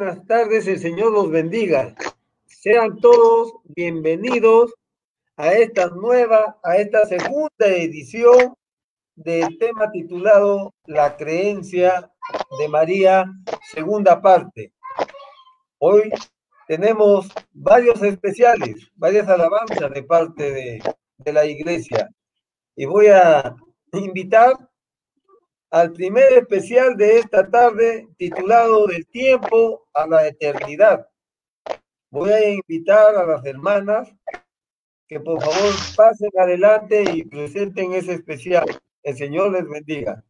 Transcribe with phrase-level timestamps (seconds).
[0.00, 1.94] buenas tardes, el Señor los bendiga.
[2.46, 4.72] Sean todos bienvenidos
[5.36, 8.54] a esta nueva, a esta segunda edición
[9.14, 12.10] del tema titulado La creencia
[12.58, 13.30] de María,
[13.74, 14.72] segunda parte.
[15.76, 16.10] Hoy
[16.66, 20.82] tenemos varios especiales, varias alabanzas de parte de,
[21.18, 22.08] de la iglesia.
[22.74, 23.54] Y voy a
[23.92, 24.54] invitar
[25.70, 31.08] al primer especial de esta tarde titulado Del tiempo a la eternidad.
[32.10, 34.12] Voy a invitar a las hermanas
[35.06, 38.64] que por favor pasen adelante y presenten ese especial.
[39.02, 40.24] El Señor les bendiga.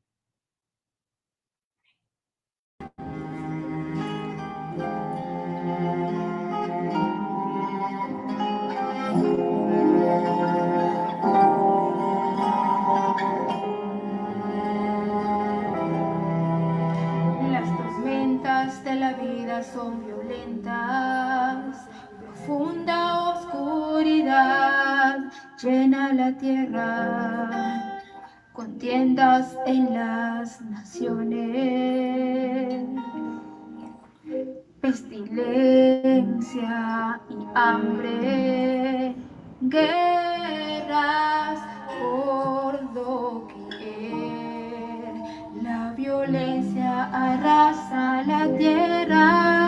[19.58, 21.88] Son violentas,
[22.20, 25.18] profunda oscuridad
[25.60, 28.00] llena la tierra,
[28.52, 31.40] contiendas en las naciones,
[34.80, 36.30] pestilencia
[37.28, 39.16] y hambre,
[39.62, 41.58] guerras
[42.00, 44.29] por doquier,
[46.00, 49.60] violencia arrasa la tierra.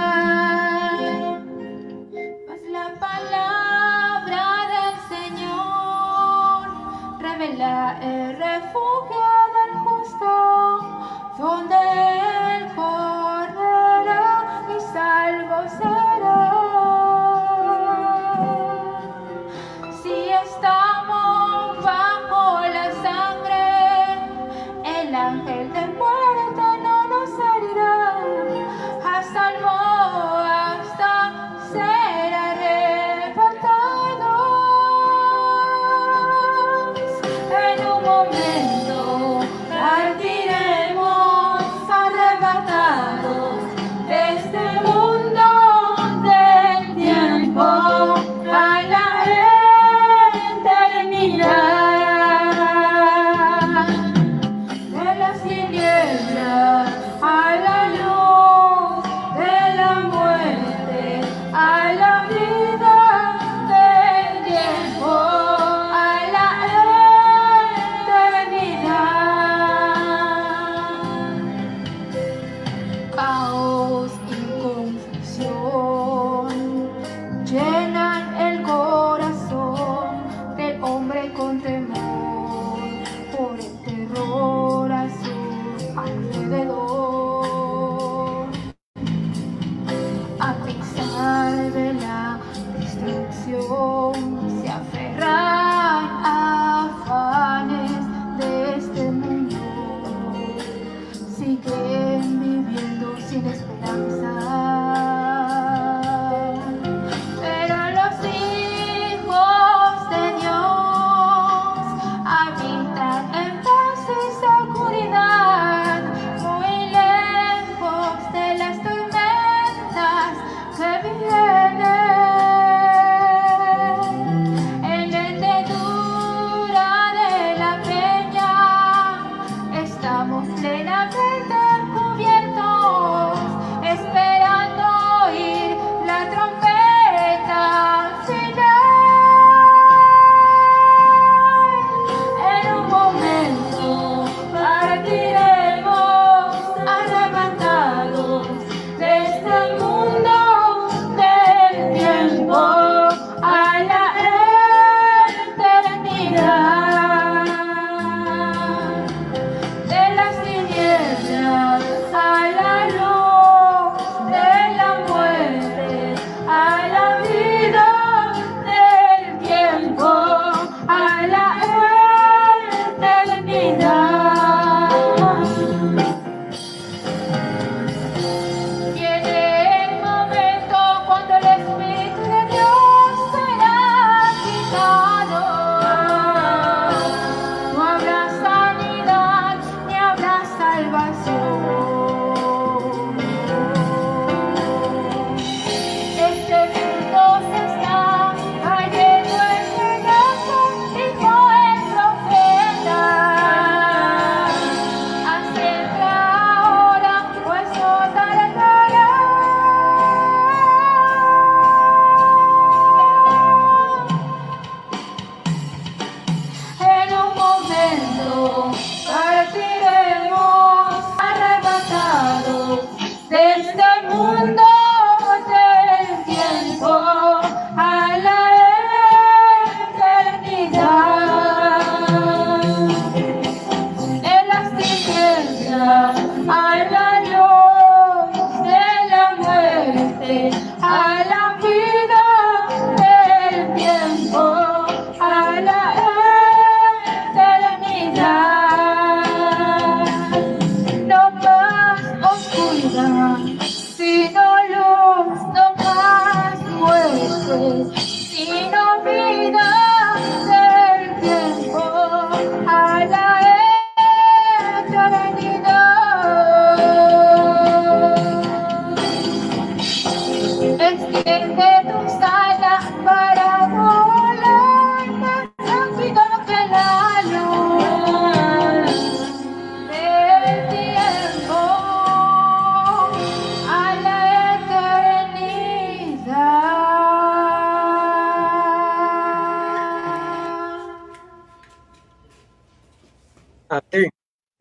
[8.00, 9.26] el refugio
[9.56, 10.26] del justo,
[11.38, 11.91] donde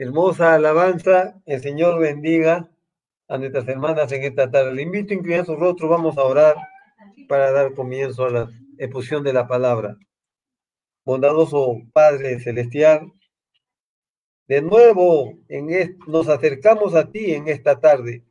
[0.01, 1.39] Hermosa alabanza.
[1.45, 2.71] El Señor bendiga
[3.27, 4.73] a nuestras hermanas en esta tarde.
[4.73, 5.89] Le invito a inclinar su rostro.
[5.89, 6.55] Vamos a orar
[7.29, 8.49] para dar comienzo a la
[8.79, 9.95] exposición de la palabra.
[11.05, 13.13] Bondadoso Padre Celestial,
[14.47, 18.25] de nuevo en nos acercamos a ti en esta tarde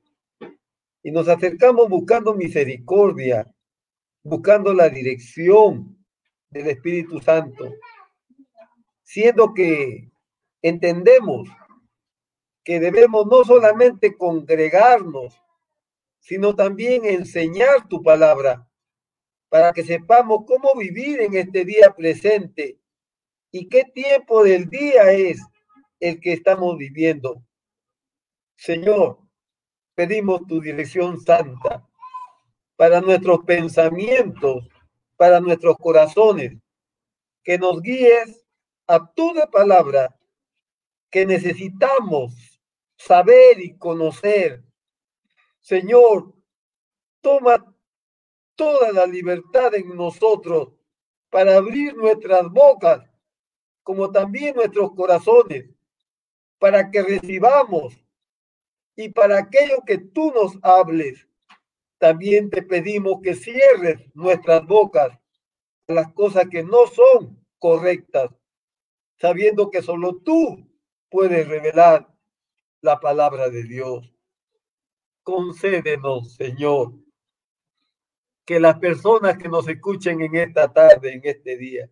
[1.05, 3.47] y nos acercamos buscando misericordia,
[4.25, 6.05] buscando la dirección
[6.51, 7.73] del Espíritu Santo,
[9.05, 10.11] siendo que
[10.63, 11.49] entendemos
[12.71, 15.43] que debemos no solamente congregarnos,
[16.21, 18.65] sino también enseñar tu palabra
[19.49, 22.79] para que sepamos cómo vivir en este día presente
[23.51, 25.41] y qué tiempo del día es
[25.99, 27.43] el que estamos viviendo.
[28.55, 29.19] Señor,
[29.97, 31.85] pedimos tu dirección santa
[32.77, 34.69] para nuestros pensamientos,
[35.17, 36.57] para nuestros corazones,
[37.43, 38.47] que nos guíes
[38.87, 40.17] a toda palabra
[41.11, 42.50] que necesitamos
[43.01, 44.63] saber y conocer.
[45.61, 46.35] Señor,
[47.23, 47.75] toma
[48.55, 50.75] toda la libertad en nosotros
[51.31, 53.09] para abrir nuestras bocas,
[53.83, 55.71] como también nuestros corazones,
[56.59, 57.95] para que recibamos
[58.97, 61.27] y para aquello que tú nos hables.
[61.97, 65.19] También te pedimos que cierres nuestras bocas
[65.89, 68.31] a las cosas que no son correctas,
[69.19, 70.69] sabiendo que solo tú
[71.09, 72.10] puedes revelar
[72.83, 74.13] la palabra de Dios.
[75.23, 76.95] Concédenos, Señor,
[78.45, 81.91] que las personas que nos escuchen en esta tarde, en este día,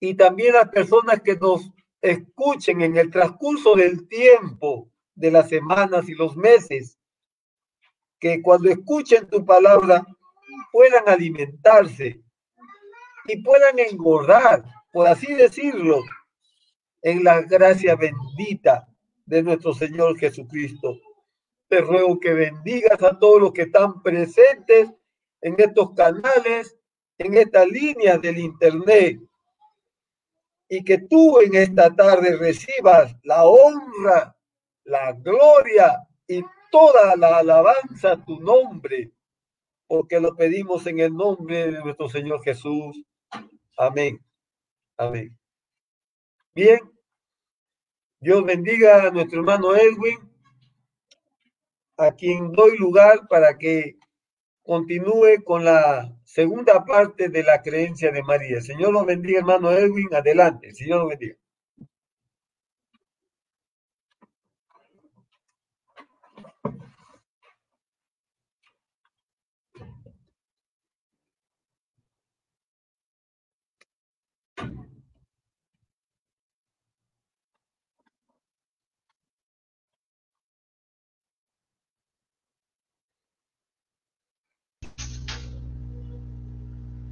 [0.00, 6.08] y también las personas que nos escuchen en el transcurso del tiempo, de las semanas
[6.08, 6.98] y los meses,
[8.18, 10.04] que cuando escuchen tu palabra
[10.72, 12.22] puedan alimentarse
[13.26, 16.02] y puedan engordar, por así decirlo,
[17.02, 18.89] en la gracia bendita
[19.30, 20.98] de nuestro Señor Jesucristo.
[21.68, 24.90] Te ruego que bendigas a todos los que están presentes
[25.40, 26.76] en estos canales,
[27.16, 29.20] en estas líneas del Internet,
[30.68, 34.36] y que tú en esta tarde recibas la honra,
[34.84, 35.96] la gloria
[36.26, 39.12] y toda la alabanza a tu nombre,
[39.86, 43.00] porque lo pedimos en el nombre de nuestro Señor Jesús.
[43.76, 44.18] Amén.
[44.96, 45.38] Amén.
[46.52, 46.80] Bien.
[48.22, 50.18] Dios bendiga a nuestro hermano Edwin,
[51.96, 53.96] a quien doy lugar para que
[54.62, 58.60] continúe con la segunda parte de la creencia de María.
[58.60, 60.14] Señor los bendiga, hermano Edwin.
[60.14, 60.74] Adelante.
[60.74, 61.39] Señor los bendiga.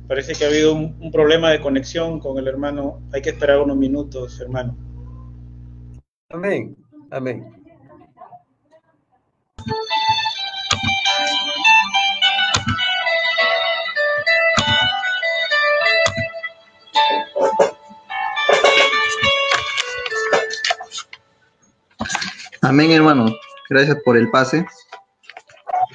[0.09, 3.03] Parece que ha habido un, un problema de conexión con el hermano.
[3.13, 4.75] Hay que esperar unos minutos, hermano.
[6.31, 6.75] Amén.
[7.11, 7.53] Amén.
[22.63, 23.27] Amén, hermano.
[23.69, 24.67] Gracias por el pase.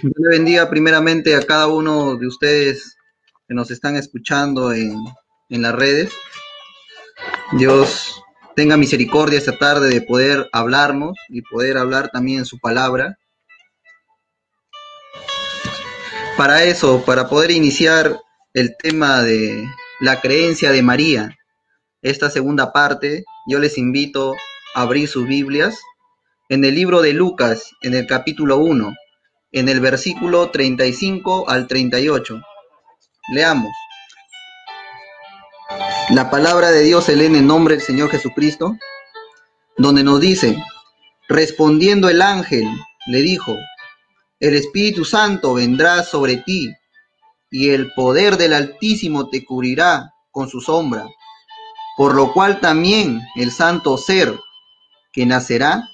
[0.01, 2.97] Dios le bendiga primeramente a cada uno de ustedes
[3.47, 4.97] que nos están escuchando en,
[5.49, 6.11] en las redes.
[7.53, 8.21] Dios
[8.55, 13.17] tenga misericordia esta tarde de poder hablarnos y poder hablar también su palabra.
[16.37, 18.19] Para eso, para poder iniciar
[18.53, 19.67] el tema de
[19.99, 21.37] la creencia de María,
[22.01, 24.35] esta segunda parte, yo les invito
[24.75, 25.79] a abrir sus Biblias
[26.49, 28.93] en el libro de Lucas, en el capítulo 1,
[29.51, 32.41] en el versículo 35 al 38.
[33.29, 33.71] Leamos.
[36.09, 38.75] La palabra de Dios se lee en el nombre del Señor Jesucristo,
[39.77, 40.61] donde nos dice,
[41.29, 42.67] respondiendo el ángel,
[43.07, 43.55] le dijo,
[44.41, 46.73] el Espíritu Santo vendrá sobre ti,
[47.49, 51.07] y el poder del Altísimo te cubrirá con su sombra,
[51.95, 54.37] por lo cual también el santo ser
[55.13, 55.87] que nacerá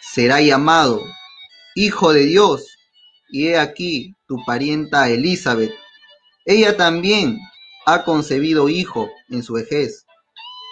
[0.00, 1.00] será llamado
[1.74, 2.66] Hijo de Dios,
[3.30, 5.72] y he aquí tu parienta Elizabeth.
[6.48, 7.38] Ella también
[7.84, 10.06] ha concebido hijo en su vejez,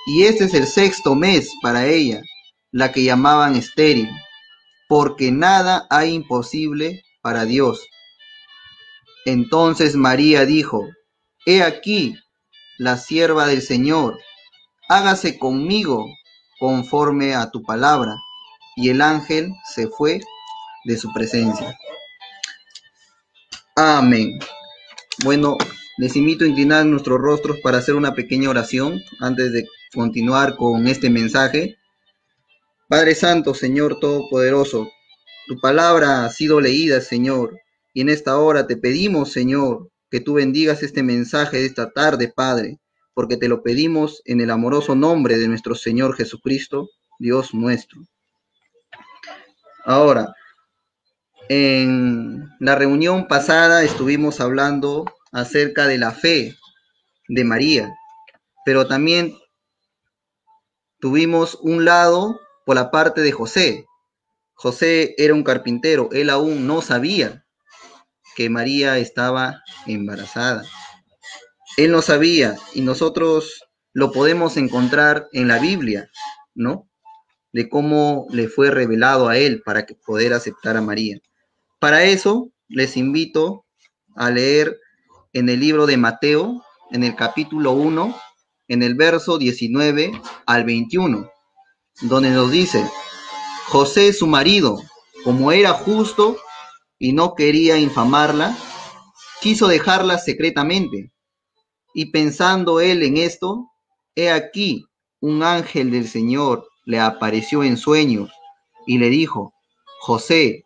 [0.07, 2.23] y este es el sexto mes para ella,
[2.73, 4.09] la que llamaban estéril,
[4.89, 7.87] porque nada hay imposible para Dios.
[9.27, 10.89] Entonces María dijo,
[11.45, 12.17] He aquí
[12.79, 14.19] la sierva del Señor,
[14.89, 16.07] hágase conmigo
[16.59, 18.17] conforme a tu palabra.
[18.77, 20.21] Y el ángel se fue
[20.85, 21.79] de su presencia.
[23.75, 24.39] Amén.
[25.25, 25.57] Bueno,
[25.97, 30.87] les invito a inclinar nuestros rostros para hacer una pequeña oración antes de continuar con
[30.87, 31.79] este mensaje.
[32.87, 34.91] Padre Santo, Señor Todopoderoso,
[35.47, 37.59] tu palabra ha sido leída, Señor,
[37.95, 42.31] y en esta hora te pedimos, Señor, que tú bendigas este mensaje de esta tarde,
[42.35, 42.79] Padre,
[43.15, 48.03] porque te lo pedimos en el amoroso nombre de nuestro Señor Jesucristo, Dios nuestro.
[49.87, 50.35] Ahora,
[51.49, 56.57] en la reunión pasada estuvimos hablando acerca de la fe
[57.29, 57.95] de María,
[58.65, 59.37] pero también
[60.99, 63.87] tuvimos un lado por la parte de José.
[64.55, 67.45] José era un carpintero, él aún no sabía
[68.35, 70.65] que María estaba embarazada.
[71.77, 73.63] Él no sabía y nosotros
[73.93, 76.11] lo podemos encontrar en la Biblia,
[76.55, 76.89] ¿no?
[77.53, 81.19] De cómo le fue revelado a él para que poder aceptar a María.
[81.79, 83.67] Para eso les invito
[84.15, 84.79] a leer
[85.35, 88.17] en el libro de Mateo, en el capítulo 1,
[88.69, 91.31] en el verso 19 al 21,
[92.03, 92.83] donde nos dice,
[93.67, 94.81] José su marido,
[95.23, 96.39] como era justo
[96.99, 98.57] y no quería infamarla,
[99.43, 101.13] quiso dejarla secretamente.
[101.93, 103.71] Y pensando él en esto,
[104.15, 104.87] he aquí
[105.21, 108.31] un ángel del Señor le apareció en sueños
[108.87, 109.53] y le dijo,
[110.01, 110.66] José,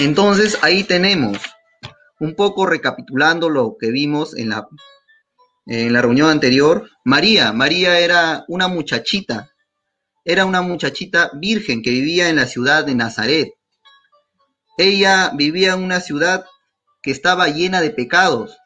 [0.00, 1.38] Entonces ahí tenemos,
[2.18, 4.66] un poco recapitulando lo que vimos en la,
[5.66, 9.50] en la reunión anterior, María, María era una muchachita,
[10.24, 13.52] era una muchachita virgen que vivía en la ciudad de Nazaret.
[14.78, 16.46] Ella vivía en una ciudad
[17.02, 18.56] que estaba llena de pecados.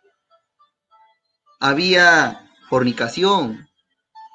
[1.58, 3.68] Había fornicación,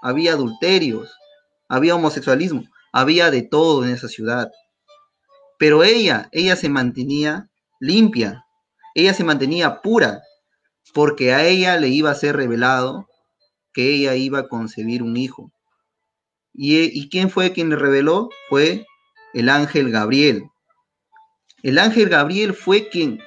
[0.02, 1.14] había adulterios,
[1.70, 4.50] había homosexualismo, había de todo en esa ciudad.
[5.62, 7.48] Pero ella, ella se mantenía
[7.80, 8.48] limpia,
[8.96, 10.24] ella se mantenía pura,
[10.92, 13.08] porque a ella le iba a ser revelado
[13.72, 15.52] que ella iba a concebir un hijo.
[16.52, 18.32] ¿Y, y quién fue quien le reveló?
[18.50, 18.88] Fue
[19.36, 20.50] el ángel Gabriel.
[21.62, 23.20] El ángel Gabriel fue quien,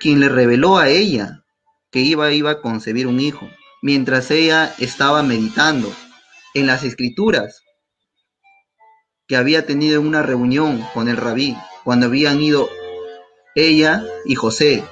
[0.00, 1.44] quien le reveló a ella
[1.92, 3.48] que iba, iba a concebir un hijo,
[3.82, 5.94] mientras ella estaba meditando
[6.54, 7.62] en las escrituras
[9.30, 12.68] que había tenido una reunión con el rabí cuando habían ido
[13.54, 14.82] ella y José.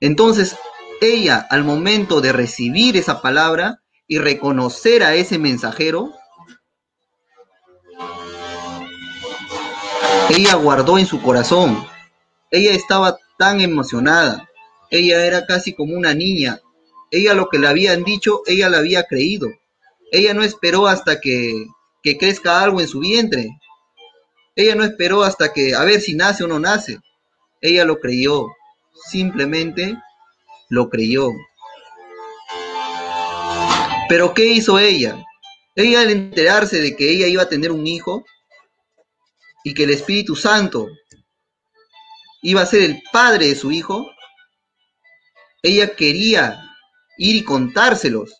[0.00, 0.56] Entonces,
[1.02, 6.10] ella al momento de recibir esa palabra y reconocer a ese mensajero,
[10.30, 11.86] ella guardó en su corazón.
[12.50, 14.48] Ella estaba tan emocionada.
[14.90, 16.60] Ella era casi como una niña.
[17.10, 19.48] Ella lo que le habían dicho, ella le había creído.
[20.12, 21.66] Ella no esperó hasta que
[22.02, 23.48] que crezca algo en su vientre.
[24.54, 26.98] Ella no esperó hasta que, a ver si nace o no nace.
[27.60, 28.48] Ella lo creyó,
[29.08, 29.96] simplemente
[30.68, 31.30] lo creyó.
[34.08, 35.24] Pero ¿qué hizo ella?
[35.74, 38.24] Ella al enterarse de que ella iba a tener un hijo
[39.62, 40.88] y que el Espíritu Santo
[42.42, 44.10] iba a ser el padre de su hijo,
[45.62, 46.60] ella quería
[47.18, 48.34] ir y contárselos,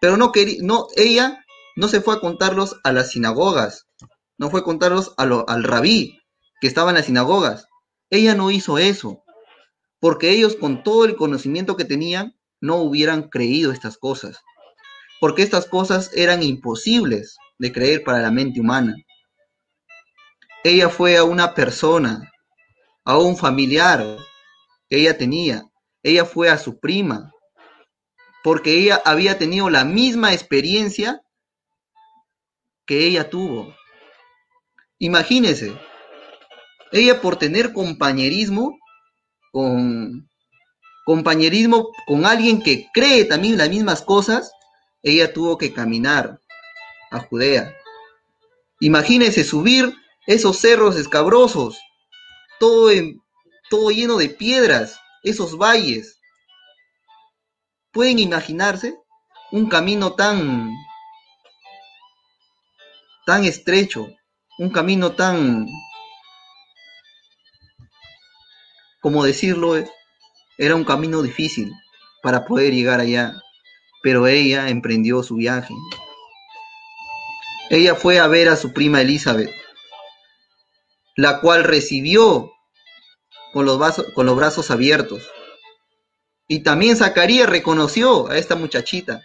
[0.00, 1.44] pero no quería, no, ella
[1.78, 3.86] no se fue a contarlos a las sinagogas,
[4.36, 6.18] no fue a contarlos al rabí
[6.60, 7.68] que estaba en las sinagogas.
[8.10, 9.22] Ella no hizo eso.
[10.00, 14.40] porque ellos con todo el conocimiento que tenían no hubieran creído estas cosas,
[15.20, 18.94] porque estas cosas eran imposibles de creer para la mente humana.
[20.64, 22.32] Ella fue a una persona,
[23.04, 24.04] a un familiar
[24.88, 25.64] que ella tenía,
[26.02, 27.32] ella fue a su prima,
[28.44, 31.22] porque ella había tenido la misma experiencia
[32.88, 33.76] que ella tuvo.
[34.98, 35.78] Imagínese,
[36.90, 38.78] ella por tener compañerismo
[39.52, 40.28] con
[41.04, 44.50] compañerismo con alguien que cree también las mismas cosas,
[45.02, 46.40] ella tuvo que caminar
[47.10, 47.74] a Judea.
[48.80, 49.94] Imagínese subir
[50.26, 51.78] esos cerros escabrosos,
[52.58, 53.22] todo, en,
[53.70, 56.18] todo lleno de piedras, esos valles.
[57.90, 58.94] ¿Pueden imaginarse
[59.50, 60.70] un camino tan
[63.28, 64.08] tan estrecho,
[64.58, 65.66] un camino tan
[69.02, 69.74] como decirlo,
[70.56, 71.70] era un camino difícil
[72.22, 73.34] para poder llegar allá,
[74.02, 75.74] pero ella emprendió su viaje.
[77.68, 79.54] Ella fue a ver a su prima Elizabeth,
[81.14, 82.50] la cual recibió
[83.52, 83.78] con los,
[84.14, 85.22] con los brazos abiertos.
[86.48, 89.20] Y también Zacarías reconoció a esta muchachita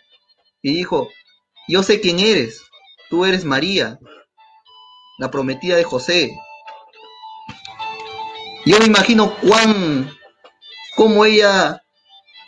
[0.61, 1.09] y dijo,
[1.69, 2.63] yo sé quién eres,
[3.13, 3.99] tú eres María,
[5.19, 6.35] la prometida de José,
[8.65, 10.09] yo me imagino cuán,
[10.95, 11.83] cómo ella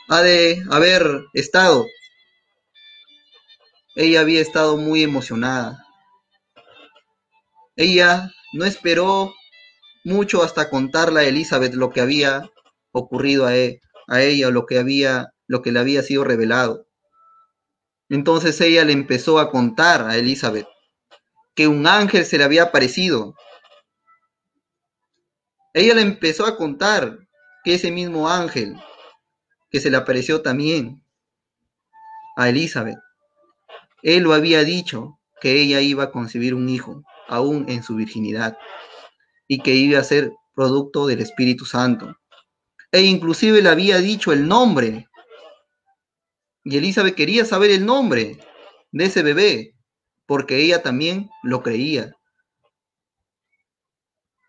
[0.10, 1.86] ha de haber estado.
[3.96, 5.86] Ella había estado muy emocionada.
[7.76, 9.36] Ella no esperó
[10.04, 12.50] mucho hasta contarle a Elizabeth lo que había
[12.92, 16.85] ocurrido a, e, a ella, lo que había, lo que le había sido revelado.
[18.10, 20.68] Entonces ella le empezó a contar a Elizabeth
[21.56, 23.36] que un ángel se le había aparecido
[25.76, 27.20] ella le empezó a contar
[27.66, 28.78] que ese mismo ángel
[29.70, 31.04] que se le apareció también
[32.38, 32.98] a Elizabeth,
[34.02, 38.58] él lo había dicho que ella iba a concebir un hijo, aún en su virginidad,
[39.50, 42.16] y que iba a ser producto del Espíritu Santo.
[42.94, 45.10] E inclusive le había dicho el nombre.
[46.66, 48.40] Y Elizabeth quería saber el nombre
[48.92, 49.76] de ese bebé,
[50.26, 52.12] porque ella también lo creía.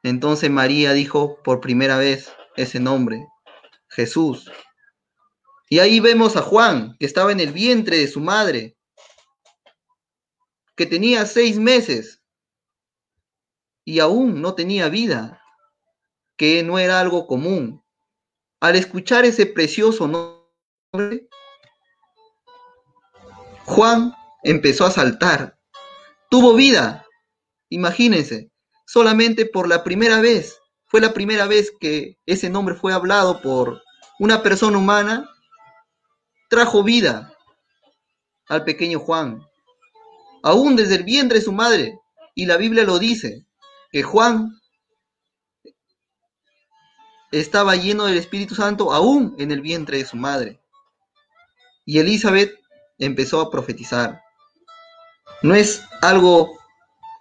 [0.02, 3.26] Entonces María dijo por primera vez ese nombre,
[3.90, 4.50] Jesús.
[5.68, 8.78] Y ahí vemos a Juan, que estaba en el vientre de su madre,
[10.74, 12.22] que tenía seis meses
[13.84, 15.42] y aún no tenía vida,
[16.38, 17.84] que no era algo común.
[18.60, 21.28] Al escuchar ese precioso nombre,
[23.66, 25.58] Juan empezó a saltar.
[26.30, 27.04] Tuvo vida.
[27.68, 28.50] Imagínense,
[28.86, 30.60] solamente por la primera vez.
[30.86, 33.82] Fue la primera vez que ese nombre fue hablado por
[34.20, 35.28] una persona humana.
[36.48, 37.34] Trajo vida
[38.48, 39.44] al pequeño Juan,
[40.44, 41.98] aún desde el vientre de su madre.
[42.36, 43.46] Y la Biblia lo dice,
[43.90, 44.60] que Juan
[47.32, 50.60] estaba lleno del Espíritu Santo aún en el vientre de su madre.
[51.84, 52.56] Y Elizabeth
[52.98, 54.22] empezó a profetizar.
[55.42, 56.58] ¿No es algo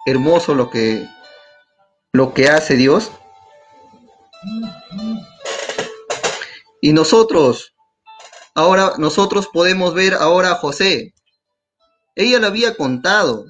[0.06, 1.06] hermoso lo que
[2.16, 3.10] lo que hace Dios.
[6.80, 7.74] Y nosotros,
[8.54, 11.12] ahora nosotros podemos ver ahora a José.
[12.14, 13.44] Ella le había contado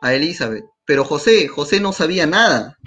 [0.00, 2.78] a Elizabeth, pero José, José no sabía nada.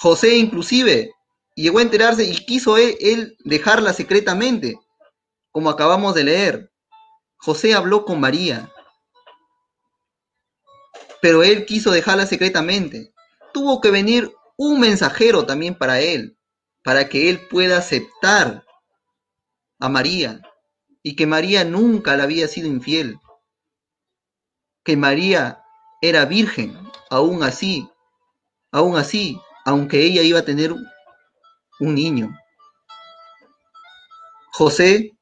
[0.00, 1.12] José inclusive
[1.54, 4.74] llegó a enterarse y quiso él, él dejarla secretamente,
[5.54, 6.72] como acabamos de leer.
[7.38, 8.70] José habló con María
[11.24, 13.14] pero él quiso dejarla secretamente.
[13.54, 16.36] Tuvo que venir un mensajero también para él,
[16.82, 18.62] para que él pueda aceptar
[19.78, 20.42] a María
[21.02, 23.18] y que María nunca le había sido infiel,
[24.84, 25.64] que María
[26.02, 27.88] era virgen, aún así,
[28.70, 32.38] aún así, aunque ella iba a tener un niño.
[34.52, 35.16] José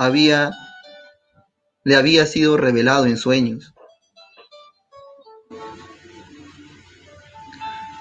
[0.00, 0.50] había
[1.84, 3.74] le había sido revelado en sueños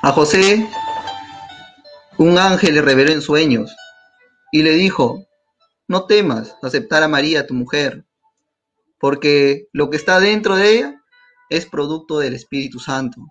[0.01, 0.65] A José
[2.17, 3.75] un ángel le reveló en sueños
[4.49, 5.25] y le dijo,
[5.89, 8.05] no temas aceptar a María, tu mujer,
[8.97, 11.03] porque lo que está dentro de ella
[11.49, 13.21] es producto del Espíritu Santo.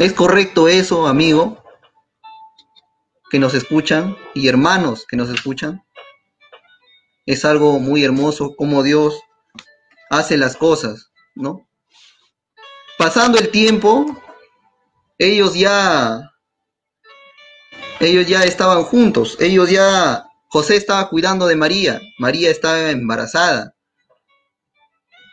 [0.00, 1.62] ¿Es correcto eso, amigo,
[3.30, 5.83] que nos escuchan y hermanos que nos escuchan?
[7.26, 9.18] Es algo muy hermoso como Dios
[10.10, 11.66] hace las cosas, ¿no?
[12.98, 14.06] Pasando el tiempo,
[15.18, 16.30] ellos ya
[18.00, 23.74] Ellos ya estaban juntos, ellos ya, José estaba cuidando de María, María estaba embarazada.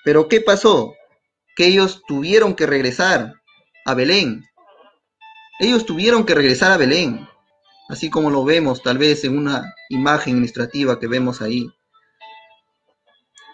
[0.05, 0.93] Pero ¿qué pasó?
[1.55, 3.33] Que ellos tuvieron que regresar
[3.85, 4.45] a Belén.
[5.59, 7.27] Ellos tuvieron que regresar a Belén,
[7.89, 11.67] así como lo vemos tal vez en una imagen ilustrativa que vemos ahí.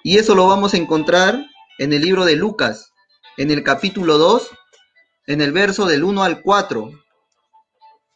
[0.07, 1.45] Y eso lo vamos a encontrar
[1.79, 2.93] en el libro de Lucas,
[3.35, 4.49] en el capítulo 2,
[5.25, 6.91] en el verso del 1 al 4.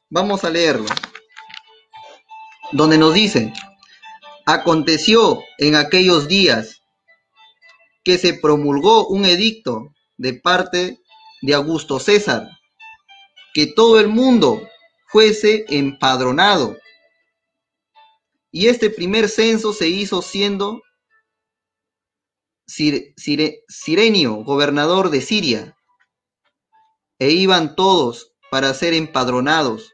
[0.10, 0.86] Vamos a leerlo.
[2.72, 3.52] Donde nos dice,
[4.46, 6.82] aconteció en aquellos días
[8.06, 10.98] que se promulgó un edicto de parte
[11.42, 12.48] de Augusto César,
[13.54, 14.66] que todo el mundo
[15.08, 16.78] fuese empadronado.
[18.50, 20.82] Y este primer censo se hizo siendo
[22.72, 25.76] Sir- Sire- Sirenio, gobernador de Siria,
[27.20, 29.92] e iban todos para ser empadronados,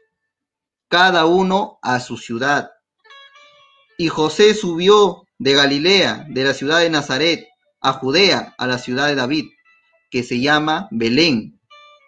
[0.88, 2.70] cada uno a su ciudad.
[3.98, 7.48] Y José subió de Galilea, de la ciudad de Nazaret,
[7.80, 9.46] a Judea, a la ciudad de David,
[10.10, 11.60] que se llama Belén,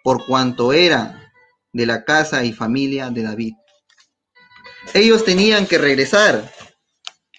[0.03, 1.33] por cuanto era
[1.73, 3.53] de la casa y familia de David.
[4.93, 6.49] Ellos tenían que regresar.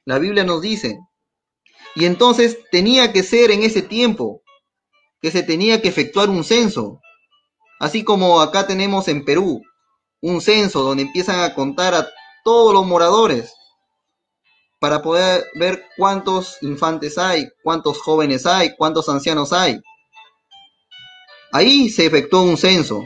[0.04, 0.98] La Biblia nos dice,
[1.94, 4.42] y entonces tenía que ser en ese tiempo
[5.20, 7.00] que se tenía que efectuar un censo.
[7.78, 9.62] Así como acá tenemos en Perú
[10.20, 12.08] un censo donde empiezan a contar a
[12.44, 13.54] todos los moradores
[14.80, 19.80] para poder ver cuántos infantes hay, cuántos jóvenes hay, cuántos ancianos hay.
[21.52, 23.04] Ahí se efectuó un censo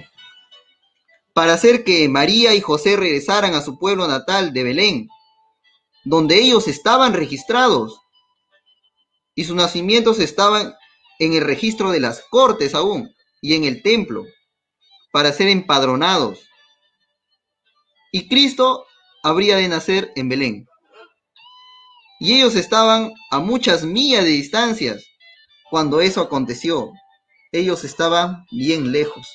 [1.35, 5.09] para hacer que María y José regresaran a su pueblo natal de Belén,
[6.05, 8.01] donde ellos estaban registrados
[9.37, 10.75] y sus nacimientos estaban
[11.21, 14.25] en el registro de las cortes aún y en el templo
[15.13, 16.41] para ser empadronados.
[18.11, 18.87] Y Cristo
[19.23, 20.67] habría de nacer en Belén.
[22.19, 25.05] Y ellos estaban a muchas millas de distancias
[25.71, 26.91] cuando eso aconteció.
[27.53, 29.29] Ellos estaban bien lejos.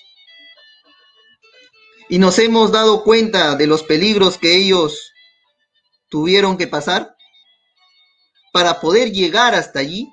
[2.10, 5.12] Y nos hemos dado cuenta de los peligros que ellos
[6.10, 7.16] tuvieron que pasar
[8.52, 10.10] para poder llegar hasta allí.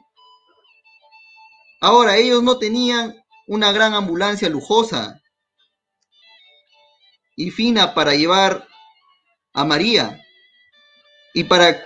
[1.80, 3.14] Ahora, ellos no tenían
[3.46, 5.20] una gran ambulancia lujosa
[7.36, 8.66] y fina para llevar
[9.52, 10.20] a María.
[11.34, 11.84] Y para,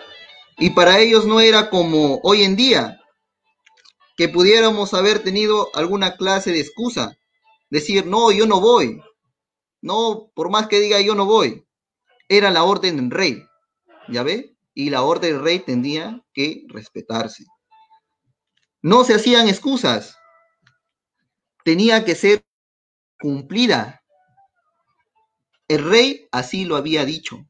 [0.58, 3.00] y para ellos no era como hoy en día,
[4.16, 7.18] que pudiéramos haber tenido alguna clase de excusa.
[7.70, 9.00] Decir, no, yo no voy.
[9.80, 11.66] No, por más que diga yo no voy.
[12.28, 13.42] Era la orden del rey.
[14.08, 14.54] ¿Ya ve?
[14.74, 17.44] Y la orden del rey tendría que respetarse.
[18.80, 20.16] No se hacían excusas,
[21.64, 22.44] tenía que ser
[23.18, 24.02] cumplida.
[25.68, 27.46] El rey así lo había dicho.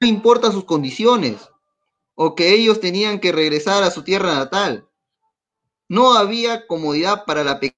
[0.00, 1.48] No importa sus condiciones
[2.14, 4.88] o que ellos tenían que regresar a su tierra natal.
[5.88, 7.76] No había comodidad para la pequeña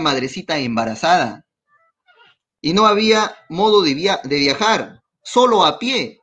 [0.00, 1.46] madrecita embarazada.
[2.60, 6.20] Y no había modo de, via de viajar, solo a pie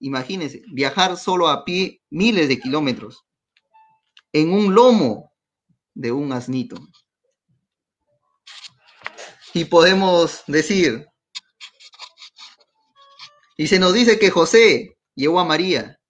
[0.00, 3.24] Imagínense, viajar solo a pie miles de kilómetros
[4.32, 5.32] en un lomo
[5.94, 6.76] de un asnito.
[9.52, 11.06] Y podemos decir,
[13.56, 16.00] y se nos dice que José llevó a María,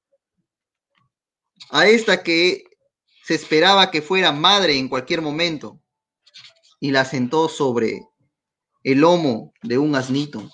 [1.71, 2.65] a esta que
[3.25, 5.81] se esperaba que fuera madre en cualquier momento,
[6.79, 8.03] y la sentó sobre
[8.83, 10.49] el lomo de un asnito.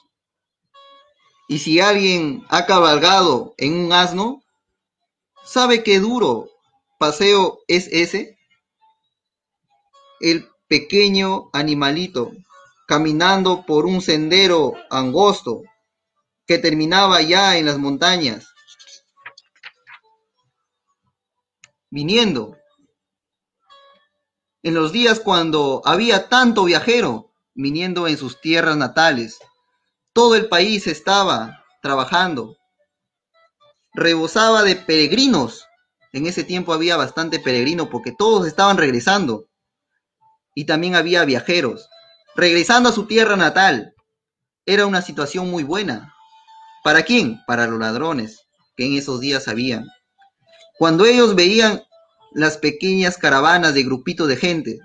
[1.49, 4.43] Y si alguien ha cabalgado en un asno,
[5.45, 6.49] ¿sabe qué duro
[6.99, 8.39] paseo es ese?
[10.21, 12.33] El pequeño animalito
[12.87, 15.63] caminando por un sendero angosto
[16.47, 18.47] que terminaba ya en las montañas,
[21.91, 22.57] viniendo.
[24.63, 29.39] En los días cuando había tanto viajero viniendo en sus tierras natales,
[30.17, 32.57] todo el país estaba trabajando.
[33.93, 35.67] Rebosaba de peregrinos.
[36.15, 39.51] En ese tiempo había bastante peregrino porque todos estaban regresando.
[40.55, 41.91] Y también había viajeros,
[42.35, 43.93] regresando a su tierra natal.
[44.65, 46.15] Era una situación muy buena.
[46.83, 47.43] ¿Para quién?
[47.47, 48.41] Para los ladrones,
[48.75, 49.87] que en esos días habían.
[50.79, 51.83] Cuando ellos veían
[52.33, 54.79] las pequeñas caravanas de grupitos de gente,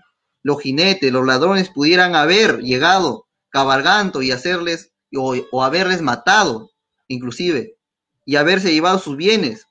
[0.44, 6.72] los jinetes, los ladrones pudieran haber llegado cabalgando y hacerles o, haberles matado,
[7.08, 7.78] inclusive,
[8.26, 9.68] y haberse llevado sus bienes,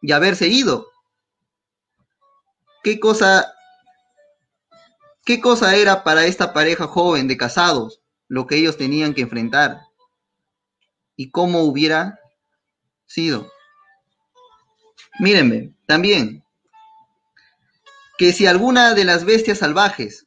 [0.00, 0.86] y haberse ido.
[2.82, 3.52] ¿Qué cosa,
[5.24, 9.82] qué cosa era para esta pareja joven de casados lo que ellos tenían que enfrentar?
[11.20, 12.18] y cómo hubiera
[13.04, 13.52] sido.
[15.18, 16.42] Mírenme, también,
[18.16, 20.26] que si alguna de las bestias salvajes,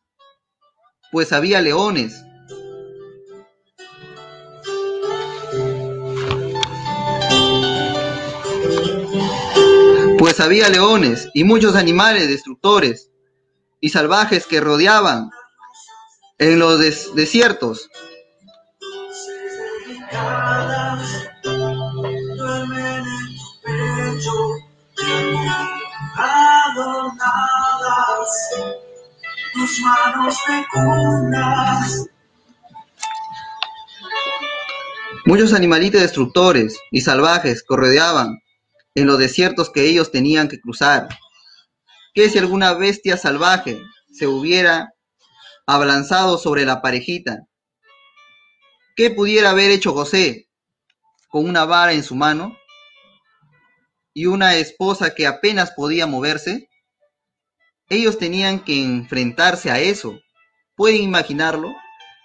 [1.12, 2.24] pues había leones,
[10.36, 13.12] pues había leones y muchos animales destructores
[13.80, 15.30] y salvajes que rodeaban
[16.40, 17.88] en los des- desiertos.
[35.26, 38.40] Muchos animalitos destructores y salvajes que rodeaban
[38.96, 41.10] en los desiertos que ellos tenían que cruzar.
[42.14, 44.94] ¿Qué si alguna bestia salvaje se hubiera
[45.66, 47.48] abalanzado sobre la parejita?
[48.96, 50.48] ¿Qué pudiera haber hecho José
[51.30, 52.56] con una vara en su mano
[54.14, 56.70] y una esposa que apenas podía moverse?
[57.90, 60.20] Ellos tenían que enfrentarse a eso.
[60.76, 61.74] ¿Pueden imaginarlo?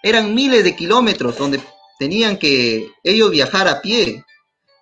[0.03, 1.59] Eran miles de kilómetros donde
[1.97, 4.23] tenían que ellos viajar a pie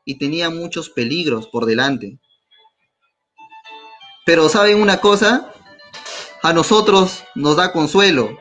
[0.07, 2.17] y tenían muchos peligros por delante.
[4.25, 5.51] Pero ¿saben una cosa?
[6.41, 8.37] A nosotros nos da consuelo.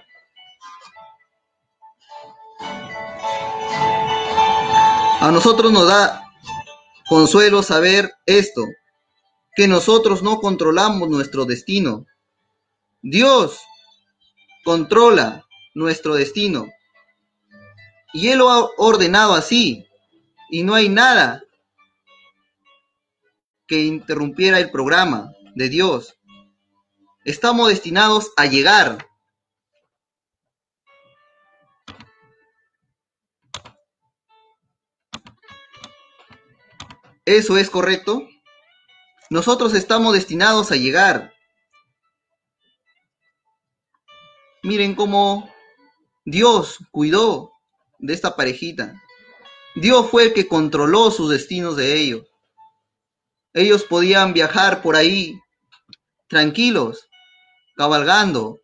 [5.20, 6.30] A nosotros nos da
[7.08, 8.62] consuelo saber esto,
[9.56, 12.06] que nosotros no controlamos nuestro destino.
[13.02, 13.58] Dios
[14.64, 16.68] controla nuestro destino.
[18.12, 19.84] Y Él lo ha ordenado así.
[20.48, 21.42] Y no hay nada
[23.66, 26.16] que interrumpiera el programa de Dios.
[27.24, 29.06] Estamos destinados a llegar.
[37.24, 38.28] ¿Eso es correcto?
[39.30, 41.32] Nosotros estamos destinados a llegar.
[44.62, 45.52] Miren cómo
[46.24, 47.52] Dios cuidó
[47.98, 49.02] de esta parejita.
[49.74, 52.26] Dios fue el que controló sus destinos de ellos.
[53.56, 55.40] Ellos podían viajar por ahí
[56.28, 57.08] tranquilos,
[57.74, 58.60] cabalgando.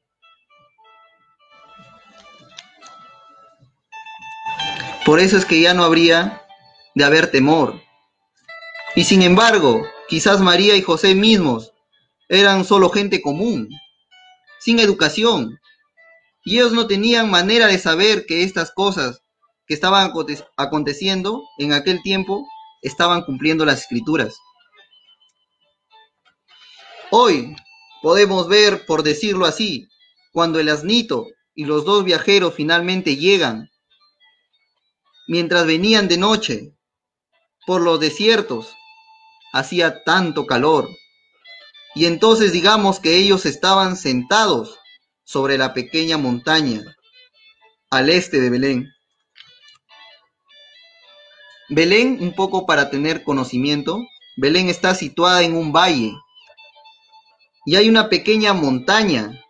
[5.06, 6.42] Por eso es que ya no habría
[6.94, 7.80] de haber temor.
[8.94, 11.72] Y sin embargo, quizás María y José mismos
[12.28, 13.70] eran solo gente común,
[14.60, 15.58] sin educación,
[16.44, 19.22] y ellos no tenían manera de saber que estas cosas
[19.66, 22.46] que estaban aconte- aconteciendo en aquel tiempo
[22.82, 24.36] estaban cumpliendo las escrituras.
[27.14, 27.54] Hoy
[28.00, 29.86] podemos ver, por decirlo así,
[30.32, 33.70] cuando el asnito y los dos viajeros finalmente llegan,
[35.28, 36.72] mientras venían de noche
[37.66, 38.74] por los desiertos,
[39.52, 40.88] hacía tanto calor,
[41.94, 44.78] y entonces digamos que ellos estaban sentados
[45.22, 46.80] sobre la pequeña montaña
[47.90, 48.88] al este de Belén.
[51.68, 54.00] Belén, un poco para tener conocimiento,
[54.38, 56.14] Belén está situada en un valle
[57.64, 59.40] y hay una pequeña montaña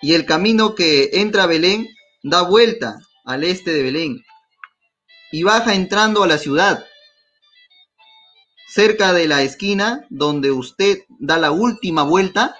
[0.00, 1.88] y el camino que entra a Belén
[2.22, 4.22] da vuelta al este de Belén
[5.32, 6.86] y baja entrando a la ciudad.
[8.68, 12.56] Cerca de la esquina donde usted da la última vuelta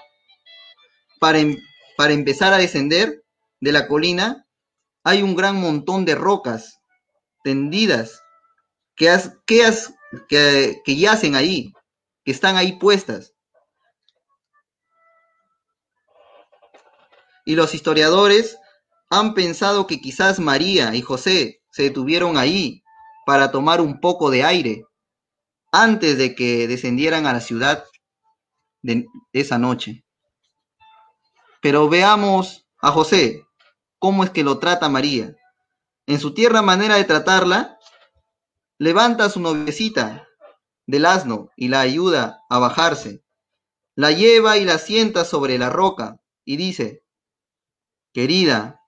[1.19, 1.57] para, em-
[1.97, 3.23] para empezar a descender
[3.59, 4.45] de la colina,
[5.03, 6.79] hay un gran montón de rocas
[7.43, 8.21] tendidas
[8.95, 9.71] que, que,
[10.27, 11.71] que, que yacen ahí,
[12.23, 13.34] que están ahí puestas.
[17.45, 18.57] Y los historiadores
[19.09, 22.83] han pensado que quizás María y José se detuvieron ahí
[23.25, 24.83] para tomar un poco de aire
[25.71, 27.85] antes de que descendieran a la ciudad
[28.81, 30.05] de esa noche.
[31.61, 33.45] Pero veamos a José,
[33.99, 35.35] cómo es que lo trata María.
[36.05, 37.77] En su tierna manera de tratarla,
[38.77, 40.27] levanta a su noviecita
[40.85, 43.23] del asno y la ayuda a bajarse.
[43.95, 47.04] La lleva y la sienta sobre la roca y dice,
[48.15, 48.79] querida,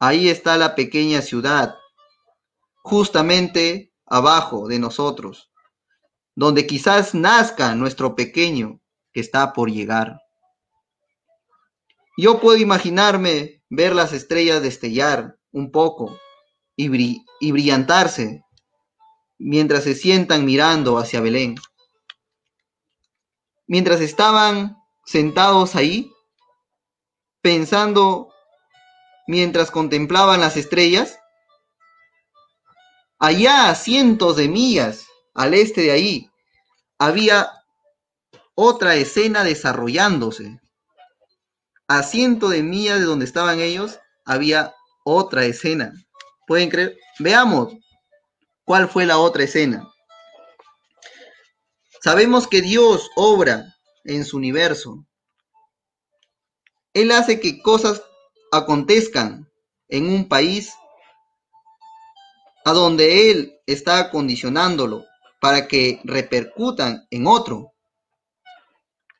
[0.00, 1.74] ahí está la pequeña ciudad,
[2.82, 5.52] justamente abajo de nosotros,
[6.34, 8.80] donde quizás nazca nuestro pequeño
[9.12, 10.18] que está por llegar.
[12.16, 16.18] Yo puedo imaginarme ver las estrellas destellar un poco
[16.74, 18.42] y, bri- y brillantarse
[19.38, 21.56] mientras se sientan mirando hacia Belén.
[23.66, 26.11] Mientras estaban sentados ahí,
[27.42, 28.32] pensando
[29.26, 31.18] mientras contemplaban las estrellas,
[33.24, 36.30] Allá a cientos de millas al este de ahí
[36.98, 37.52] había
[38.56, 40.60] otra escena desarrollándose.
[41.86, 44.74] A cientos de millas de donde estaban ellos había
[45.04, 45.92] otra escena.
[46.48, 46.96] ¿Pueden creer?
[47.20, 47.72] Veamos
[48.64, 49.88] cuál fue la otra escena.
[52.02, 55.06] Sabemos que Dios obra en su universo.
[56.94, 58.02] Él hace que cosas
[58.50, 59.50] acontezcan
[59.88, 60.74] en un país
[62.64, 65.04] a donde Él está acondicionándolo
[65.40, 67.72] para que repercutan en otro.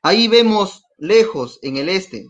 [0.01, 2.27] Ahí vemos lejos en el este,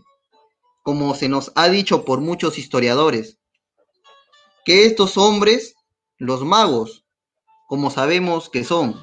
[0.82, 3.38] como se nos ha dicho por muchos historiadores,
[4.64, 5.74] que estos hombres,
[6.18, 7.04] los magos,
[7.68, 9.00] como sabemos que son,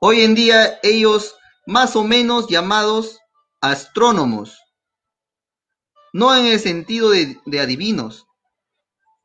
[0.00, 3.18] hoy en día ellos más o menos llamados
[3.70, 4.58] astrónomos,
[6.12, 8.26] no en el sentido de, adivinos,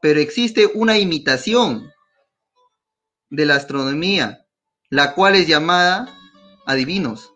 [0.02, 1.92] pero existe una imitación
[3.30, 4.46] de la astronomía,
[4.90, 6.14] la cual es llamada
[6.66, 7.34] adivinos.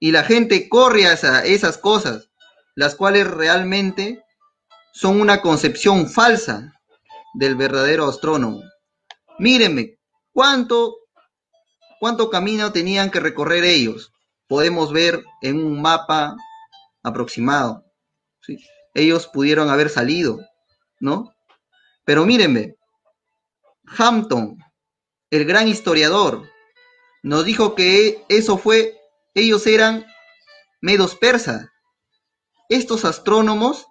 [0.00, 2.30] Y la gente corre hacia esas cosas,
[2.74, 4.24] las cuales realmente
[4.92, 6.72] son una concepción falsa
[7.34, 8.62] del verdadero astrónomo.
[9.38, 9.98] Mírenme,
[10.32, 10.96] ¿cuánto,
[12.00, 14.12] cuánto camino tenían que recorrer ellos?
[14.48, 16.36] Podemos ver en un mapa
[17.02, 17.84] aproximado.
[18.40, 18.58] ¿sí?
[18.94, 20.40] Ellos pudieron haber salido,
[21.00, 21.32] ¿no?
[22.04, 22.76] Pero mírenme,
[23.96, 24.58] Hampton,
[25.30, 26.48] el gran historiador,
[27.22, 28.98] nos dijo que eso fue,
[29.34, 30.06] ellos eran
[30.80, 31.66] medos persas.
[32.68, 33.86] Estos astrónomos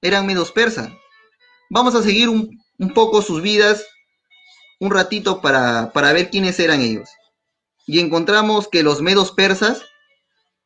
[0.00, 0.90] eran medos persas.
[1.70, 3.86] Vamos a seguir un, un poco sus vidas
[4.82, 7.08] un ratito para, para ver quiénes eran ellos.
[7.86, 9.80] Y encontramos que los medos persas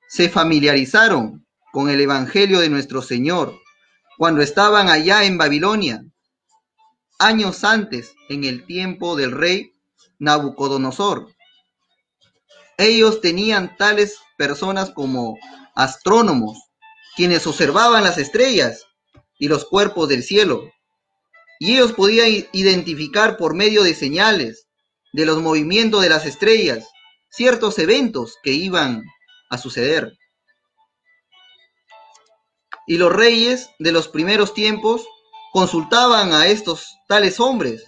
[0.09, 3.59] se familiarizaron con el Evangelio de nuestro Señor
[4.17, 6.05] cuando estaban allá en Babilonia
[7.19, 9.73] años antes, en el tiempo del rey
[10.19, 11.29] Nabucodonosor.
[12.79, 15.39] Ellos tenían tales personas como
[15.75, 16.59] astrónomos,
[17.17, 18.85] quienes observaban las estrellas
[19.39, 20.71] y los cuerpos del cielo.
[21.59, 24.67] Y ellos podían identificar por medio de señales
[25.13, 26.87] de los movimientos de las estrellas
[27.31, 29.03] ciertos eventos que iban
[29.51, 30.17] a suceder.
[32.87, 35.07] Y los reyes de los primeros tiempos
[35.53, 37.85] consultaban a estos tales hombres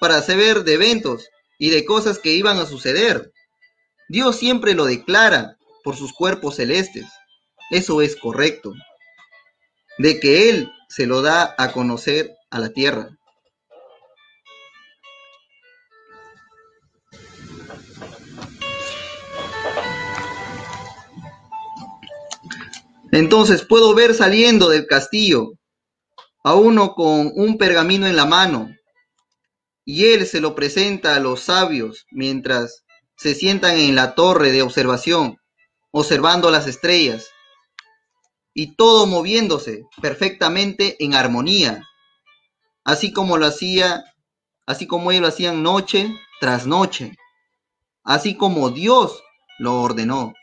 [0.00, 3.32] para saber de eventos y de cosas que iban a suceder.
[4.08, 7.06] Dios siempre lo declara por sus cuerpos celestes.
[7.70, 8.72] Eso es correcto.
[9.98, 13.17] De que Él se lo da a conocer a la tierra.
[23.10, 25.52] Entonces puedo ver saliendo del castillo
[26.44, 28.70] a uno con un pergamino en la mano,
[29.84, 32.84] y él se lo presenta a los sabios mientras
[33.16, 35.38] se sientan en la torre de observación,
[35.90, 37.30] observando las estrellas,
[38.54, 41.82] y todo moviéndose perfectamente en armonía,
[42.84, 44.04] así como lo hacía,
[44.66, 47.16] así como ellos lo hacían noche tras noche,
[48.04, 49.22] así como Dios
[49.58, 50.34] lo ordenó.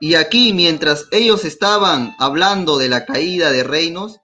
[0.00, 4.20] Y aquí, mientras ellos estaban hablando de la caída de reinos,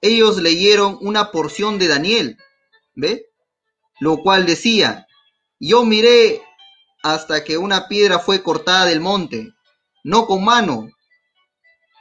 [0.00, 2.36] ellos leyeron una porción de Daniel,
[2.94, 3.26] ¿ve?
[4.00, 5.06] Lo cual decía,
[5.60, 6.42] yo miré
[7.02, 9.52] hasta que una piedra fue cortada del monte,
[10.02, 10.90] no con mano,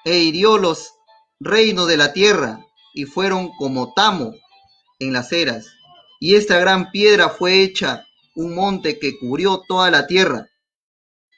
[0.03, 0.93] e hirió los
[1.39, 4.33] reinos de la tierra, y fueron como tamo
[4.99, 5.67] en las eras.
[6.19, 10.47] Y esta gran piedra fue hecha un monte que cubrió toda la tierra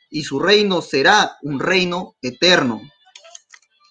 [0.10, 2.82] y su reino será un reino eterno.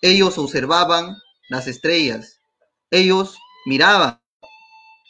[0.03, 1.17] Ellos observaban
[1.49, 2.41] las estrellas,
[2.91, 3.37] ellos
[3.67, 4.21] miraban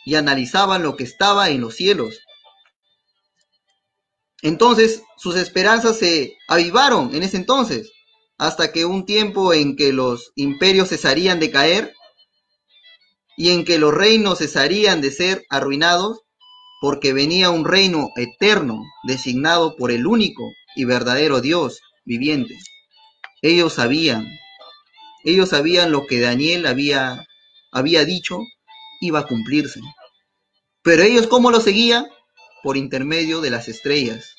[0.05, 2.21] y analizaban lo que estaba en los cielos.
[4.43, 7.91] Entonces sus esperanzas se avivaron en ese entonces,
[8.39, 11.95] hasta que un tiempo en que los imperios cesarían de caer
[13.37, 16.21] y en que los reinos cesarían de ser arruinados,
[16.81, 20.45] porque venía un reino eterno designado por el único
[20.77, 22.57] y verdadero Dios viviente.
[23.43, 24.29] Ellos sabían,
[25.25, 27.27] ellos sabían lo que Daniel había,
[27.73, 28.39] había dicho
[29.01, 29.81] iba a cumplirse.
[30.83, 32.07] Pero ellos cómo lo seguían?
[32.63, 34.35] Por intermedio de las estrellas.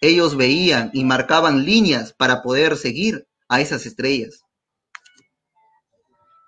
[0.00, 4.40] Ellos veían y marcaban líneas para poder seguir a esas estrellas.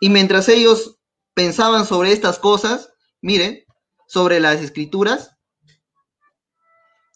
[0.00, 0.96] Y mientras ellos
[1.34, 2.90] pensaban sobre estas cosas,
[3.20, 3.64] miren,
[4.06, 5.32] sobre las escrituras,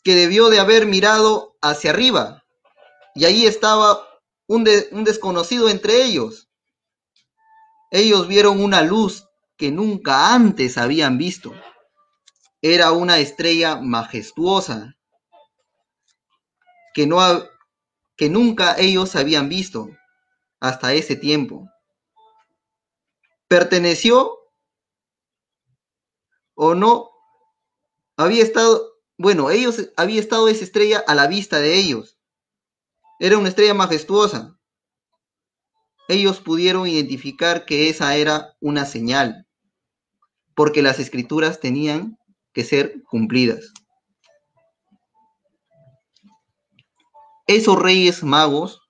[0.02, 2.42] que debió de haber mirado hacia arriba,
[3.14, 4.00] y ahí estaba
[4.46, 6.48] un, de- un desconocido entre ellos.
[7.90, 11.52] Ellos vieron una luz que nunca antes habían visto.
[12.62, 14.96] Era una estrella majestuosa
[16.94, 17.48] que, no, ha-
[18.16, 19.88] que nunca ellos habían visto
[20.60, 21.68] hasta ese tiempo.
[23.48, 24.38] Perteneció
[26.54, 27.10] o no
[28.16, 28.89] había estado,
[29.22, 32.18] bueno, ellos había estado esa estrella a la vista de ellos.
[33.18, 34.58] Era una estrella majestuosa.
[36.08, 39.46] Ellos pudieron identificar que esa era una señal,
[40.54, 42.16] porque las escrituras tenían
[42.54, 43.74] que ser cumplidas.
[47.46, 48.80] Esos reyes magos,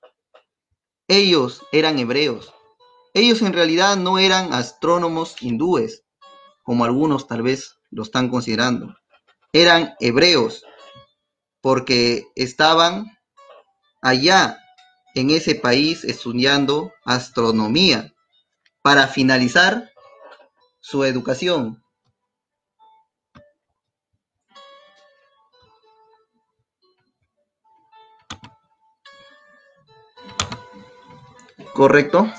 [1.09, 2.55] ellos eran hebreos.
[3.15, 6.05] Ellos en realidad no eran astrónomos hindúes,
[6.63, 8.95] como algunos tal vez lo están considerando.
[9.53, 10.65] Eran hebreos,
[11.61, 13.07] porque estaban
[14.01, 14.59] allá
[15.15, 18.15] en ese país estudiando astronomía
[18.83, 19.91] para finalizar
[20.81, 21.83] su educación.
[31.75, 32.31] ¿Correcto?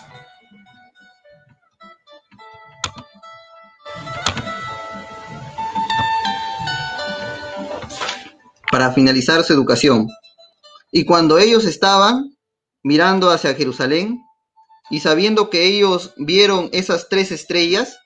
[8.72, 10.07] Para finalizar su educación.
[10.91, 12.38] Y cuando ellos estaban
[12.84, 14.24] mirando hacia Jerusalén
[14.89, 17.97] y sabiendo que ellos vieron esas tres estrellas,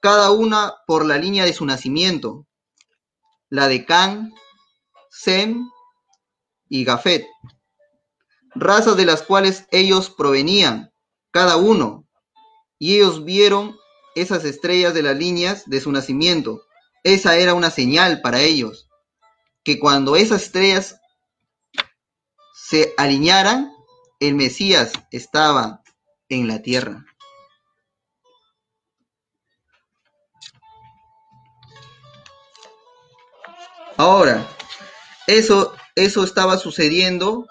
[0.00, 2.46] cada una por la línea de su nacimiento,
[3.50, 4.32] la de Can,
[5.10, 5.68] Sem
[6.68, 7.26] y Gafet,
[8.54, 10.92] razas de las cuales ellos provenían,
[11.30, 12.06] cada uno,
[12.78, 13.76] y ellos vieron
[14.14, 16.62] esas estrellas de las líneas de su nacimiento.
[17.04, 18.87] Esa era una señal para ellos,
[19.68, 20.98] que cuando esas estrellas
[22.54, 23.70] se alinearan,
[24.18, 25.82] el Mesías estaba
[26.30, 27.04] en la tierra.
[33.98, 34.48] Ahora,
[35.26, 37.46] eso, eso estaba sucediendo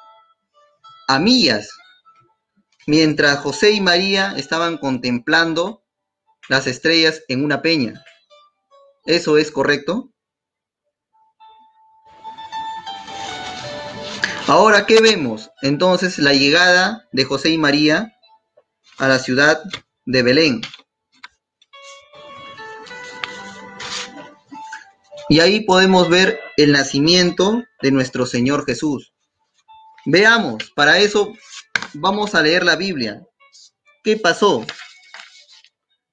[1.07, 1.69] a millas,
[2.87, 5.85] mientras José y María estaban contemplando
[6.49, 8.03] las estrellas en una peña.
[9.05, 10.15] ¿Eso es correcto?
[14.47, 15.51] Ahora, ¿qué vemos?
[15.61, 18.17] Entonces, la llegada de José y María
[18.97, 19.61] a la ciudad
[20.05, 20.61] de Belén.
[25.27, 29.11] Y ahí podemos ver el nacimiento de nuestro Señor Jesús.
[30.05, 31.33] Veamos, para eso
[31.95, 33.27] vamos a leer la Biblia.
[34.01, 34.65] ¿Qué pasó?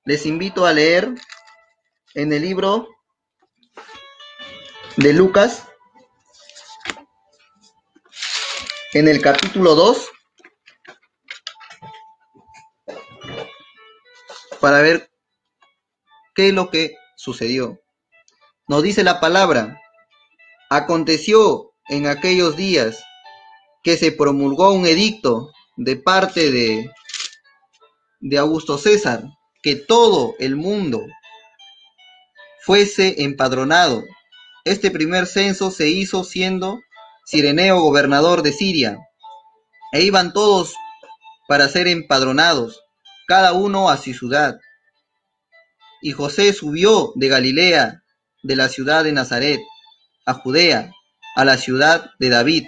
[0.04, 1.14] Les invito a leer
[2.14, 2.88] en el libro
[4.96, 5.68] de Lucas,
[8.94, 10.08] en el capítulo 2,
[14.60, 15.10] para ver
[16.36, 17.80] qué es lo que sucedió.
[18.68, 19.80] Nos dice la palabra,
[20.70, 23.02] aconteció en aquellos días
[23.82, 26.88] que se promulgó un edicto de parte de,
[28.20, 29.24] de Augusto César,
[29.60, 31.04] que todo el mundo
[32.62, 34.04] fuese empadronado.
[34.64, 36.78] Este primer censo se hizo siendo
[37.26, 38.98] Cireneo gobernador de Siria,
[39.92, 40.74] e iban todos
[41.48, 42.82] para ser empadronados,
[43.26, 44.60] cada uno a su ciudad.
[46.02, 48.02] Y José subió de Galilea,
[48.42, 49.60] de la ciudad de Nazaret,
[50.26, 50.92] a Judea,
[51.34, 52.66] a la ciudad de David,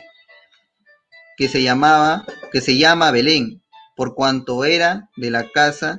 [1.36, 3.62] que se llamaba, que se llama Belén,
[3.94, 5.98] por cuanto era de la casa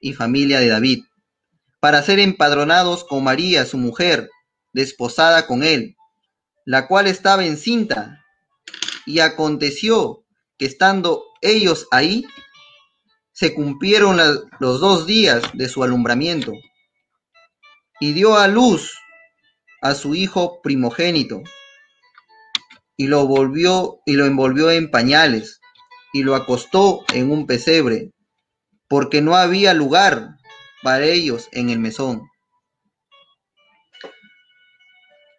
[0.00, 1.04] y familia de David,
[1.80, 4.30] para ser empadronados con María, su mujer,
[4.72, 5.96] desposada con él,
[6.66, 8.24] la cual estaba encinta.
[9.06, 10.24] Y aconteció
[10.58, 12.26] que estando ellos ahí,
[13.32, 14.18] se cumplieron
[14.58, 16.52] los dos días de su alumbramiento,
[18.00, 18.98] y dio a luz
[19.80, 21.42] a su hijo primogénito,
[22.96, 25.60] y lo volvió y lo envolvió en pañales,
[26.12, 28.10] y lo acostó en un pesebre,
[28.88, 30.36] porque no había lugar
[30.82, 32.22] para ellos en el mesón.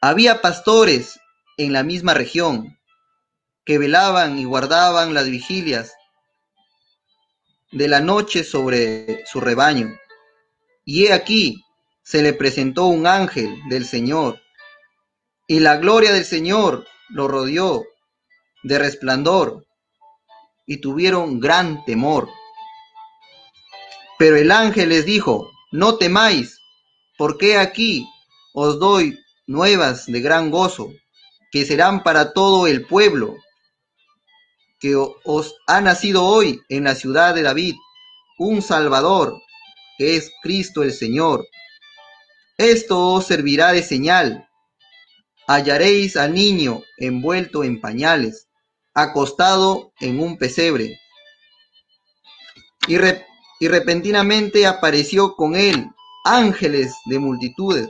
[0.01, 1.19] Había pastores
[1.57, 2.77] en la misma región
[3.65, 5.93] que velaban y guardaban las vigilias
[7.71, 9.97] de la noche sobre su rebaño.
[10.85, 11.63] Y he aquí,
[12.03, 14.39] se le presentó un ángel del Señor,
[15.47, 17.83] y la gloria del Señor lo rodeó
[18.63, 19.65] de resplandor,
[20.67, 22.29] y tuvieron gran temor.
[24.19, 26.59] Pero el ángel les dijo, no temáis,
[27.17, 28.07] porque aquí
[28.53, 29.17] os doy
[29.47, 30.91] nuevas de gran gozo,
[31.51, 33.35] que serán para todo el pueblo,
[34.79, 37.75] que os ha nacido hoy en la ciudad de David
[38.37, 39.41] un Salvador,
[39.97, 41.47] que es Cristo el Señor.
[42.57, 44.47] Esto os servirá de señal.
[45.47, 48.47] Hallaréis al niño envuelto en pañales,
[48.93, 50.99] acostado en un pesebre.
[52.87, 52.95] Y,
[53.59, 55.89] y repentinamente apareció con él
[56.25, 57.89] ángeles de multitudes,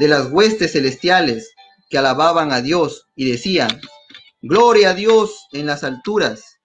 [0.00, 1.54] de las huestes celestiales,
[1.90, 3.82] que alababan a Dios y decían,
[4.40, 6.58] Gloria a Dios en las alturas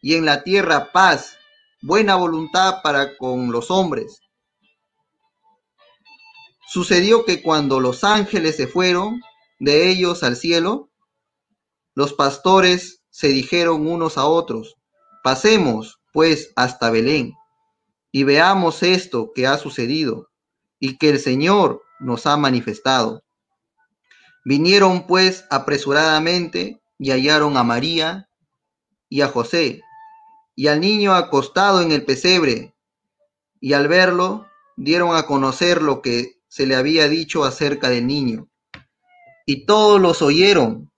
[0.00, 1.36] y en la tierra paz,
[1.82, 4.20] buena voluntad para con los hombres.
[6.68, 9.22] Sucedió que cuando los ángeles se fueron
[9.58, 10.88] de ellos al cielo,
[11.96, 14.76] los pastores se dijeron unos a otros,
[15.24, 17.34] pasemos pues hasta Belén
[18.12, 20.28] y veamos esto que ha sucedido
[20.78, 23.22] y que el Señor nos ha manifestado.
[24.44, 28.28] Vinieron pues apresuradamente y hallaron a María
[29.08, 29.82] y a José
[30.58, 32.74] y al niño acostado en el pesebre,
[33.60, 38.48] y al verlo dieron a conocer lo que se le había dicho acerca del niño.
[39.46, 40.90] Y todos los oyeron,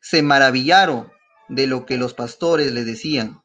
[0.00, 1.10] se maravillaron
[1.48, 3.42] de lo que los pastores les decían.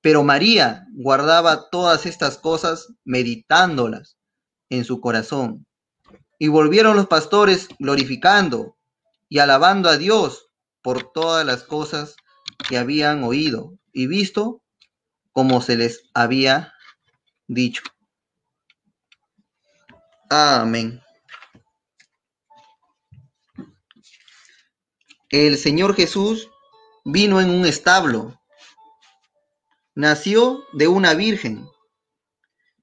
[0.00, 4.16] Pero María guardaba todas estas cosas meditándolas
[4.76, 5.66] en su corazón.
[6.38, 8.76] Y volvieron los pastores glorificando
[9.28, 10.48] y alabando a Dios
[10.82, 12.16] por todas las cosas
[12.68, 14.62] que habían oído y visto
[15.32, 16.72] como se les había
[17.46, 17.82] dicho.
[20.30, 21.00] Amén.
[25.30, 26.48] El Señor Jesús
[27.04, 28.40] vino en un establo,
[29.94, 31.68] nació de una virgen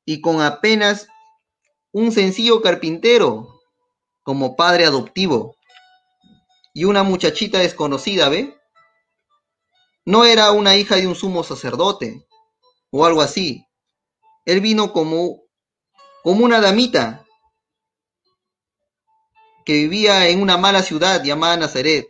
[0.05, 1.07] y con apenas
[1.91, 3.59] un sencillo carpintero
[4.23, 5.55] como padre adoptivo
[6.73, 8.57] y una muchachita desconocida, ¿ve?
[10.05, 12.25] No era una hija de un sumo sacerdote
[12.91, 13.65] o algo así.
[14.45, 15.43] Él vino como,
[16.23, 17.25] como una damita
[19.65, 22.07] que vivía en una mala ciudad llamada Nazaret.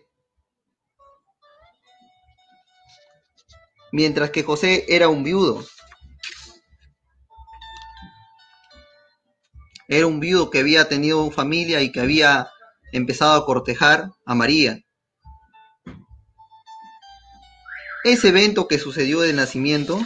[3.91, 5.65] Mientras que José era un viudo.
[9.91, 12.49] Era un viudo que había tenido familia y que había
[12.93, 14.79] empezado a cortejar a María.
[18.05, 19.99] Ese evento que sucedió del nacimiento,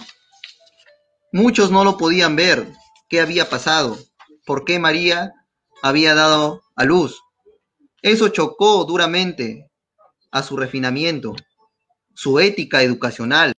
[1.31, 2.67] muchos no lo podían ver,
[3.09, 3.95] qué había pasado,
[4.47, 5.33] por qué María
[5.83, 7.21] había dado a luz.
[8.01, 9.69] Eso chocó duramente
[10.31, 11.35] a su refinamiento,
[12.15, 13.53] su ética educacional.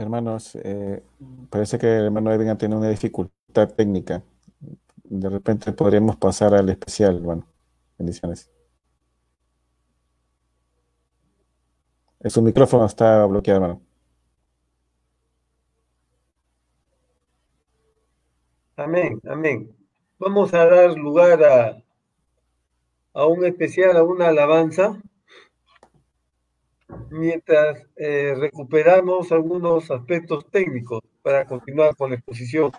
[0.00, 1.02] Hermanos, eh,
[1.50, 4.22] parece que el hermano Edgar tiene una dificultad técnica.
[5.04, 7.20] De repente podríamos pasar al especial.
[7.20, 7.46] Bueno,
[7.98, 8.50] bendiciones.
[12.24, 13.82] Su micrófono está bloqueado, hermano.
[18.76, 19.76] Amén, amén.
[20.18, 21.82] Vamos a dar lugar a,
[23.12, 24.98] a un especial, a una alabanza,
[27.10, 32.72] mientras eh, recuperamos algunos aspectos técnicos para continuar con la exposición.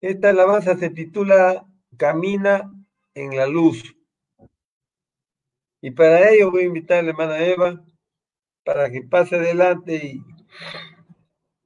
[0.00, 1.66] Esta alabanza se titula
[1.96, 2.72] Camina
[3.14, 3.96] en la luz.
[5.82, 7.84] Y para ello voy a invitar a la hermana Eva
[8.64, 10.22] para que pase adelante y,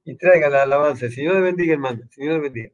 [0.05, 1.09] y traiga la alabanza.
[1.09, 2.01] Señor bendiga, hermano.
[2.11, 2.71] Señor bendiga.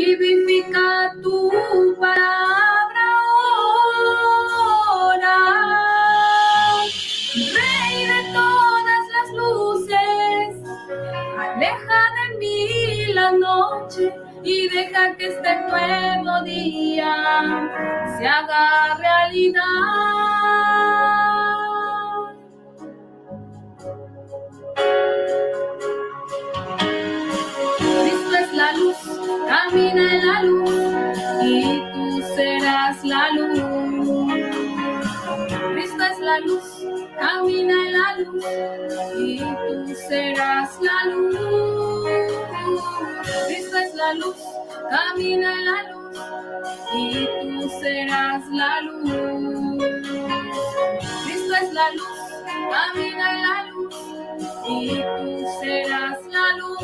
[0.00, 1.50] vivifica tu
[2.00, 3.06] palabra
[4.88, 5.38] ahora.
[7.34, 10.48] Rey de todas las luces,
[11.38, 17.14] aleja de mí la noche y deja que este nuevo día
[18.16, 20.99] se haga realidad.
[37.30, 38.44] Camina en la luz
[39.18, 41.36] y tú serás la luz.
[43.46, 44.36] Cristo es la luz,
[44.90, 46.18] camina en la luz
[46.92, 49.84] y tú serás la luz.
[51.24, 52.20] Cristo es la luz,
[52.70, 53.96] camina en la luz
[54.68, 54.70] y
[55.00, 56.80] tú serás la luz.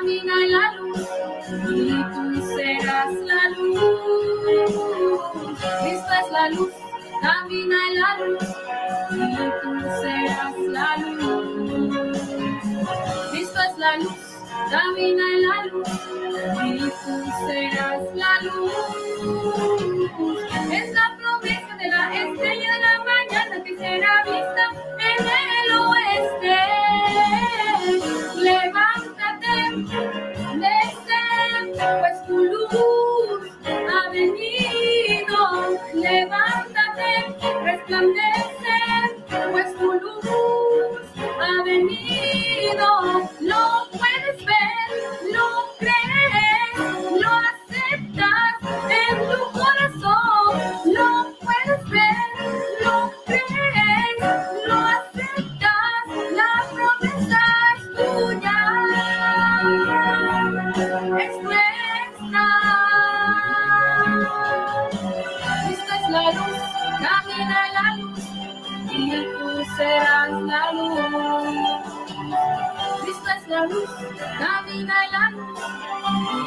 [0.00, 1.08] Camina en la luz
[1.68, 3.80] y tú serás la luz.
[5.82, 6.72] Cristo es la luz,
[7.20, 8.44] camina en la luz
[9.12, 9.16] y
[9.60, 9.70] tú
[10.00, 12.18] serás la luz.
[13.30, 14.20] Cristo es la luz,
[14.70, 15.88] camina en la luz
[16.64, 17.14] y tú
[17.46, 18.72] serás la luz.
[20.72, 24.64] Es la promesa de la estrella de la mañana que será vista
[24.98, 26.70] en el oeste.
[29.86, 31.20] Desde,
[32.00, 35.38] pues tu luz ha venido.
[35.94, 38.78] Levántate, resplandece,
[39.52, 41.00] pues tu luz
[41.40, 42.86] ha venido.
[43.40, 48.60] Lo puedes ver, lo crees, lo aceptas
[74.38, 75.48] la en la luz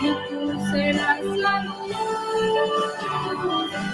[0.02, 0.40] y tú
[0.72, 1.96] serás la luz.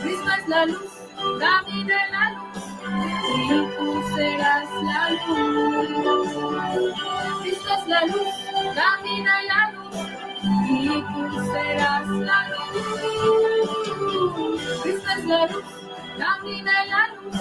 [0.01, 0.91] Cristo es la luz,
[1.39, 2.63] camina en la luz
[3.35, 6.29] y tú serás la luz.
[7.41, 8.33] Cristo es la luz,
[8.75, 9.95] camina en la luz
[10.69, 11.21] y tú
[11.51, 12.67] serás la luz.
[14.83, 15.65] Cristo es la luz,
[16.17, 17.37] camina en la luz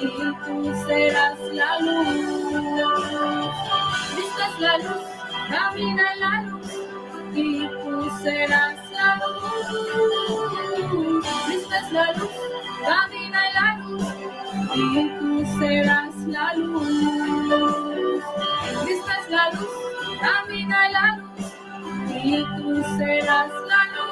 [0.00, 0.04] y
[0.44, 0.54] tú
[0.86, 2.02] serás la luz.
[4.14, 5.11] Cristo es la luz,
[5.48, 6.70] camina en la luz
[7.34, 9.42] y tú serás la luz.
[11.46, 12.30] Cristo es la luz,
[12.86, 14.04] camina en la luz
[14.74, 16.88] y tú serás la luz.
[18.84, 19.74] Cristo es la luz,
[20.20, 21.46] camina en la luz
[22.24, 24.02] y tú serás la luz.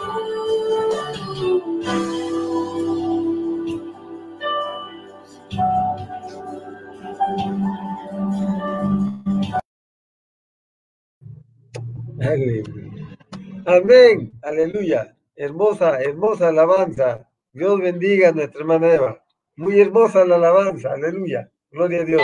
[13.66, 15.16] Amén, aleluya.
[15.34, 17.26] Hermosa, hermosa alabanza.
[17.52, 19.24] Dios bendiga a nuestra hermana Eva.
[19.56, 21.50] Muy hermosa la alabanza, aleluya.
[21.70, 22.22] Gloria a Dios.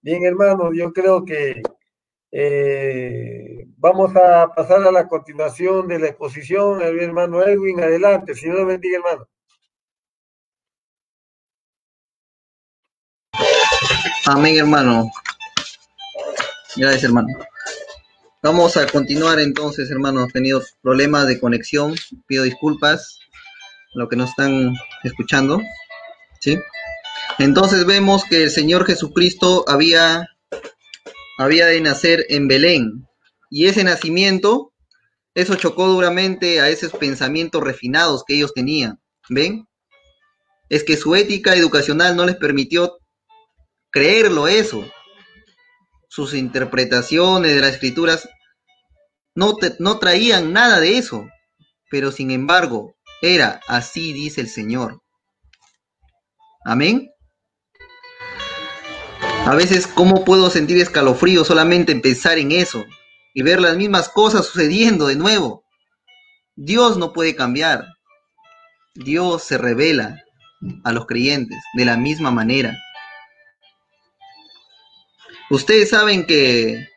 [0.00, 1.62] Bien, hermanos, yo creo que
[2.32, 6.82] eh, vamos a pasar a la continuación de la exposición.
[6.82, 8.34] El hermano Edwin, adelante.
[8.34, 9.28] Señor bendiga, hermano.
[14.26, 15.10] Amén, hermano.
[16.76, 17.28] Gracias, hermano.
[18.40, 20.32] Vamos a continuar entonces, hermanos.
[20.32, 21.96] Tenido problemas de conexión.
[22.28, 23.18] Pido disculpas
[23.94, 25.60] a los que nos están escuchando.
[26.40, 26.56] ¿Sí?
[27.40, 30.28] Entonces vemos que el Señor Jesucristo había,
[31.36, 33.08] había de nacer en Belén.
[33.50, 34.72] Y ese nacimiento,
[35.34, 39.00] eso chocó duramente a esos pensamientos refinados que ellos tenían.
[39.28, 39.66] ¿Ven?
[40.68, 42.98] Es que su ética educacional no les permitió
[43.90, 44.84] creerlo eso.
[46.08, 48.28] Sus interpretaciones de las escrituras
[49.34, 51.28] no, no traían nada de eso,
[51.90, 55.00] pero sin embargo era así dice el Señor.
[56.64, 57.10] Amén.
[59.46, 62.84] A veces, ¿cómo puedo sentir escalofrío solamente en pensar en eso
[63.32, 65.64] y ver las mismas cosas sucediendo de nuevo?
[66.54, 67.86] Dios no puede cambiar.
[68.94, 70.22] Dios se revela
[70.84, 72.76] a los creyentes de la misma manera.
[75.50, 76.88] Ustedes saben que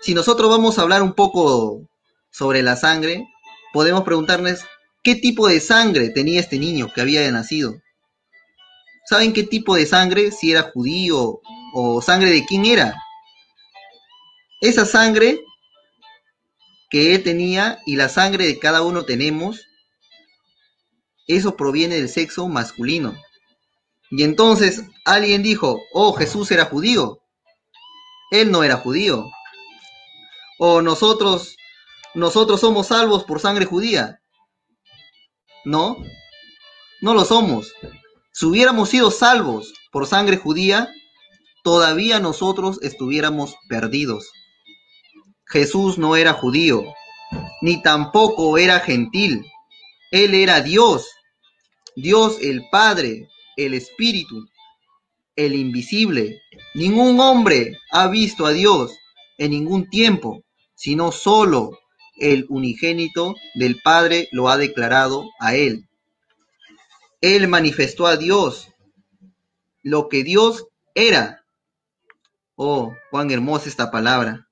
[0.00, 1.86] si nosotros vamos a hablar un poco
[2.30, 3.26] sobre la sangre,
[3.72, 4.60] podemos preguntarnos
[5.02, 7.74] qué tipo de sangre tenía este niño que había nacido.
[9.04, 10.30] ¿Saben qué tipo de sangre?
[10.30, 11.40] Si era judío
[11.74, 12.94] o sangre de quién era.
[14.60, 15.40] Esa sangre
[16.90, 19.66] que él tenía y la sangre de cada uno tenemos,
[21.26, 23.14] eso proviene del sexo masculino.
[24.10, 27.19] Y entonces alguien dijo, oh, Jesús era judío.
[28.30, 29.30] Él no era judío.
[30.58, 31.56] O nosotros,
[32.14, 34.20] nosotros somos salvos por sangre judía.
[35.64, 35.96] No,
[37.00, 37.72] no lo somos.
[38.32, 40.88] Si hubiéramos sido salvos por sangre judía,
[41.62, 44.30] todavía nosotros estuviéramos perdidos.
[45.46, 46.84] Jesús no era judío,
[47.60, 49.44] ni tampoco era gentil.
[50.12, 51.06] Él era Dios,
[51.96, 54.48] Dios el Padre, el Espíritu,
[55.36, 56.40] el invisible.
[56.74, 58.96] Ningún hombre ha visto a Dios
[59.38, 60.44] en ningún tiempo,
[60.74, 61.78] sino solo
[62.16, 65.88] el unigénito del Padre lo ha declarado a él.
[67.20, 68.68] Él manifestó a Dios
[69.82, 71.44] lo que Dios era.
[72.54, 74.48] Oh, cuán hermosa esta palabra.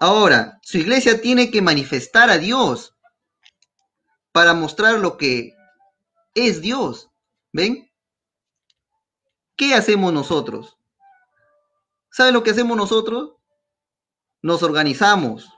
[0.00, 2.94] Ahora, su iglesia tiene que manifestar a Dios
[4.32, 5.54] para mostrar lo que
[6.34, 7.10] es Dios.
[7.52, 7.90] ¿Ven?
[9.56, 10.75] ¿Qué hacemos nosotros?
[12.16, 13.34] ¿Saben lo que hacemos nosotros?
[14.40, 15.50] Nos organizamos.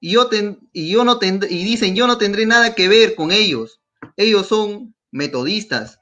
[0.00, 0.28] Y yo,
[0.74, 3.80] y yo no y dicen, yo no tendré nada que ver con ellos.
[4.18, 5.98] Ellos son metodistas.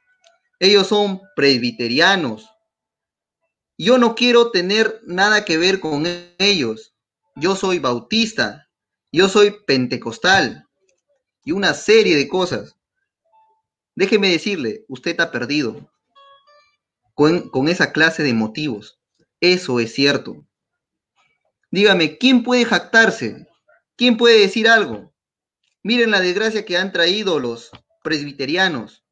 [0.59, 2.51] Ellos son presbiterianos.
[3.79, 6.05] Yo no quiero tener nada que ver con
[6.39, 6.93] ellos.
[7.37, 8.69] Yo soy bautista.
[9.13, 10.67] Yo soy pentecostal.
[11.45, 12.77] Y una serie de cosas.
[13.95, 15.89] Déjeme decirle, usted está perdido
[17.15, 18.99] con esa clase de motivos.
[19.45, 20.47] Eso es cierto.
[21.71, 23.47] Dígame, ¿quién puede jactarse?
[23.95, 25.13] ¿Quién puede decir algo?
[25.83, 27.71] Miren la desgracia que han traído los
[28.03, 29.05] presbiterianos.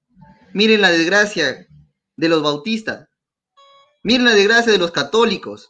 [0.55, 1.68] Miren la desgracia
[2.16, 3.11] de los bautistas.
[4.03, 5.68] Miren la desgracia de los católicos.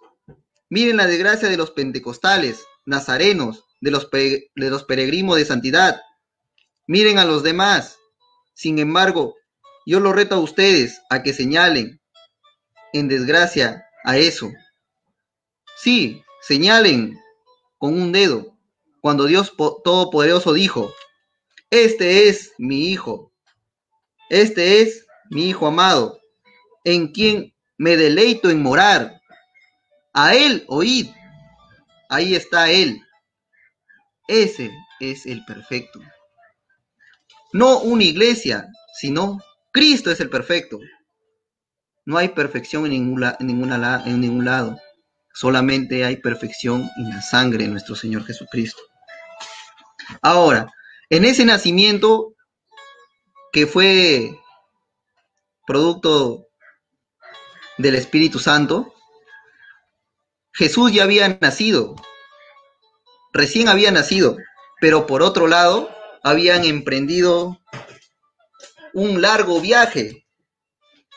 [0.70, 4.08] Miren la desgracia de los pentecostales, nazarenos, de los,
[4.54, 6.00] los peregrinos de santidad.
[6.86, 7.98] Miren a los demás.
[8.54, 9.34] Sin embargo,
[9.86, 12.00] yo lo reto a ustedes a que señalen
[12.92, 14.50] en desgracia a eso.
[15.76, 17.18] Sí, señalen
[17.78, 18.56] con un dedo
[19.00, 20.92] cuando Dios po- Todopoderoso dijo,
[21.70, 23.32] este es mi hijo,
[24.28, 26.20] este es mi hijo amado,
[26.84, 29.20] en quien me deleito en morar.
[30.12, 31.08] A él oíd,
[32.08, 33.02] ahí está él.
[34.28, 36.00] Ese es el perfecto.
[37.52, 39.38] No una iglesia, sino
[39.72, 40.78] Cristo es el perfecto.
[42.04, 44.78] No hay perfección en ningún, la- en ninguna en ningún lado.
[45.34, 48.82] Solamente hay perfección en la sangre de nuestro Señor Jesucristo.
[50.20, 50.66] Ahora,
[51.10, 52.34] en ese nacimiento
[53.52, 54.38] que fue
[55.66, 56.48] producto
[57.78, 58.94] del Espíritu Santo,
[60.52, 61.96] Jesús ya había nacido,
[63.32, 64.36] recién había nacido,
[64.80, 65.90] pero por otro lado
[66.22, 67.58] habían emprendido
[68.92, 70.21] un largo viaje.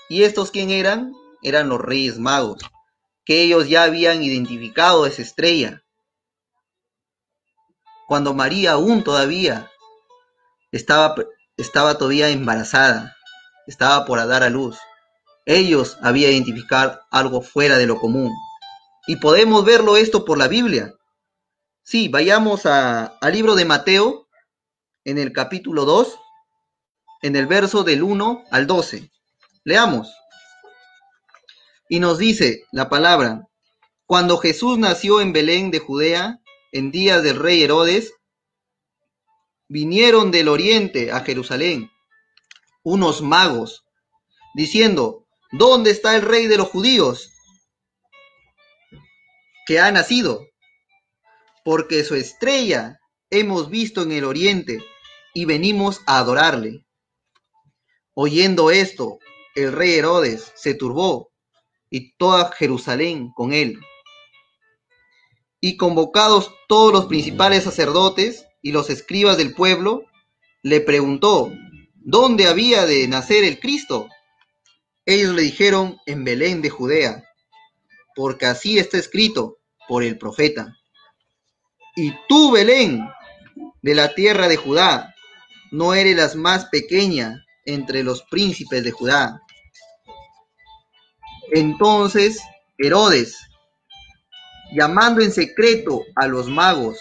[0.10, 1.14] ¿Y estos quién eran?
[1.42, 2.60] Eran los reyes magos,
[3.26, 5.84] que ellos ya habían identificado esa estrella.
[8.08, 9.72] Cuando María aún todavía
[10.72, 11.16] estaba,
[11.58, 13.16] estaba todavía embarazada,
[13.68, 14.78] estaba por dar a luz.
[15.46, 18.32] Ellos habían identificado algo fuera de lo común.
[19.08, 20.94] Y podemos verlo esto por la Biblia.
[21.84, 24.28] Sí, vayamos a- al libro de Mateo,
[25.04, 26.18] en el capítulo 2,
[27.22, 29.12] en el verso del 1 al 12.
[29.66, 30.16] Leamos.
[31.90, 33.48] Y nos dice la palabra,
[34.06, 36.40] cuando Jesús nació en Belén de Judea,
[36.72, 38.14] en días del rey Herodes,
[39.68, 41.90] vinieron del oriente a Jerusalén
[42.84, 43.84] unos magos,
[44.54, 47.32] diciendo, ¿dónde está el rey de los judíos
[49.66, 50.46] que ha nacido?
[51.64, 53.00] Porque su estrella
[53.32, 54.86] hemos visto en el oriente
[55.34, 56.86] y venimos a adorarle.
[58.14, 59.18] Oyendo esto,
[59.56, 61.32] el rey Herodes se turbó
[61.90, 63.80] y toda Jerusalén con él.
[65.62, 70.04] Y convocados todos los principales sacerdotes y los escribas del pueblo,
[70.62, 71.52] le preguntó,
[71.96, 74.10] ¿dónde había de nacer el Cristo?
[75.06, 77.24] Ellos le dijeron, en Belén de Judea,
[78.16, 80.76] porque así está escrito por el profeta.
[81.96, 83.08] Y tú, Belén,
[83.82, 85.14] de la tierra de Judá,
[85.72, 89.42] no eres la más pequeña entre los príncipes de Judá.
[91.56, 92.42] Entonces
[92.78, 93.38] Herodes,
[94.74, 96.98] llamando en secreto a los magos,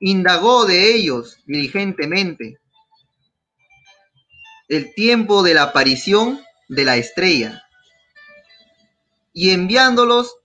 [0.00, 2.58] indagó de ellos diligentemente
[4.68, 6.40] el tiempo de la aparición
[6.70, 7.62] de la estrella.
[9.34, 10.36] Y enviándolos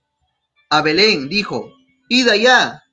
[0.68, 1.72] a Belén, dijo,
[2.10, 2.84] id allá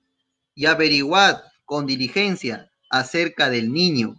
[0.53, 4.15] y averiguad con diligencia acerca del niño,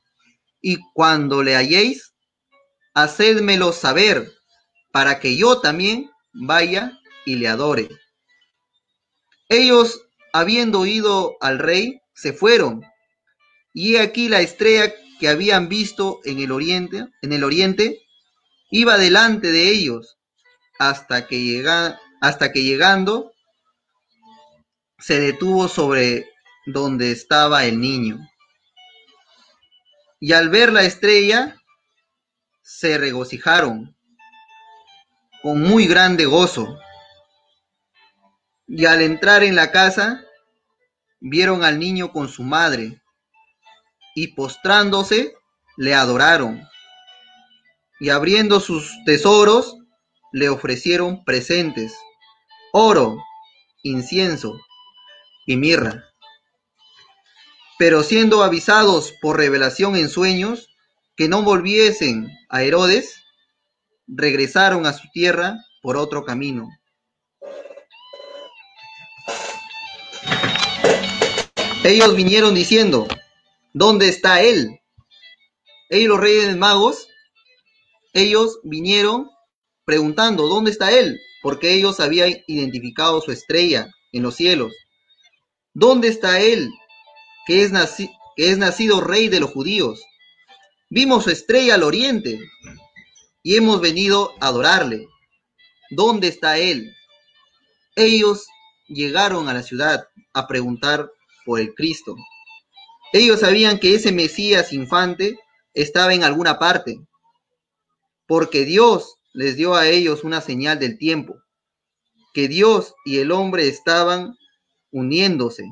[0.60, 2.12] y cuando le halléis,
[2.92, 4.30] hacedmelo saber,
[4.92, 7.88] para que yo también vaya y le adore.
[9.48, 12.84] Ellos, habiendo oído al rey, se fueron,
[13.72, 18.00] y he aquí la estrella que habían visto en el oriente, en el oriente,
[18.70, 20.18] iba delante de ellos,
[20.78, 23.32] hasta que llega, hasta que llegando
[24.98, 26.28] se detuvo sobre
[26.66, 28.18] donde estaba el niño.
[30.18, 31.56] Y al ver la estrella,
[32.62, 33.95] se regocijaron
[35.46, 36.76] con muy grande gozo.
[38.66, 40.24] Y al entrar en la casa,
[41.20, 43.00] vieron al niño con su madre,
[44.16, 45.36] y postrándose,
[45.76, 46.68] le adoraron.
[48.00, 49.76] Y abriendo sus tesoros,
[50.32, 51.94] le ofrecieron presentes,
[52.72, 53.16] oro,
[53.84, 54.58] incienso
[55.46, 56.06] y mirra.
[57.78, 60.74] Pero siendo avisados por revelación en sueños
[61.16, 63.25] que no volviesen a Herodes,
[64.06, 66.68] regresaron a su tierra por otro camino.
[71.84, 73.06] Ellos vinieron diciendo,
[73.72, 74.80] ¿dónde está él?
[75.88, 77.06] Ellos los reyes magos,
[78.12, 79.30] ellos vinieron
[79.84, 81.20] preguntando, ¿dónde está él?
[81.42, 84.72] Porque ellos habían identificado su estrella en los cielos.
[85.74, 86.70] ¿Dónde está él,
[87.46, 87.70] que es,
[88.36, 90.02] que es nacido rey de los judíos?
[90.90, 92.40] Vimos su estrella al oriente
[93.46, 95.08] y hemos venido a adorarle.
[95.90, 96.92] ¿Dónde está él?
[97.94, 98.44] Ellos
[98.88, 101.12] llegaron a la ciudad a preguntar
[101.44, 102.16] por el Cristo.
[103.12, 105.38] Ellos sabían que ese Mesías infante
[105.74, 106.98] estaba en alguna parte,
[108.26, 111.36] porque Dios les dio a ellos una señal del tiempo,
[112.34, 114.36] que Dios y el hombre estaban
[114.90, 115.62] uniéndose.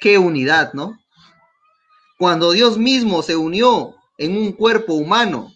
[0.00, 0.98] Qué unidad, ¿no?
[2.18, 5.52] Cuando Dios mismo se unió en un cuerpo humano,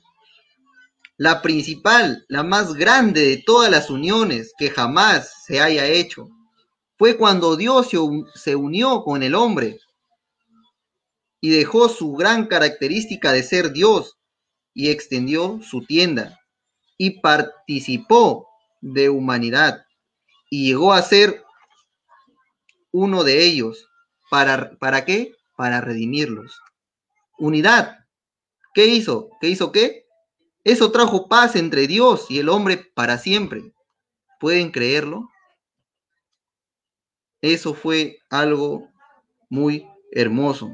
[1.18, 6.28] la principal, la más grande de todas las uniones que jamás se haya hecho,
[6.98, 7.88] fue cuando Dios
[8.34, 9.78] se unió con el hombre
[11.40, 14.16] y dejó su gran característica de ser Dios
[14.74, 16.40] y extendió su tienda
[16.98, 18.48] y participó
[18.80, 19.84] de humanidad
[20.50, 21.44] y llegó a ser
[22.92, 23.88] uno de ellos.
[24.30, 25.34] ¿Para, ¿Para qué?
[25.56, 26.60] Para redimirlos.
[27.38, 27.98] Unidad.
[28.74, 29.30] ¿Qué hizo?
[29.40, 30.05] ¿Qué hizo qué?
[30.66, 33.72] Eso trajo paz entre Dios y el hombre para siempre.
[34.40, 35.30] ¿Pueden creerlo?
[37.40, 38.88] Eso fue algo
[39.48, 40.72] muy hermoso.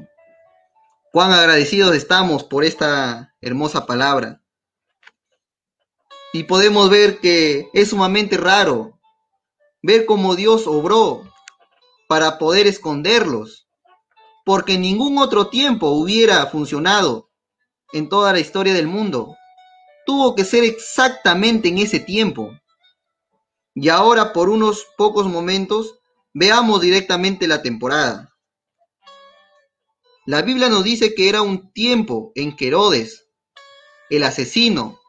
[1.11, 4.41] Cuán agradecidos estamos por esta hermosa palabra.
[6.33, 8.99] Y podemos ver que es sumamente raro
[9.83, 11.21] ver cómo Dios obró
[12.09, 13.67] para poder esconderlos,
[14.43, 17.29] porque en ningún otro tiempo hubiera funcionado
[17.91, 19.35] en toda la historia del mundo.
[20.05, 22.51] Tuvo que ser exactamente en ese tiempo.
[23.75, 25.95] Y ahora por unos pocos momentos
[26.33, 28.29] veamos directamente la temporada.
[30.25, 33.27] La Biblia nos dice que era un tiempo en que Herodes,
[34.09, 34.99] el asesino,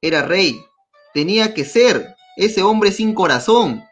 [0.00, 0.64] era rey.
[1.12, 3.86] Tenía que ser ese hombre sin corazón,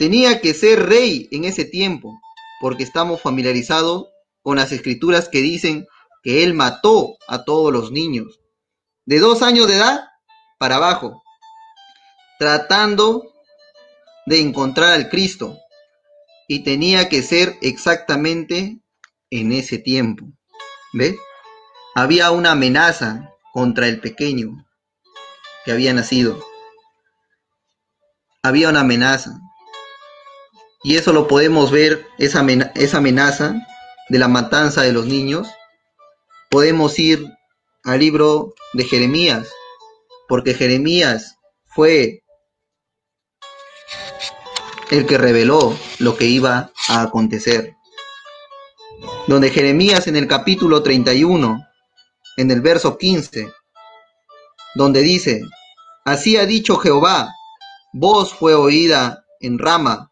[0.00, 2.18] Tenía que ser rey en ese tiempo,
[2.62, 4.06] porque estamos familiarizados
[4.40, 5.86] con las escrituras que dicen
[6.22, 8.39] que él mató a todos los niños,
[9.06, 10.08] de dos años de edad
[10.58, 11.22] para abajo,
[12.38, 13.22] tratando
[14.26, 15.58] de encontrar al Cristo.
[16.48, 18.80] Y tenía que ser exactamente
[19.30, 20.26] en ese tiempo.
[20.92, 21.16] ¿Ve?
[21.94, 24.66] Había una amenaza contra el pequeño
[25.64, 26.42] que había nacido.
[28.42, 29.38] Había una amenaza.
[30.82, 32.44] Y eso lo podemos ver, esa,
[32.74, 33.54] esa amenaza
[34.08, 35.46] de la matanza de los niños.
[36.50, 37.26] Podemos ir
[37.84, 39.48] al libro de Jeremías,
[40.28, 42.22] porque Jeremías fue
[44.90, 47.76] el que reveló lo que iba a acontecer.
[49.26, 51.66] Donde Jeremías en el capítulo 31,
[52.36, 53.52] en el verso 15,
[54.74, 55.42] donde dice,
[56.04, 57.32] así ha dicho Jehová,
[57.92, 60.10] voz fue oída en Rama,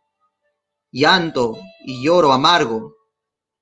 [0.90, 2.94] llanto y lloro amargo,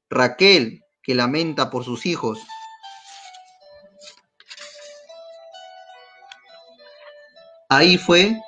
[0.09, 2.41] Raquel que lamenta por sus hijos.
[7.69, 8.41] Ahí fue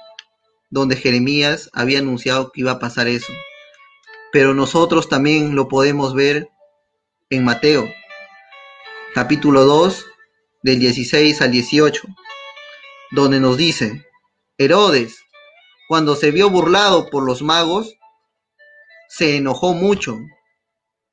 [0.71, 3.33] donde Jeremías había anunciado que iba a pasar eso.
[4.31, 6.49] Pero nosotros también lo podemos ver
[7.31, 7.91] en Mateo,
[9.15, 10.07] capítulo 2,
[10.63, 12.03] del 16 al 18,
[13.11, 14.07] donde nos dice,
[14.57, 15.19] Herodes,
[15.89, 17.95] cuando se vio burlado por los magos,
[19.09, 20.19] se enojó mucho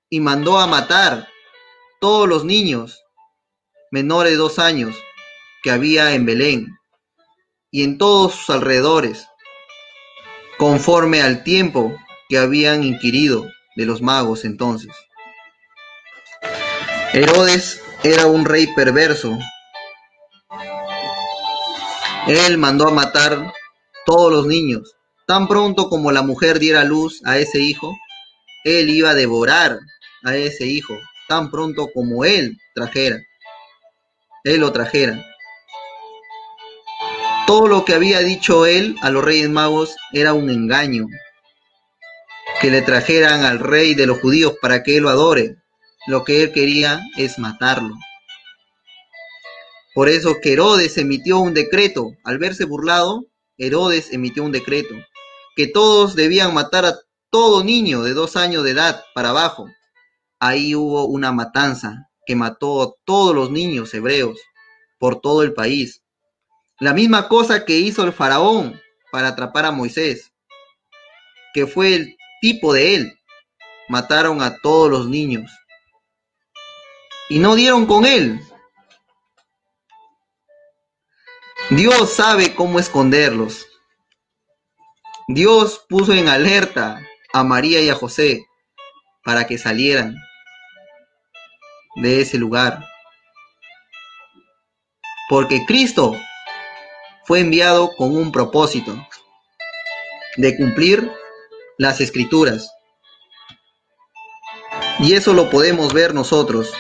[0.10, 1.28] y mandó a matar
[2.00, 3.04] todos los niños
[3.92, 4.96] menores de dos años
[5.64, 6.78] que había en Belén
[7.76, 9.28] y en todos sus alrededores,
[10.58, 11.94] conforme al tiempo
[12.30, 14.94] que habían inquirido de los magos entonces.
[17.12, 19.38] Herodes era un rey perverso.
[22.28, 23.52] Él mandó a matar
[24.06, 24.96] todos los niños.
[25.28, 27.94] Tan pronto como la mujer diera luz a ese hijo,
[28.64, 29.80] él iba a devorar
[30.24, 30.98] a ese hijo,
[31.28, 33.18] tan pronto como él trajera.
[34.46, 35.35] Él lo trajera.
[37.48, 41.06] Todo lo que había dicho él a los reyes magos era un engaño.
[42.60, 45.58] Que le trajeran al rey de los judíos para que él lo adore.
[46.08, 47.94] Lo que él quería es matarlo.
[49.94, 52.14] Por eso que Herodes emitió un decreto.
[52.24, 53.26] Al verse burlado,
[53.60, 54.96] Herodes emitió un decreto.
[55.56, 56.98] Que todos debían matar a
[57.30, 59.68] todo niño de dos años de edad para abajo.
[60.40, 64.40] Ahí hubo una matanza que mató a todos los niños hebreos
[64.98, 66.02] por todo el país.
[66.80, 70.34] La misma cosa que hizo el faraón para atrapar a Moisés,
[71.54, 73.20] que fue el tipo de él.
[73.88, 75.50] Mataron a todos los niños.
[77.30, 78.42] Y no dieron con él.
[81.70, 83.66] Dios sabe cómo esconderlos.
[85.28, 87.02] Dios puso en alerta
[87.34, 88.46] a María y a José
[89.24, 90.16] para que salieran
[91.96, 92.86] de ese lugar.
[95.30, 96.16] Porque Cristo
[97.26, 98.96] fue enviado con un propósito
[100.38, 101.12] de cumplir
[101.78, 102.72] las escrituras.
[105.00, 106.72] Y eso lo podemos ver nosotros.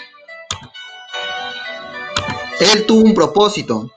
[2.59, 3.91] Él tuvo un propósito.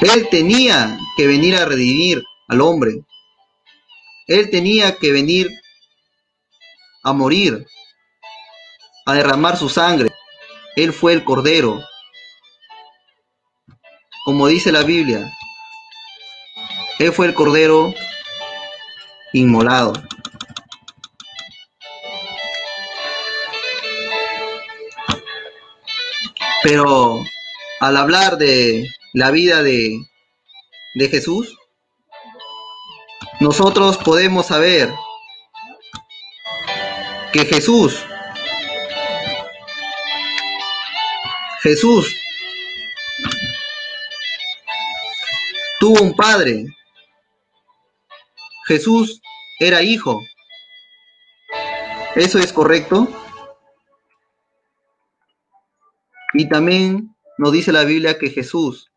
[0.00, 3.04] Él tenía que venir a redimir al hombre.
[4.26, 5.50] Él tenía que venir
[7.02, 7.66] a morir,
[9.06, 10.10] a derramar su sangre.
[10.76, 11.80] Él fue el Cordero.
[14.24, 15.30] Como dice la Biblia,
[16.98, 17.92] Él fue el Cordero
[19.34, 19.92] inmolado.
[26.62, 27.22] Pero
[27.80, 30.00] al hablar de la vida de,
[30.94, 31.54] de Jesús,
[33.40, 34.90] nosotros podemos saber
[37.30, 38.02] que Jesús,
[41.62, 42.23] Jesús
[45.84, 46.64] tuvo un padre.
[48.66, 49.20] Jesús
[49.60, 50.18] era hijo.
[52.14, 53.06] ¿Eso es correcto?
[56.32, 58.90] Y también nos dice la Biblia que Jesús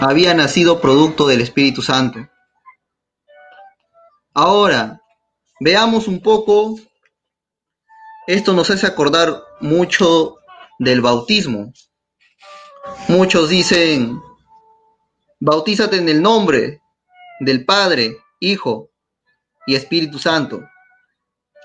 [0.00, 2.26] había nacido producto del Espíritu Santo.
[4.32, 5.02] Ahora,
[5.60, 6.76] veamos un poco,
[8.26, 10.39] esto nos hace acordar mucho
[10.80, 11.72] del bautismo.
[13.06, 14.18] Muchos dicen,
[15.38, 16.80] bautízate en el nombre
[17.40, 18.90] del Padre, Hijo
[19.66, 20.66] y Espíritu Santo.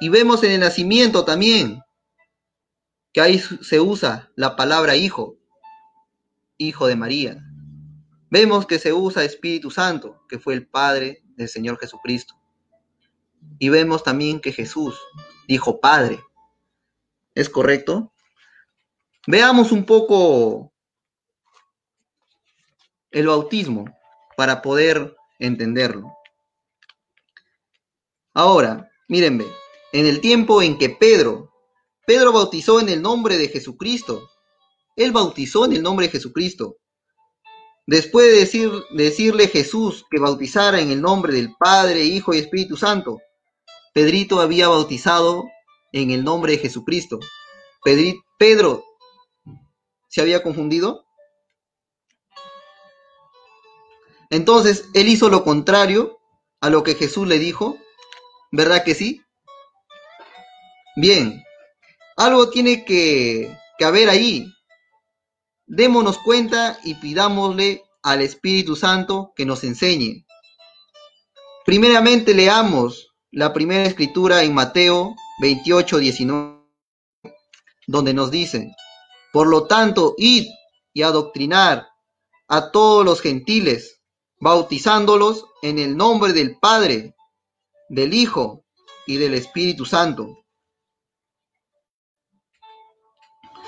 [0.01, 1.81] Y vemos en el nacimiento también
[3.13, 5.37] que ahí se usa la palabra hijo,
[6.57, 7.41] hijo de María.
[8.29, 12.35] Vemos que se usa Espíritu Santo, que fue el Padre del Señor Jesucristo.
[13.59, 14.99] Y vemos también que Jesús
[15.47, 16.19] dijo Padre.
[17.33, 18.11] ¿Es correcto?
[19.27, 20.71] Veamos un poco
[23.11, 23.85] el bautismo
[24.37, 26.13] para poder entenderlo.
[28.33, 29.45] Ahora, mírenme,
[29.93, 31.51] en el tiempo en que Pedro,
[32.05, 34.29] Pedro bautizó en el nombre de Jesucristo,
[34.95, 36.77] él bautizó en el nombre de Jesucristo.
[37.87, 42.77] Después de decir, decirle Jesús que bautizara en el nombre del Padre, Hijo y Espíritu
[42.77, 43.19] Santo,
[43.93, 45.45] Pedrito había bautizado
[45.91, 47.19] en el nombre de Jesucristo.
[48.37, 48.83] Pedro,
[50.15, 51.05] ¿se había confundido?
[54.29, 56.21] Entonces, él hizo lo contrario
[56.61, 57.77] a lo que Jesús le dijo,
[58.49, 59.21] ¿verdad que sí?
[60.95, 61.43] Bien,
[62.15, 64.47] algo tiene que, que haber ahí.
[65.65, 70.25] Démonos cuenta y pidámosle al Espíritu Santo que nos enseñe.
[71.65, 76.61] Primeramente leamos la primera escritura en Mateo 28, 19,
[77.87, 78.71] donde nos dice,
[79.35, 80.47] por lo tanto, id
[80.93, 81.89] y adoctrinar
[82.47, 84.01] a todos los gentiles,
[84.39, 87.17] bautizándolos en el nombre del Padre,
[87.89, 88.63] del Hijo
[89.05, 90.37] y del Espíritu Santo.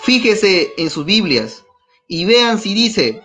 [0.04, 1.66] Fíjese en sus Biblias
[2.08, 3.22] y vean si dice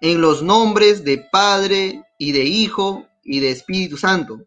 [0.00, 4.40] en los nombres de Padre y de Hijo y de Espíritu Santo.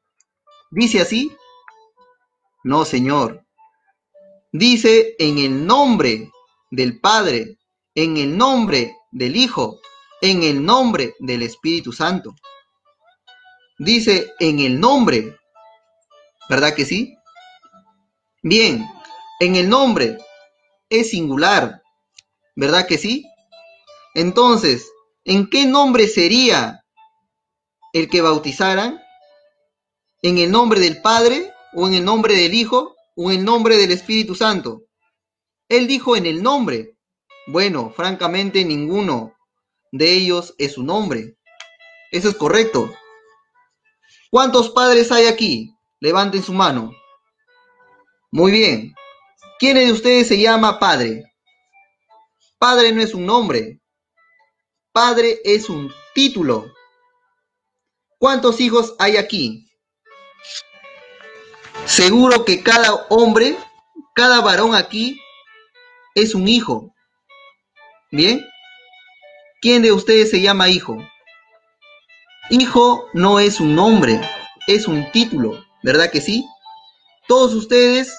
[0.69, 1.31] ¿Dice así?
[2.65, 3.45] No, Señor.
[4.51, 6.29] Dice en el nombre
[6.69, 7.57] del Padre,
[7.95, 9.79] en el nombre del Hijo,
[10.21, 12.35] en el nombre del Espíritu Santo.
[13.79, 15.37] Dice en el nombre,
[16.49, 17.15] ¿verdad que sí?
[18.41, 18.87] Bien,
[19.39, 20.17] en el nombre
[20.89, 21.81] es singular,
[22.55, 23.25] ¿verdad que sí?
[24.15, 24.91] Entonces,
[25.25, 26.83] ¿en qué nombre sería
[27.93, 28.99] el que bautizaran?
[30.23, 33.77] ¿En el nombre del Padre o en el nombre del Hijo o en el nombre
[33.77, 34.86] del Espíritu Santo?
[35.69, 36.95] Él dijo en el nombre.
[37.47, 39.35] Bueno, francamente ninguno
[39.91, 41.37] de ellos es su nombre.
[42.11, 42.93] Eso es correcto.
[44.29, 45.73] ¿Cuántos padres hay aquí?
[45.99, 46.91] Levanten su mano.
[48.31, 48.93] Muy bien.
[49.59, 51.23] ¿Quién de ustedes se llama padre?
[52.57, 53.81] Padre no es un nombre.
[54.91, 56.73] Padre es un título.
[58.17, 59.69] ¿Cuántos hijos hay aquí?
[61.85, 63.57] Seguro que cada hombre,
[64.13, 65.19] cada varón aquí
[66.17, 66.95] es un hijo.
[68.11, 68.43] ¿Bien?
[69.61, 70.97] ¿Quién de ustedes se llama hijo?
[72.49, 74.19] Hijo no es un nombre,
[74.67, 76.43] es un título, ¿verdad que sí?
[77.27, 78.17] Todos ustedes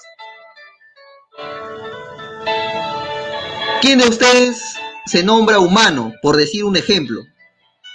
[3.81, 4.61] ¿Quién de ustedes
[5.05, 7.21] se nombra humano, por decir un ejemplo?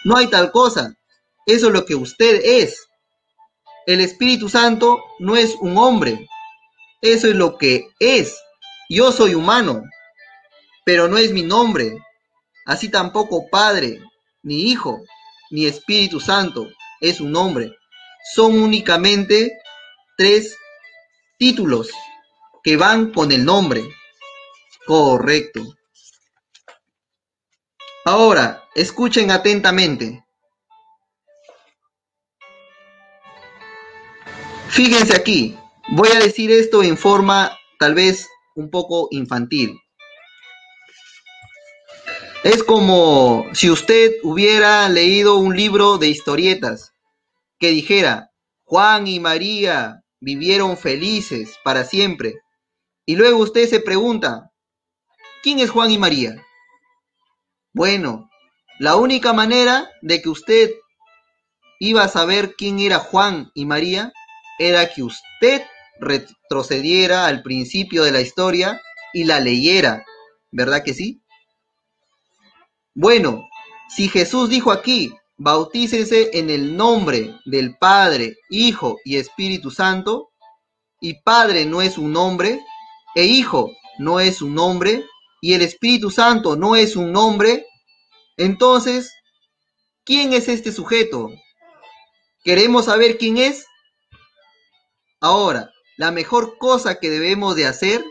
[0.05, 0.94] No hay tal cosa.
[1.47, 2.89] Eso es lo que usted es.
[3.86, 6.26] El Espíritu Santo no es un hombre.
[7.02, 8.35] Eso es lo que es.
[8.89, 9.82] Yo soy humano,
[10.85, 11.98] pero no es mi nombre.
[12.66, 14.01] Así tampoco Padre,
[14.43, 15.01] ni Hijo,
[15.51, 16.69] ni Espíritu Santo
[17.01, 17.77] es un nombre.
[18.35, 19.59] Son únicamente
[20.16, 20.56] tres
[21.39, 21.90] títulos
[22.62, 23.82] que van con el nombre.
[24.86, 25.77] Correcto.
[28.05, 30.24] Ahora, escuchen atentamente.
[34.69, 35.56] Fíjense aquí,
[35.90, 39.78] voy a decir esto en forma tal vez un poco infantil.
[42.43, 46.93] Es como si usted hubiera leído un libro de historietas
[47.59, 48.31] que dijera,
[48.64, 52.35] Juan y María vivieron felices para siempre.
[53.06, 54.51] Y luego usted se pregunta,
[55.43, 56.44] ¿quién es Juan y María?
[57.72, 58.28] Bueno,
[58.78, 60.70] la única manera de que usted
[61.78, 64.12] iba a saber quién era Juan y María
[64.59, 65.62] era que usted
[66.01, 68.81] retrocediera al principio de la historia
[69.12, 70.05] y la leyera,
[70.51, 71.23] ¿verdad que sí?
[72.95, 73.49] Bueno,
[73.89, 80.31] si Jesús dijo aquí, bautícese en el nombre del Padre, Hijo y Espíritu Santo,
[81.01, 82.61] y Padre no es un nombre,
[83.15, 85.05] e Hijo no es un nombre,
[85.41, 87.66] y el Espíritu Santo no es un nombre,
[88.37, 89.12] entonces,
[90.05, 91.31] ¿quién es este sujeto?
[92.43, 93.66] ¿Queremos saber quién es?
[95.21, 98.05] Ahora, la mejor cosa que debemos de hacer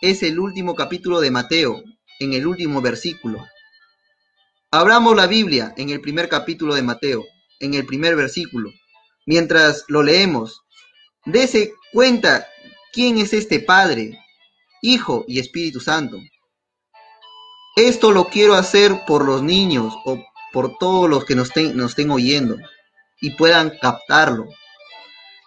[0.00, 1.82] es el último capítulo de Mateo,
[2.18, 3.46] en el último versículo.
[4.70, 7.24] Abramos la Biblia en el primer capítulo de Mateo,
[7.60, 8.70] en el primer versículo.
[9.24, 10.62] Mientras lo leemos,
[11.24, 12.46] dese cuenta
[12.92, 14.18] quién es este Padre,
[14.82, 16.18] Hijo y Espíritu Santo.
[17.76, 22.10] Esto lo quiero hacer por los niños o por todos los que nos, nos estén
[22.10, 22.56] oyendo
[23.20, 24.46] y puedan captarlo.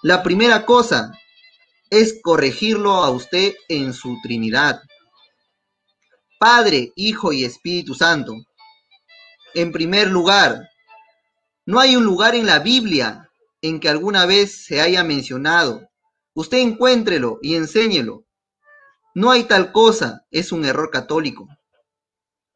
[0.01, 1.18] La primera cosa
[1.89, 4.81] es corregirlo a usted en su Trinidad.
[6.39, 8.33] Padre, Hijo y Espíritu Santo.
[9.53, 10.69] En primer lugar,
[11.65, 13.29] no hay un lugar en la Biblia
[13.61, 15.89] en que alguna vez se haya mencionado.
[16.33, 18.25] Usted encuéntrelo y enséñelo.
[19.15, 21.47] No hay tal cosa, es un error católico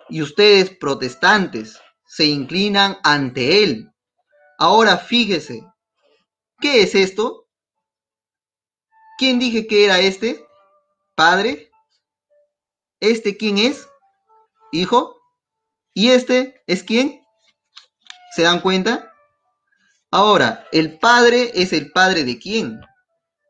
[0.10, 3.92] y ustedes protestantes se inclinan ante él.
[4.60, 5.66] Ahora fíjese,
[6.60, 7.43] ¿qué es esto?
[9.18, 10.46] ¿Quién dije que era este?
[11.16, 11.72] ¿Padre?
[13.00, 13.88] ¿Este quién es?
[14.72, 15.16] ¿Hijo?
[15.94, 17.24] ¿Y este es quién?
[18.36, 19.12] ¿Se dan cuenta?
[20.10, 22.82] Ahora, ¿el Padre es el Padre de quién?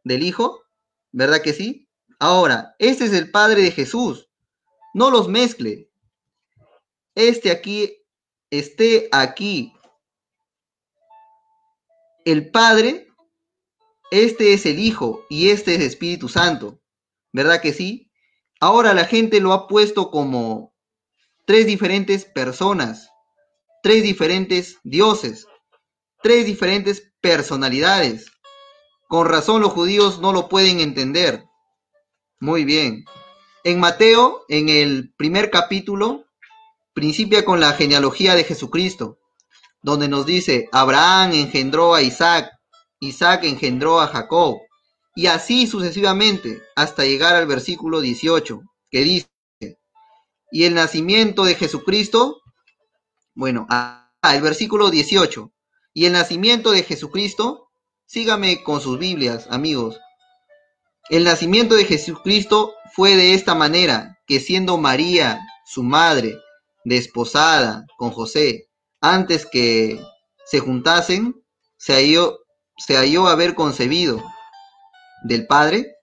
[0.03, 0.63] ¿Del Hijo?
[1.11, 1.87] ¿Verdad que sí?
[2.19, 4.29] Ahora, este es el Padre de Jesús.
[4.93, 5.89] No los mezcle.
[7.15, 8.05] Este aquí,
[8.49, 9.73] esté aquí.
[12.25, 13.07] El Padre,
[14.13, 16.79] este es el Hijo y este es Espíritu Santo.
[17.31, 18.11] ¿Verdad que sí?
[18.59, 20.75] Ahora la gente lo ha puesto como
[21.47, 23.09] tres diferentes personas,
[23.81, 25.47] tres diferentes dioses,
[26.21, 28.27] tres diferentes personalidades.
[29.07, 31.45] Con razón los judíos no lo pueden entender.
[32.39, 33.05] Muy bien.
[33.63, 36.25] En Mateo, en el primer capítulo,
[36.93, 39.17] principia con la genealogía de Jesucristo,
[39.81, 42.51] donde nos dice, Abraham engendró a Isaac,
[43.07, 44.59] Isaac engendró a Jacob,
[45.15, 49.27] y así sucesivamente, hasta llegar al versículo 18, que dice,
[50.51, 52.41] y el nacimiento de Jesucristo,
[53.35, 55.51] bueno, ah, el versículo 18,
[55.93, 57.69] y el nacimiento de Jesucristo,
[58.05, 59.99] sígame con sus Biblias, amigos.
[61.09, 66.37] El nacimiento de Jesucristo fue de esta manera, que siendo María, su madre,
[66.85, 68.69] desposada con José,
[69.01, 69.99] antes que
[70.45, 71.43] se juntasen,
[71.77, 72.42] se halló,
[72.85, 74.21] se halló haber concebido
[75.23, 75.95] del Padre.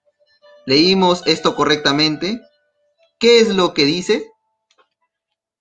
[0.64, 2.40] Leímos esto correctamente.
[3.18, 4.30] ¿Qué es lo que dice?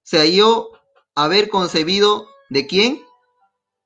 [0.04, 0.70] Se halló
[1.16, 3.04] haber concebido de quién?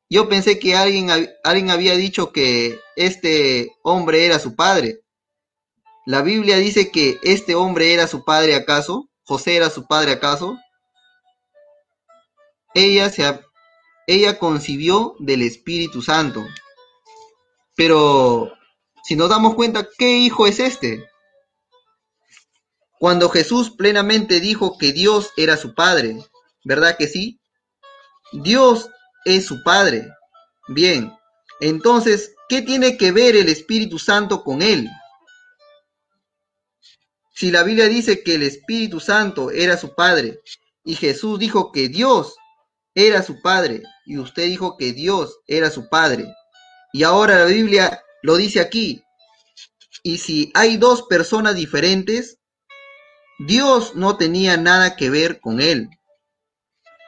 [0.09, 1.09] Yo pensé que alguien,
[1.43, 5.01] alguien había dicho que este hombre era su padre.
[6.05, 10.59] La Biblia dice que este hombre era su padre acaso, José era su padre acaso.
[12.75, 13.39] Ella, se,
[14.05, 16.45] ella concibió del Espíritu Santo.
[17.75, 18.53] Pero
[19.03, 21.09] si nos damos cuenta, ¿qué hijo es este?
[22.99, 26.17] Cuando Jesús plenamente dijo que Dios era su Padre,
[26.63, 27.39] ¿verdad que sí?
[28.31, 28.89] Dios
[29.25, 30.07] es su Padre.
[30.69, 31.11] Bien,
[31.59, 34.89] entonces, ¿qué tiene que ver el Espíritu Santo con él?
[37.35, 40.39] Si la Biblia dice que el Espíritu Santo era su Padre
[40.85, 42.35] y Jesús dijo que Dios
[42.95, 46.27] era su Padre y usted dijo que Dios era su Padre
[46.93, 49.03] y ahora la Biblia lo dice aquí.
[50.03, 52.37] Y si hay dos personas diferentes,
[53.39, 55.89] Dios no tenía nada que ver con él.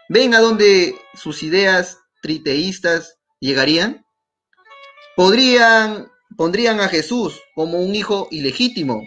[0.09, 4.05] ¿Ven a dónde sus ideas triteístas llegarían?
[5.15, 9.03] Podrían, pondrían a Jesús como un hijo ilegítimo.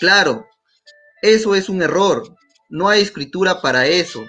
[0.00, 0.46] Claro,
[1.22, 2.36] eso es un error.
[2.68, 4.22] No hay escritura para eso.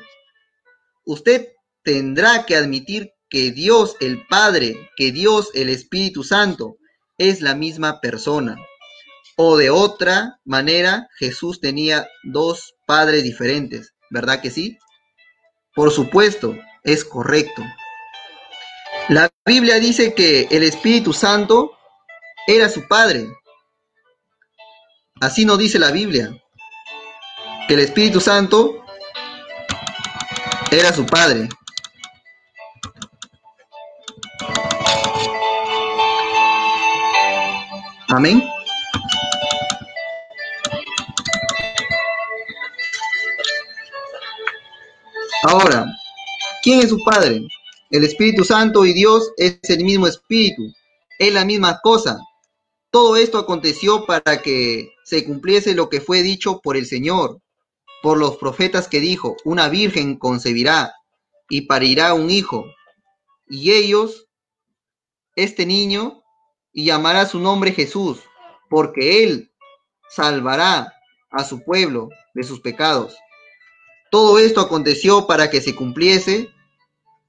[1.05, 1.49] Usted
[1.83, 6.77] tendrá que admitir que Dios el Padre, que Dios el Espíritu Santo
[7.17, 8.55] es la misma persona.
[9.37, 14.77] O de otra manera, Jesús tenía dos padres diferentes, ¿verdad que sí?
[15.73, 17.63] Por supuesto, es correcto.
[19.09, 21.71] La Biblia dice que el Espíritu Santo
[22.45, 23.25] era su Padre.
[25.21, 26.39] Así nos dice la Biblia,
[27.67, 28.85] que el Espíritu Santo
[30.69, 31.49] era su Padre.
[38.15, 38.43] Amén.
[45.41, 45.85] Ahora,
[46.61, 47.41] ¿quién es su Padre?
[47.89, 50.61] El Espíritu Santo y Dios es el mismo Espíritu,
[51.17, 52.19] es la misma cosa.
[52.91, 57.41] Todo esto aconteció para que se cumpliese lo que fue dicho por el Señor,
[58.03, 60.93] por los profetas que dijo, una virgen concebirá
[61.49, 62.65] y parirá un hijo,
[63.49, 64.27] y ellos,
[65.35, 66.22] este niño,
[66.73, 68.19] y llamará su nombre Jesús,
[68.69, 69.51] porque él
[70.09, 70.93] salvará
[71.29, 73.15] a su pueblo de sus pecados.
[74.11, 76.49] Todo esto aconteció para que se cumpliese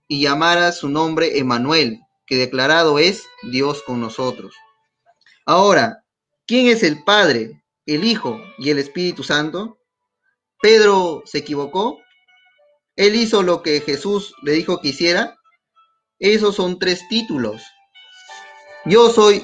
[0.09, 4.55] y llamara su nombre Emanuel, que declarado es Dios con nosotros.
[5.47, 6.05] Ahora,
[6.47, 9.79] ¿quién es el Padre, el Hijo y el Espíritu Santo?
[10.61, 11.99] Pedro se equivocó.
[12.97, 15.39] Él hizo lo que Jesús le dijo que hiciera.
[16.19, 17.63] Esos son tres títulos.
[18.87, 19.43] Yo soy,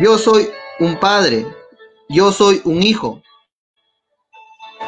[0.00, 0.48] yo soy
[0.78, 1.44] un padre,
[2.08, 3.20] yo soy un hijo.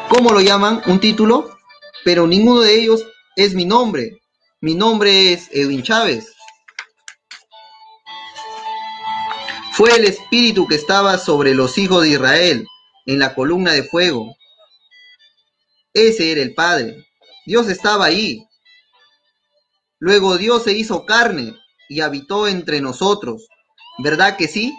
[0.07, 0.81] ¿Cómo lo llaman?
[0.85, 1.57] Un título,
[2.05, 3.05] pero ninguno de ellos
[3.35, 4.21] es mi nombre.
[4.61, 6.33] Mi nombre es Edwin Chávez.
[9.73, 12.65] Fue el espíritu que estaba sobre los hijos de Israel
[13.05, 14.33] en la columna de fuego.
[15.93, 17.05] Ese era el Padre.
[17.45, 18.47] Dios estaba ahí.
[19.99, 21.53] Luego Dios se hizo carne
[21.89, 23.47] y habitó entre nosotros.
[23.99, 24.73] ¿Verdad que sí?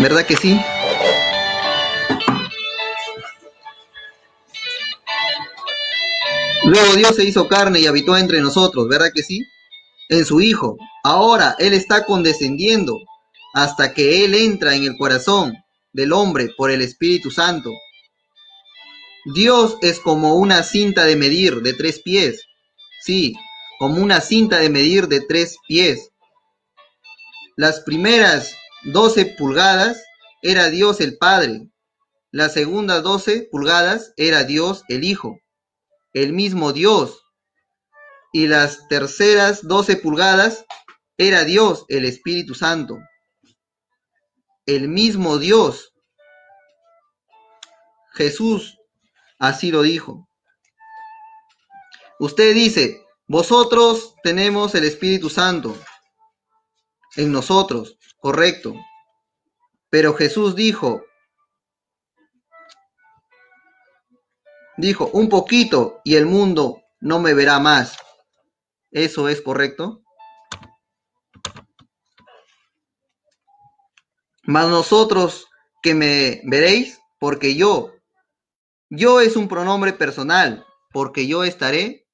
[0.00, 0.60] ¿Verdad que sí?
[6.64, 9.42] Luego Dios se hizo carne y habitó entre nosotros, ¿verdad que sí?
[10.08, 10.76] En su Hijo.
[11.02, 12.98] Ahora Él está condescendiendo
[13.54, 15.54] hasta que Él entra en el corazón
[15.92, 17.70] del hombre por el Espíritu Santo.
[19.24, 22.46] Dios es como una cinta de medir de tres pies.
[23.02, 23.34] Sí,
[23.78, 26.10] como una cinta de medir de tres pies.
[27.56, 28.54] Las primeras
[28.84, 30.02] doce pulgadas
[30.42, 31.68] era Dios el Padre.
[32.30, 35.40] Las segundas doce pulgadas era Dios el Hijo,
[36.12, 37.24] el mismo Dios.
[38.32, 40.64] Y las terceras doce pulgadas
[41.16, 42.98] era Dios el Espíritu Santo,
[44.66, 45.92] el mismo Dios.
[48.12, 48.77] Jesús
[49.38, 50.28] así lo dijo.
[52.18, 55.76] Usted dice, vosotros tenemos el Espíritu Santo
[57.16, 58.74] en nosotros, correcto.
[59.90, 61.04] Pero Jesús dijo,
[64.76, 67.96] dijo, un poquito y el mundo no me verá más.
[68.90, 70.02] ¿Eso es correcto?
[74.44, 75.46] Mas nosotros
[75.82, 77.92] que me veréis, porque yo,
[78.90, 82.06] yo es un pronombre personal, porque yo estaré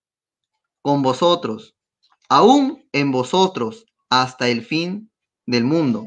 [0.83, 1.75] con vosotros,
[2.29, 5.11] aún en vosotros, hasta el fin
[5.47, 6.07] del mundo.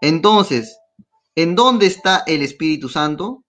[0.00, 0.76] Entonces,
[1.34, 3.44] ¿en dónde está el Espíritu Santo?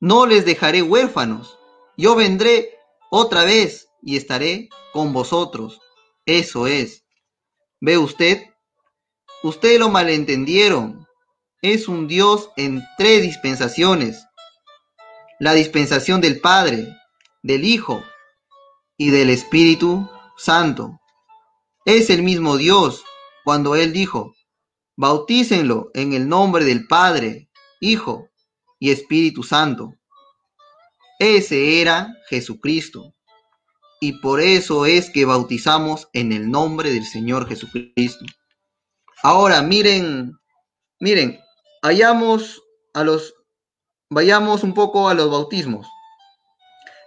[0.00, 1.58] No les dejaré huérfanos.
[1.96, 2.76] Yo vendré
[3.10, 5.80] otra vez y estaré con vosotros.
[6.26, 7.04] Eso es.
[7.80, 8.42] ¿Ve usted?
[9.42, 11.06] Usted lo malentendieron.
[11.62, 14.26] Es un Dios en tres dispensaciones.
[15.44, 16.96] La dispensación del Padre,
[17.42, 18.02] del Hijo
[18.96, 20.08] y del Espíritu
[20.38, 20.98] Santo.
[21.84, 23.04] Es el mismo Dios
[23.44, 24.34] cuando Él dijo,
[24.96, 28.30] bautícenlo en el nombre del Padre, Hijo
[28.78, 29.92] y Espíritu Santo.
[31.18, 33.14] Ese era Jesucristo.
[34.00, 38.24] Y por eso es que bautizamos en el nombre del Señor Jesucristo.
[39.22, 40.38] Ahora miren,
[41.00, 41.38] miren,
[41.82, 42.62] vayamos
[42.94, 43.34] a los,
[44.14, 45.88] vayamos un poco a los bautismos.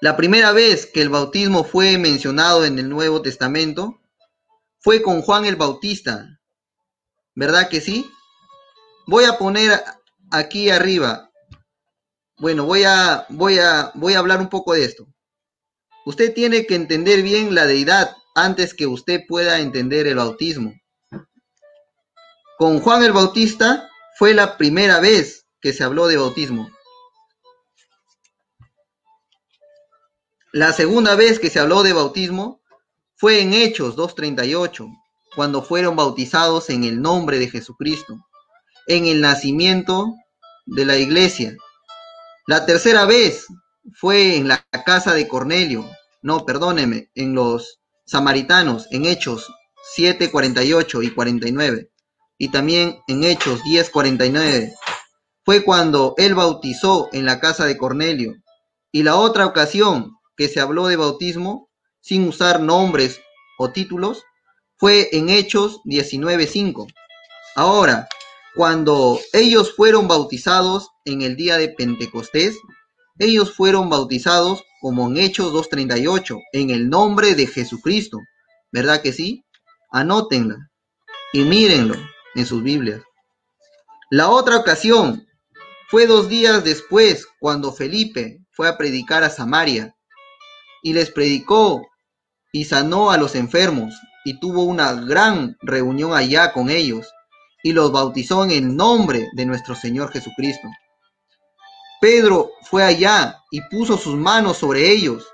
[0.01, 4.01] La primera vez que el bautismo fue mencionado en el Nuevo Testamento
[4.79, 6.37] fue con Juan el Bautista.
[7.33, 8.11] ¿Verdad que sí?
[9.07, 9.81] Voy a poner
[10.31, 11.31] aquí arriba.
[12.37, 15.07] Bueno, voy a, voy a, voy a hablar un poco de esto.
[16.05, 20.73] Usted tiene que entender bien la deidad antes que usted pueda entender el bautismo.
[22.57, 26.69] Con Juan el Bautista fue la primera vez que se habló de bautismo.
[30.57, 32.61] La segunda vez que se habló de bautismo
[33.15, 34.91] fue en Hechos 2.38,
[35.35, 38.25] cuando fueron bautizados en el nombre de Jesucristo,
[38.87, 40.15] en el nacimiento
[40.65, 41.55] de la iglesia.
[42.47, 43.45] La tercera vez
[43.93, 45.87] fue en la casa de Cornelio,
[46.23, 49.53] no, perdóneme, en los samaritanos, en Hechos
[49.95, 51.91] 7.48 y 49,
[52.39, 54.73] y también en Hechos 10.49.
[55.45, 58.33] Fue cuando él bautizó en la casa de Cornelio.
[58.91, 61.69] Y la otra ocasión que se habló de bautismo
[61.99, 63.19] sin usar nombres
[63.57, 64.23] o títulos
[64.77, 66.87] fue en Hechos 19.5.
[67.55, 68.07] Ahora,
[68.55, 72.55] cuando ellos fueron bautizados en el día de Pentecostés,
[73.19, 78.19] ellos fueron bautizados como en Hechos 2.38, en el nombre de Jesucristo.
[78.71, 79.43] ¿Verdad que sí?
[79.91, 80.69] Anótenla
[81.33, 81.95] y mírenlo
[82.35, 83.01] en sus Biblias.
[84.11, 85.27] La otra ocasión
[85.89, 89.96] fue dos días después, cuando Felipe fue a predicar a Samaria
[90.87, 91.85] y les predicó
[92.53, 93.93] y sanó a los enfermos,
[94.23, 97.05] y tuvo una gran reunión allá con ellos,
[97.61, 100.69] y los bautizó en el nombre de nuestro Señor Jesucristo.
[101.99, 105.27] Pedro fue allá y puso sus manos sobre ellos,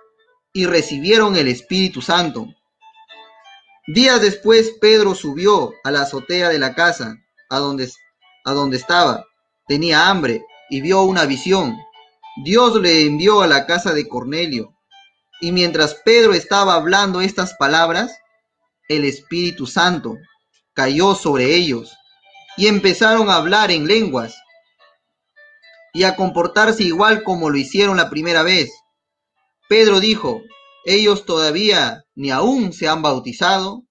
[0.53, 2.47] y recibieron el Espíritu Santo.
[3.85, 7.15] Días después Pedro subió a la azotea de la casa,
[7.51, 7.91] a donde,
[8.43, 9.23] a donde estaba.
[9.67, 11.77] Tenía hambre y vio una visión.
[12.43, 14.72] Dios le envió a la casa de Cornelio
[15.43, 18.17] y mientras Pedro estaba hablando estas palabras,
[18.87, 20.15] el Espíritu Santo
[20.71, 21.93] cayó sobre ellos
[22.55, 24.41] y empezaron a hablar en lenguas
[25.91, 28.71] y a comportarse igual como lo hicieron la primera vez.
[29.67, 30.41] Pedro dijo,
[30.85, 33.83] ellos todavía ni aún se han bautizado,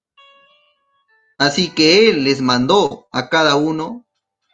[1.36, 4.06] así que él les mandó a cada uno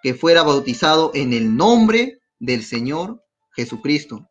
[0.02, 3.22] que fuera bautizado en el nombre del Señor
[3.54, 4.28] Jesucristo.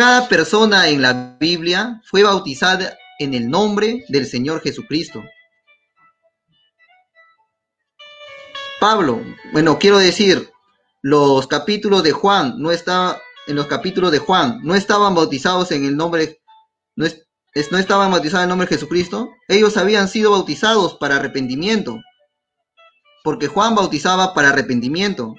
[0.00, 5.22] Cada persona en la Biblia fue bautizada en el nombre del Señor Jesucristo.
[8.80, 9.20] Pablo,
[9.52, 10.48] bueno, quiero decir,
[11.02, 13.16] los capítulos de Juan no están
[13.46, 16.40] en los capítulos de Juan no estaban bautizados en el nombre,
[16.96, 17.26] no, es-
[17.70, 22.00] no estaban bautizados en el nombre de Jesucristo, ellos habían sido bautizados para arrepentimiento,
[23.22, 25.34] porque Juan bautizaba para arrepentimiento.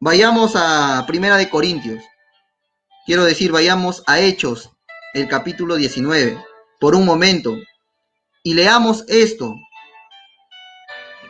[0.00, 2.02] Vayamos a Primera de Corintios.
[3.06, 4.72] Quiero decir, vayamos a Hechos,
[5.14, 6.44] el capítulo 19,
[6.80, 7.56] por un momento,
[8.42, 9.54] y leamos esto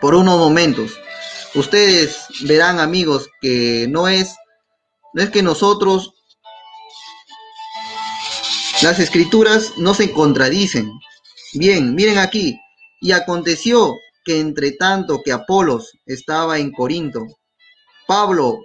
[0.01, 0.99] por unos momentos.
[1.55, 4.35] Ustedes verán, amigos, que no es,
[5.13, 6.15] no es que nosotros,
[8.81, 10.91] las escrituras no se contradicen.
[11.53, 12.59] Bien, miren aquí.
[13.03, 13.95] Y aconteció
[14.25, 17.21] que entre tanto que Apolos estaba en Corinto,
[18.07, 18.63] Pablo,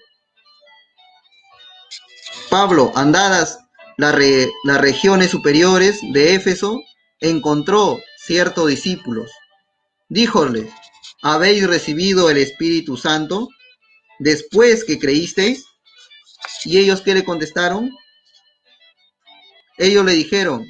[2.51, 3.59] Pablo, andadas
[3.95, 4.13] las
[4.81, 6.81] regiones superiores de Éfeso,
[7.21, 9.31] encontró ciertos discípulos.
[10.09, 10.69] Díjoles,
[11.21, 13.47] ¿habéis recibido el Espíritu Santo
[14.19, 15.63] después que creísteis?
[16.65, 17.89] ¿Y ellos qué le contestaron?
[19.77, 20.67] Ellos le dijeron,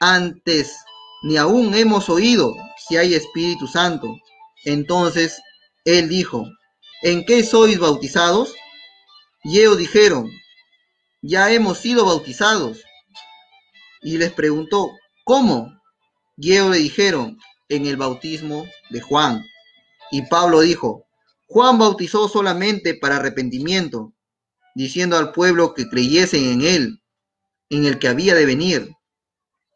[0.00, 0.78] antes
[1.24, 2.56] ni aún hemos oído
[2.88, 4.16] si hay Espíritu Santo.
[4.64, 5.38] Entonces
[5.84, 6.46] él dijo,
[7.02, 8.54] ¿en qué sois bautizados?
[9.44, 10.30] Y ellos dijeron,
[11.22, 12.82] ya hemos sido bautizados.
[14.02, 14.90] Y les preguntó,
[15.24, 15.72] ¿cómo?
[16.36, 17.38] Y ellos le dijeron,
[17.68, 19.42] en el bautismo de Juan.
[20.10, 21.06] Y Pablo dijo,
[21.46, 24.12] Juan bautizó solamente para arrepentimiento,
[24.74, 27.02] diciendo al pueblo que creyesen en él,
[27.70, 28.90] en el que había de venir,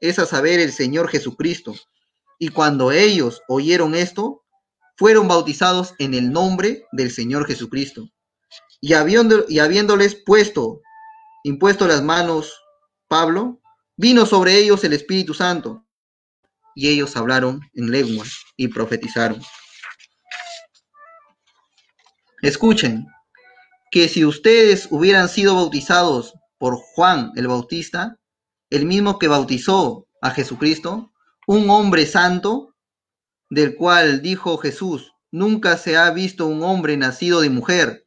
[0.01, 1.75] es a saber el Señor Jesucristo.
[2.39, 4.43] Y cuando ellos oyeron esto,
[4.97, 8.09] fueron bautizados en el nombre del Señor Jesucristo.
[8.81, 10.81] Y, y habiéndoles puesto,
[11.47, 12.61] impuesto las manos
[13.07, 13.61] Pablo,
[13.97, 15.87] vino sobre ellos el Espíritu Santo,
[16.75, 18.25] y ellos hablaron en lengua
[18.57, 19.41] y profetizaron.
[22.43, 23.07] Escuchen,
[23.93, 28.19] que si ustedes hubieran sido bautizados por Juan el Bautista,
[28.69, 31.13] el mismo que bautizó a Jesucristo,
[31.47, 32.75] un hombre santo,
[33.51, 38.05] del cual dijo Jesús, nunca se ha visto un hombre nacido de mujer,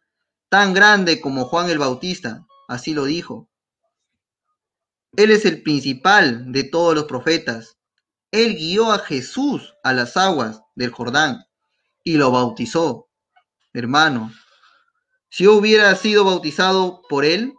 [0.50, 3.50] tan grande como Juan el Bautista, así lo dijo.
[5.18, 7.78] Él es el principal de todos los profetas.
[8.32, 11.44] Él guió a Jesús a las aguas del Jordán
[12.04, 13.10] y lo bautizó.
[13.74, 14.32] Hermano,
[15.32, 17.56] si yo hubiera sido bautizado por él,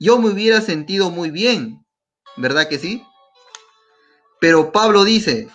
[0.00, 1.86] yo me hubiera sentido muy bien,
[2.36, 3.04] ¿verdad que sí?
[4.40, 5.48] Pero Pablo dice,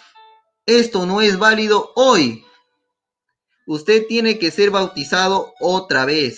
[0.66, 2.46] esto no es válido hoy.
[3.68, 6.38] Usted tiene que ser bautizado otra vez.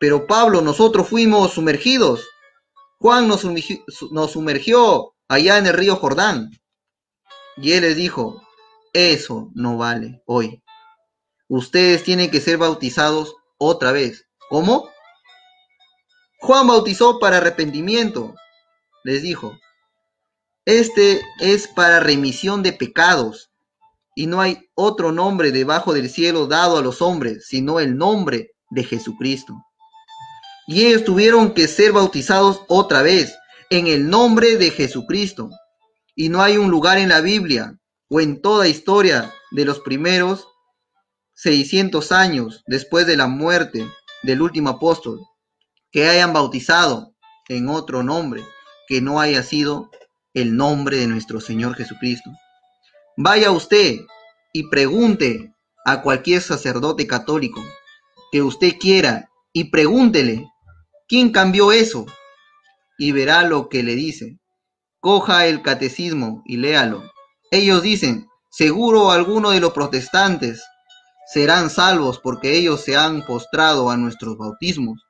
[0.00, 2.26] Pero Pablo, nosotros fuimos sumergidos.
[2.98, 6.50] Juan nos sumergió, nos sumergió allá en el río Jordán.
[7.58, 8.42] Y él les dijo,
[8.94, 10.62] eso no vale hoy.
[11.48, 14.26] Ustedes tienen que ser bautizados otra vez.
[14.48, 14.88] ¿Cómo?
[16.40, 18.34] Juan bautizó para arrepentimiento.
[19.04, 19.58] Les dijo,
[20.64, 23.50] este es para remisión de pecados.
[24.14, 28.52] Y no hay otro nombre debajo del cielo dado a los hombres, sino el nombre
[28.70, 29.62] de Jesucristo.
[30.70, 33.36] Y ellos tuvieron que ser bautizados otra vez
[33.70, 35.50] en el nombre de Jesucristo.
[36.14, 37.76] Y no hay un lugar en la Biblia
[38.08, 40.46] o en toda historia de los primeros
[41.34, 43.84] 600 años después de la muerte
[44.22, 45.18] del último apóstol
[45.90, 47.16] que hayan bautizado
[47.48, 48.44] en otro nombre
[48.86, 49.90] que no haya sido
[50.34, 52.30] el nombre de nuestro Señor Jesucristo.
[53.16, 53.96] Vaya usted
[54.52, 55.52] y pregunte
[55.84, 57.60] a cualquier sacerdote católico
[58.30, 60.46] que usted quiera y pregúntele
[61.10, 62.06] quién cambió eso
[62.96, 64.38] y verá lo que le dice.
[65.00, 67.02] Coja el catecismo y léalo.
[67.50, 70.62] Ellos dicen, seguro alguno de los protestantes
[71.32, 75.02] serán salvos porque ellos se han postrado a nuestros bautismos.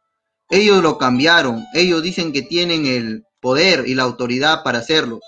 [0.48, 5.20] Ellos lo cambiaron, ellos dicen que tienen el poder y la autoridad para hacerlo.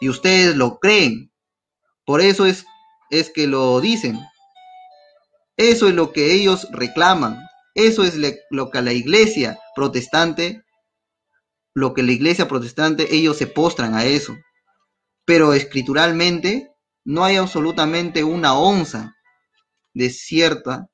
[0.00, 1.30] Y ustedes lo creen.
[2.06, 2.64] Por eso es,
[3.10, 4.18] es que lo dicen.
[5.58, 7.49] Eso es lo que ellos reclaman.
[7.74, 8.16] Eso es
[8.50, 10.62] lo que la iglesia protestante,
[11.74, 14.36] lo que la iglesia protestante, ellos se postran a eso.
[15.24, 16.70] Pero escrituralmente
[17.04, 19.14] no hay absolutamente una onza
[19.94, 20.88] de cierta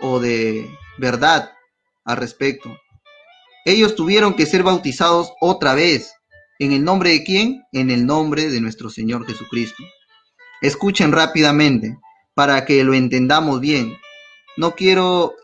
[0.00, 0.68] o de
[0.98, 1.52] verdad
[2.04, 2.76] al respecto.
[3.64, 6.12] Ellos tuvieron que ser bautizados otra vez.
[6.58, 7.62] ¿En el nombre de quién?
[7.72, 9.82] En el nombre de nuestro Señor Jesucristo.
[10.60, 11.96] Escuchen rápidamente
[12.34, 13.96] para que lo entendamos bien.
[14.56, 15.34] No quiero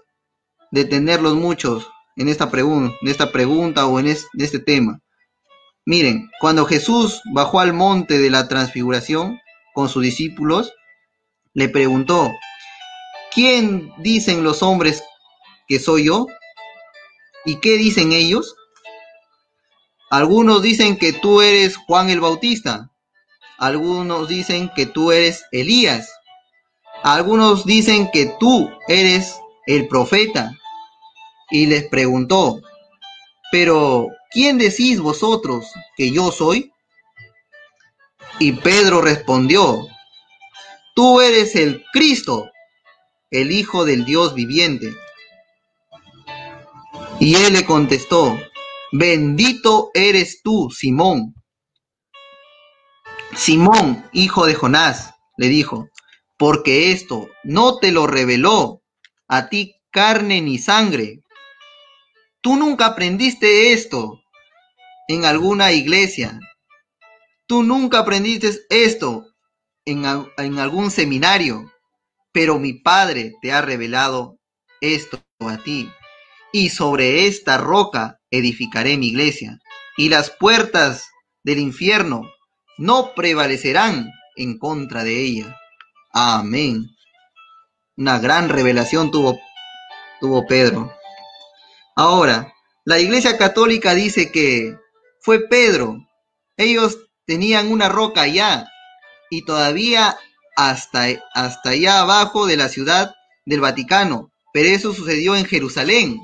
[0.70, 5.00] detenerlos muchos en esta, pregun- en esta pregunta o en es- en este tema.
[5.86, 9.40] Miren, cuando Jesús bajó al monte de la transfiguración
[9.74, 10.72] con sus discípulos,
[11.54, 12.30] le preguntó,
[13.32, 15.02] ¿quién dicen los hombres
[15.66, 16.26] que soy yo?
[17.44, 18.54] ¿Y qué dicen ellos?
[20.10, 22.90] Algunos dicen que tú eres Juan el Bautista.
[23.58, 26.12] Algunos dicen que tú eres Elías.
[27.02, 30.52] Algunos dicen que tú eres el profeta.
[31.50, 32.60] Y les preguntó,
[33.50, 35.66] pero ¿quién decís vosotros
[35.96, 36.72] que yo soy?
[38.38, 39.86] Y Pedro respondió,
[40.94, 42.50] tú eres el Cristo,
[43.30, 44.94] el Hijo del Dios viviente.
[47.18, 48.38] Y él le contestó,
[48.92, 51.34] bendito eres tú, Simón.
[53.36, 55.88] Simón, hijo de Jonás, le dijo,
[56.36, 58.82] porque esto no te lo reveló
[59.28, 61.20] a ti carne ni sangre.
[62.42, 64.22] Tú nunca aprendiste esto
[65.08, 66.40] en alguna iglesia.
[67.46, 69.26] Tú nunca aprendiste esto
[69.84, 70.04] en,
[70.38, 71.70] en algún seminario,
[72.32, 74.38] pero mi Padre te ha revelado
[74.80, 75.90] esto a ti.
[76.52, 79.58] Y sobre esta roca edificaré mi iglesia,
[79.96, 81.10] y las puertas
[81.42, 82.22] del infierno
[82.78, 85.56] no prevalecerán en contra de ella.
[86.12, 86.86] Amén.
[87.96, 89.38] Una gran revelación tuvo,
[90.20, 90.99] tuvo Pedro.
[91.96, 92.52] Ahora,
[92.84, 94.76] la Iglesia Católica dice que
[95.20, 95.98] fue Pedro.
[96.56, 98.66] Ellos tenían una roca allá
[99.30, 100.16] y todavía
[100.56, 103.14] hasta, hasta allá abajo de la ciudad
[103.46, 104.32] del Vaticano.
[104.52, 106.20] Pero eso sucedió en Jerusalén.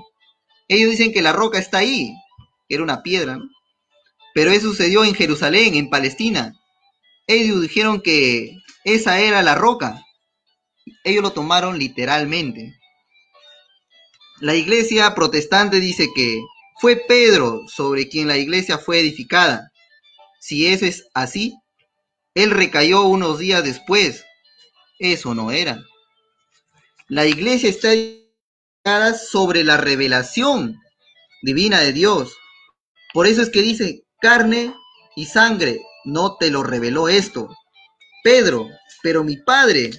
[0.68, 2.12] Ellos dicen que la roca está ahí,
[2.68, 3.38] que era una piedra.
[4.34, 6.52] Pero eso sucedió en Jerusalén, en Palestina.
[7.26, 10.02] Ellos dijeron que esa era la roca.
[11.04, 12.75] Ellos lo tomaron literalmente.
[14.40, 16.42] La iglesia protestante dice que
[16.78, 19.72] fue Pedro sobre quien la iglesia fue edificada.
[20.40, 21.54] Si eso es así,
[22.34, 24.24] él recayó unos días después.
[24.98, 25.82] Eso no era.
[27.08, 30.76] La iglesia está edificada sobre la revelación
[31.42, 32.36] divina de Dios.
[33.14, 34.74] Por eso es que dice, carne
[35.14, 37.48] y sangre no te lo reveló esto.
[38.22, 38.68] Pedro,
[39.02, 39.92] pero mi Padre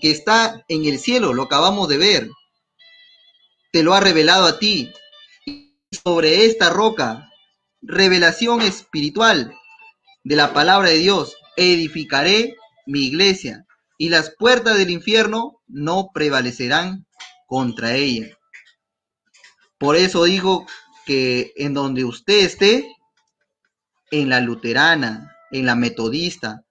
[0.00, 2.30] que está en el cielo, lo acabamos de ver,
[3.72, 4.92] te lo ha revelado a ti.
[5.44, 5.74] Y
[6.04, 7.30] sobre esta roca,
[7.80, 9.54] revelación espiritual
[10.24, 13.66] de la palabra de Dios, edificaré mi iglesia
[13.98, 17.06] y las puertas del infierno no prevalecerán
[17.46, 18.36] contra ella.
[19.78, 20.66] Por eso digo
[21.04, 22.86] que en donde usted esté,
[24.10, 26.64] en la luterana, en la metodista,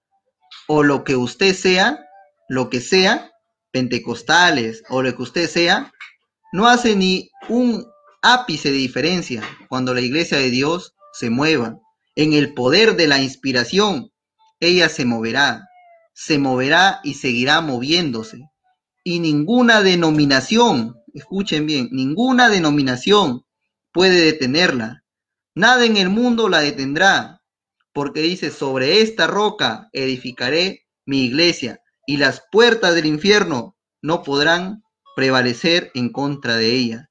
[0.66, 2.04] o lo que usted sea,
[2.48, 3.30] lo que sea,
[3.70, 5.92] pentecostales, o lo que usted sea,
[6.52, 7.86] no hace ni un
[8.22, 11.78] ápice de diferencia cuando la iglesia de Dios se mueva.
[12.16, 14.10] En el poder de la inspiración,
[14.60, 15.68] ella se moverá,
[16.14, 18.48] se moverá y seguirá moviéndose.
[19.04, 23.44] Y ninguna denominación, escuchen bien, ninguna denominación
[23.92, 25.04] puede detenerla.
[25.54, 27.40] Nada en el mundo la detendrá,
[27.92, 34.82] porque dice, sobre esta roca edificaré mi iglesia, y las puertas del infierno no podrán
[35.18, 37.10] prevalecer en contra de ella.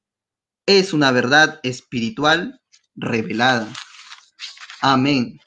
[0.65, 2.61] Es una verdad espiritual
[2.95, 3.67] revelada.
[4.79, 5.41] Amén.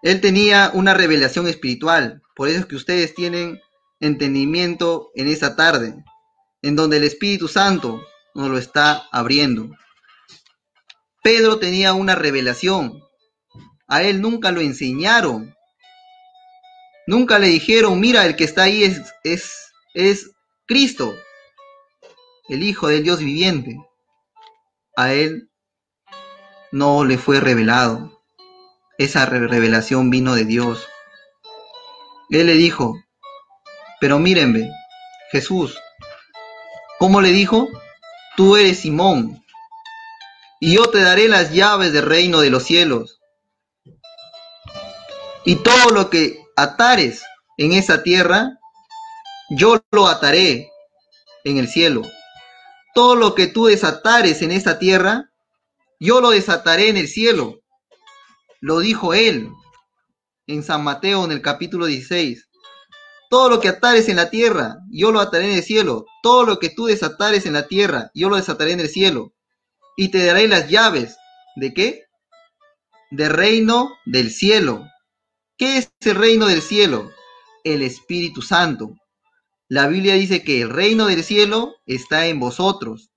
[0.00, 3.60] Él tenía una revelación espiritual, por eso es que ustedes tienen
[4.00, 6.02] entendimiento en esta tarde,
[6.62, 8.02] en donde el Espíritu Santo
[8.34, 9.68] nos lo está abriendo.
[11.22, 13.02] Pedro tenía una revelación,
[13.86, 15.54] a él nunca lo enseñaron,
[17.08, 20.30] nunca le dijeron, mira, el que está ahí es, es, es
[20.66, 21.14] Cristo,
[22.50, 23.80] el Hijo del Dios viviente.
[24.94, 25.50] A él
[26.70, 28.22] no le fue revelado.
[28.98, 30.86] Esa re- revelación vino de Dios.
[32.28, 32.94] Él le dijo,
[34.00, 34.70] pero mírenme,
[35.32, 35.78] Jesús,
[36.98, 37.68] ¿cómo le dijo?
[38.36, 39.42] Tú eres Simón,
[40.60, 43.18] y yo te daré las llaves del reino de los cielos.
[45.46, 47.22] Y todo lo que atares
[47.56, 48.58] en esa tierra,
[49.48, 50.68] yo lo ataré
[51.44, 52.02] en el cielo.
[52.94, 55.30] Todo lo que tú desatares en esta tierra,
[56.00, 57.60] yo lo desataré en el cielo.
[58.60, 59.50] Lo dijo él
[60.48, 62.48] en San Mateo en el capítulo 16.
[63.30, 66.06] Todo lo que atares en la tierra, yo lo ataré en el cielo.
[66.24, 69.32] Todo lo que tú desatares en la tierra, yo lo desataré en el cielo.
[69.96, 71.16] Y te daré las llaves.
[71.54, 72.06] ¿De qué?
[73.12, 74.84] De reino del cielo.
[75.58, 77.10] ¿Qué es el reino del cielo?
[77.64, 78.94] El Espíritu Santo.
[79.68, 83.10] La Biblia dice que el reino del cielo está en vosotros.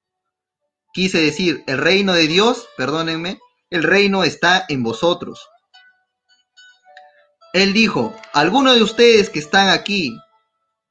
[0.91, 3.39] Quise decir, el reino de Dios, perdónenme,
[3.69, 5.47] el reino está en vosotros.
[7.53, 10.17] Él dijo, algunos de ustedes que están aquí,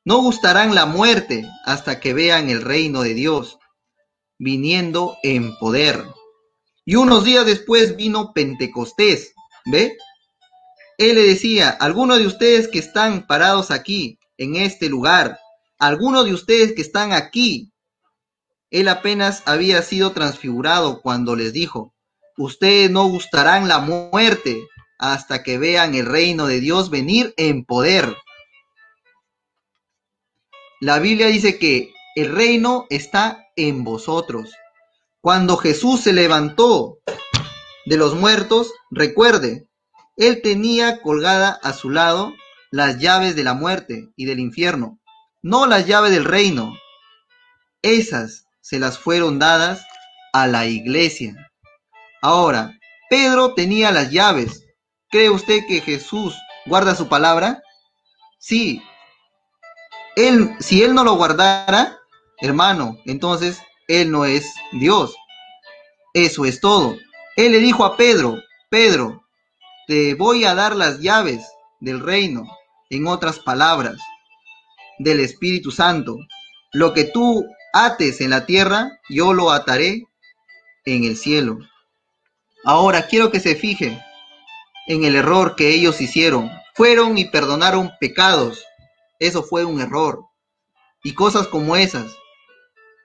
[0.04, 3.58] no gustarán la muerte hasta que vean el reino de Dios
[4.38, 6.04] viniendo en poder.
[6.84, 9.34] Y unos días después vino Pentecostés,
[9.66, 9.96] ¿ve?
[11.00, 15.38] Él le decía, algunos de ustedes que están parados aquí, en este lugar,
[15.78, 17.72] algunos de ustedes que están aquí,
[18.68, 21.94] él apenas había sido transfigurado cuando les dijo,
[22.36, 24.68] ustedes no gustarán la muerte
[24.98, 28.14] hasta que vean el reino de Dios venir en poder.
[30.82, 34.52] La Biblia dice que el reino está en vosotros.
[35.22, 36.98] Cuando Jesús se levantó
[37.86, 39.69] de los muertos, recuerde,
[40.16, 42.34] él tenía colgada a su lado
[42.70, 44.98] las llaves de la muerte y del infierno,
[45.42, 46.74] no las llaves del reino.
[47.82, 49.84] Esas se las fueron dadas
[50.32, 51.50] a la iglesia.
[52.22, 52.78] Ahora,
[53.08, 54.66] Pedro tenía las llaves.
[55.10, 57.62] ¿Cree usted que Jesús guarda su palabra?
[58.38, 58.82] Sí.
[60.16, 61.98] Él, si él no lo guardara,
[62.38, 65.14] hermano, entonces él no es Dios.
[66.14, 66.96] Eso es todo.
[67.36, 68.36] Él le dijo a Pedro,
[68.68, 69.24] Pedro,
[69.90, 71.44] te voy a dar las llaves
[71.80, 72.46] del reino,
[72.90, 73.96] en otras palabras,
[75.00, 76.16] del Espíritu Santo.
[76.72, 80.06] Lo que tú ates en la tierra, yo lo ataré
[80.84, 81.58] en el cielo.
[82.64, 84.00] Ahora quiero que se fije
[84.86, 86.52] en el error que ellos hicieron.
[86.76, 88.64] Fueron y perdonaron pecados.
[89.18, 90.24] Eso fue un error.
[91.02, 92.14] Y cosas como esas.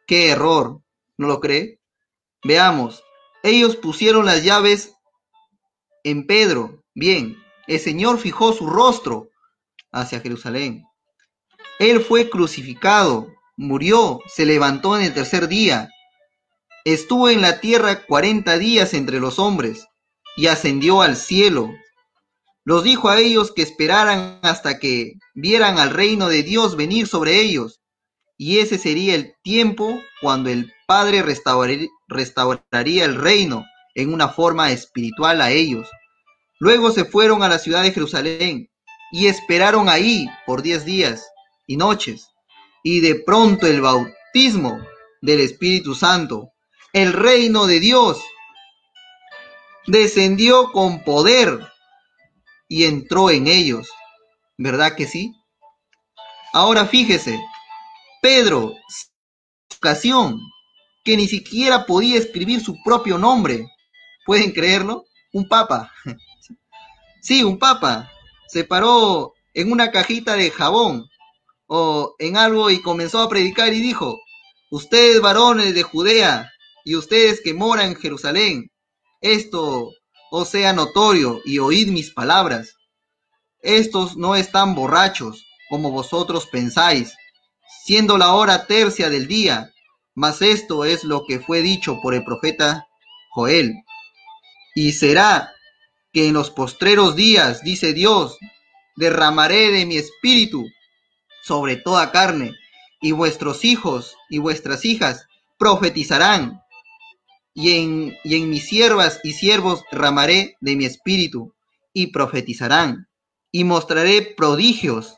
[0.06, 0.82] Qué error.
[1.18, 1.80] ¿No lo cree?
[2.44, 3.04] Veamos.
[3.42, 4.95] Ellos pusieron las llaves
[6.06, 6.84] en Pedro.
[6.94, 7.36] Bien.
[7.68, 9.30] El Señor fijó su rostro
[9.92, 10.86] hacia Jerusalén.
[11.80, 13.28] Él fue crucificado,
[13.58, 15.90] murió, se levantó en el tercer día.
[16.86, 19.88] Estuvo en la tierra cuarenta días entre los hombres
[20.38, 21.72] y ascendió al cielo.
[22.64, 27.42] Los dijo a ellos que esperaran hasta que vieran al reino de Dios venir sobre
[27.42, 27.82] ellos
[28.38, 31.24] y ese sería el tiempo cuando el Padre
[32.08, 33.66] restauraría el reino
[33.96, 35.90] en una forma espiritual a ellos.
[36.60, 38.70] Luego se fueron a la ciudad de Jerusalén
[39.12, 41.26] y esperaron ahí por diez días
[41.66, 42.28] y noches.
[42.84, 44.80] Y de pronto el bautismo
[45.22, 46.52] del Espíritu Santo,
[46.94, 48.22] el reino de Dios,
[49.88, 51.60] descendió con poder
[52.68, 53.90] y entró en ellos.
[54.58, 55.34] ¿Verdad que sí?
[56.54, 57.40] Ahora fíjese,
[58.22, 58.74] Pedro,
[59.78, 60.40] ocasión,
[61.04, 63.68] que ni siquiera podía escribir su propio nombre.
[64.26, 65.06] ¿Pueden creerlo?
[65.34, 65.92] Un papa.
[67.22, 68.12] Sí, un papa.
[68.48, 71.10] Se paró en una cajita de jabón
[71.66, 74.20] o en algo y comenzó a predicar y dijo,
[74.70, 76.52] ustedes varones de Judea
[76.84, 78.70] y ustedes que moran en Jerusalén,
[79.22, 79.90] esto
[80.30, 82.76] os sea notorio y oíd mis palabras.
[83.64, 87.16] Estos no están borrachos como vosotros pensáis
[87.86, 89.72] siendo la hora tercia del día,
[90.16, 92.88] mas esto es lo que fue dicho por el profeta
[93.30, 93.76] Joel.
[94.76, 95.54] Y será
[96.12, 98.38] que en los postreros días, dice Dios,
[98.98, 100.66] derramaré de mi espíritu
[101.42, 102.54] sobre toda carne,
[103.02, 105.28] y vuestros hijos y vuestras hijas
[105.58, 106.62] profetizarán,
[107.54, 111.56] y en, y en mis siervas y siervos derramaré de mi espíritu,
[111.94, 113.08] y profetizarán,
[113.52, 115.16] y mostraré prodigios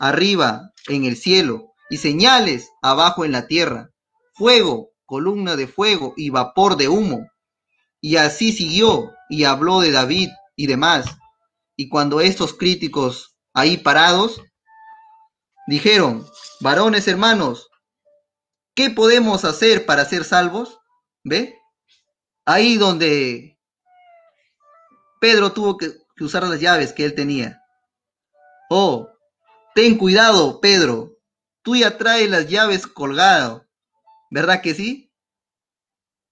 [0.00, 3.90] arriba en el cielo y señales abajo en la tierra,
[4.34, 7.26] fuego, columna de fuego y vapor de humo.
[8.06, 11.06] Y así siguió y habló de David y demás.
[11.74, 14.40] Y cuando estos críticos ahí parados
[15.66, 16.24] dijeron,
[16.60, 17.68] varones hermanos,
[18.76, 20.78] ¿qué podemos hacer para ser salvos?
[21.24, 21.58] ¿Ve?
[22.44, 23.58] Ahí donde
[25.20, 27.60] Pedro tuvo que, usar las llaves que él tenía.
[28.70, 29.08] Oh,
[29.74, 31.16] ten cuidado, Pedro,
[31.60, 33.66] tú ya traes las llaves colgado,
[34.30, 35.12] ¿verdad que sí?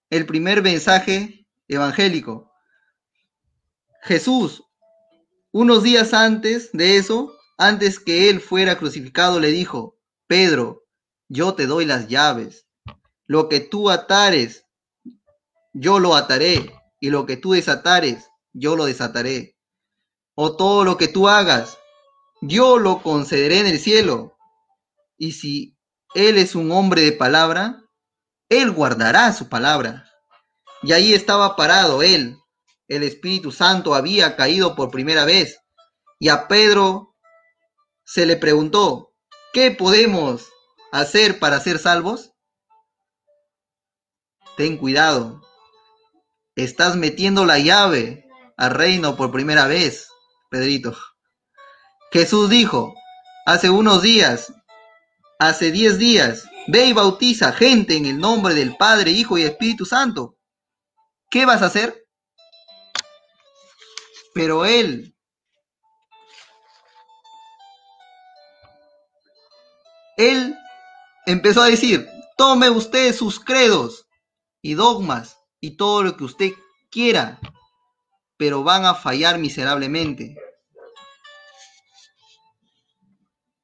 [0.08, 2.52] El primer mensaje evangélico.
[4.02, 4.64] Jesús,
[5.52, 10.84] unos días antes de eso, antes que él fuera crucificado, le dijo, Pedro,
[11.28, 12.66] yo te doy las llaves.
[13.26, 14.66] Lo que tú atares,
[15.72, 19.56] yo lo ataré, y lo que tú desatares, yo lo desataré.
[20.34, 21.78] O todo lo que tú hagas,
[22.40, 24.34] yo lo concederé en el cielo
[25.16, 25.76] y si
[26.14, 27.82] Él es un hombre de palabra,
[28.48, 30.10] Él guardará su palabra.
[30.84, 32.38] Y ahí estaba parado Él.
[32.88, 35.58] El Espíritu Santo había caído por primera vez.
[36.18, 37.14] Y a Pedro
[38.04, 39.12] se le preguntó,
[39.52, 40.48] ¿qué podemos
[40.92, 42.32] hacer para ser salvos?
[44.56, 45.40] Ten cuidado.
[46.54, 50.08] Estás metiendo la llave al reino por primera vez,
[50.50, 50.96] Pedrito.
[52.12, 52.94] Jesús dijo,
[53.46, 54.52] hace unos días
[55.38, 59.84] hace diez días, ve y bautiza gente en el nombre del Padre, Hijo y Espíritu
[59.84, 60.36] Santo.
[61.34, 62.06] ¿Qué vas a hacer?
[64.34, 65.16] Pero él,
[70.16, 70.56] él
[71.26, 74.06] empezó a decir, tome usted sus credos
[74.62, 76.52] y dogmas y todo lo que usted
[76.88, 77.40] quiera,
[78.36, 80.36] pero van a fallar miserablemente.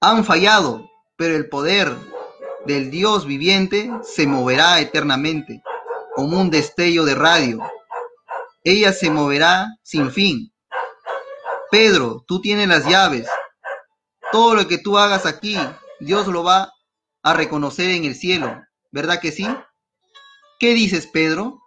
[0.00, 1.94] Han fallado, pero el poder
[2.66, 5.62] del Dios viviente se moverá eternamente,
[6.20, 7.60] como un destello de radio.
[8.62, 10.52] Ella se moverá sin fin.
[11.70, 13.26] Pedro, tú tienes las llaves.
[14.30, 15.56] Todo lo que tú hagas aquí,
[15.98, 16.74] Dios lo va
[17.22, 18.62] a reconocer en el cielo.
[18.90, 19.48] ¿Verdad que sí?
[20.58, 21.62] ¿Qué dices, Pedro?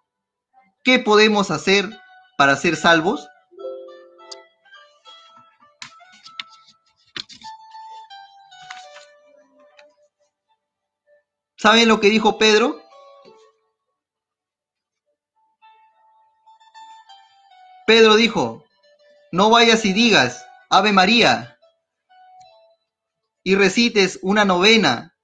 [0.83, 1.89] ¿Qué podemos hacer
[2.37, 3.27] para ser salvos?
[11.57, 12.82] ¿Saben lo que dijo Pedro?
[17.85, 18.63] Pedro dijo,
[19.31, 21.53] no vayas y digas, Ave María,
[23.43, 25.15] y recites una novena.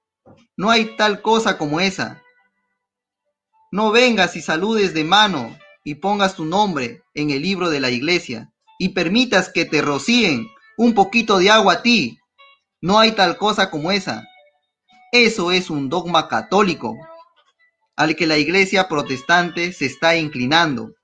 [0.56, 2.22] No hay tal cosa como esa.
[3.72, 7.90] No vengas y saludes de mano y pongas tu nombre en el libro de la
[7.90, 12.18] iglesia y permitas que te rocíen un poquito de agua a ti.
[12.82, 14.26] No hay tal cosa como esa.
[15.12, 16.96] Eso es un dogma católico
[17.96, 20.94] al que la iglesia protestante se está inclinando.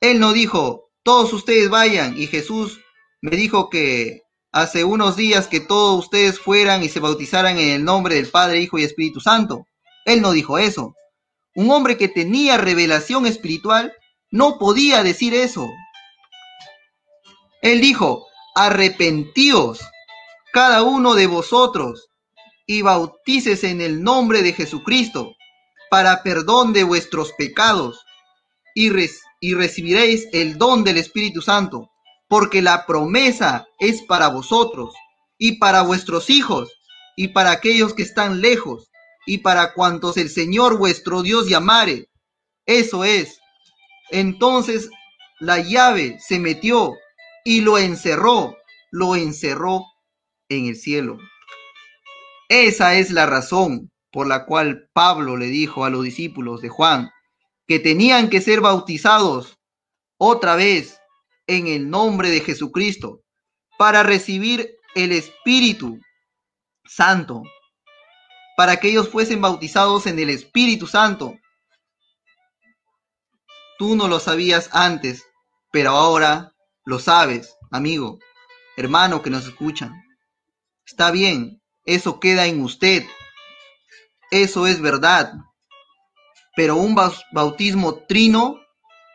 [0.00, 2.80] Él no dijo, todos ustedes vayan, y Jesús
[3.20, 4.22] me dijo que
[4.52, 8.60] hace unos días que todos ustedes fueran y se bautizaran en el nombre del Padre,
[8.60, 9.66] Hijo y Espíritu Santo.
[10.06, 10.94] Él no dijo eso.
[11.54, 13.92] Un hombre que tenía revelación espiritual
[14.30, 15.68] no podía decir eso.
[17.62, 19.80] Él dijo, arrepentíos
[20.52, 22.08] cada uno de vosotros
[22.66, 25.34] y bautícese en el nombre de Jesucristo
[25.90, 28.00] para perdón de vuestros pecados
[28.74, 31.90] y, res- y recibiréis el don del Espíritu Santo,
[32.28, 34.94] porque la promesa es para vosotros
[35.38, 36.70] y para vuestros hijos
[37.16, 38.90] y para aquellos que están lejos
[39.26, 42.08] y para cuantos el Señor vuestro Dios llamare.
[42.66, 43.40] Eso es.
[44.10, 44.90] Entonces
[45.40, 46.94] la llave se metió
[47.44, 48.56] y lo encerró,
[48.90, 49.84] lo encerró
[50.48, 51.18] en el cielo.
[52.48, 57.10] Esa es la razón por la cual Pablo le dijo a los discípulos de Juan
[57.70, 59.56] que tenían que ser bautizados
[60.18, 60.98] otra vez
[61.46, 63.20] en el nombre de Jesucristo
[63.78, 66.00] para recibir el Espíritu
[66.84, 67.44] Santo,
[68.56, 71.36] para que ellos fuesen bautizados en el Espíritu Santo.
[73.78, 75.22] Tú no lo sabías antes,
[75.70, 76.52] pero ahora
[76.84, 78.18] lo sabes, amigo,
[78.76, 79.92] hermano que nos escuchan.
[80.84, 83.06] Está bien, eso queda en usted.
[84.32, 85.34] Eso es verdad.
[86.60, 88.60] Pero un bau- bautismo trino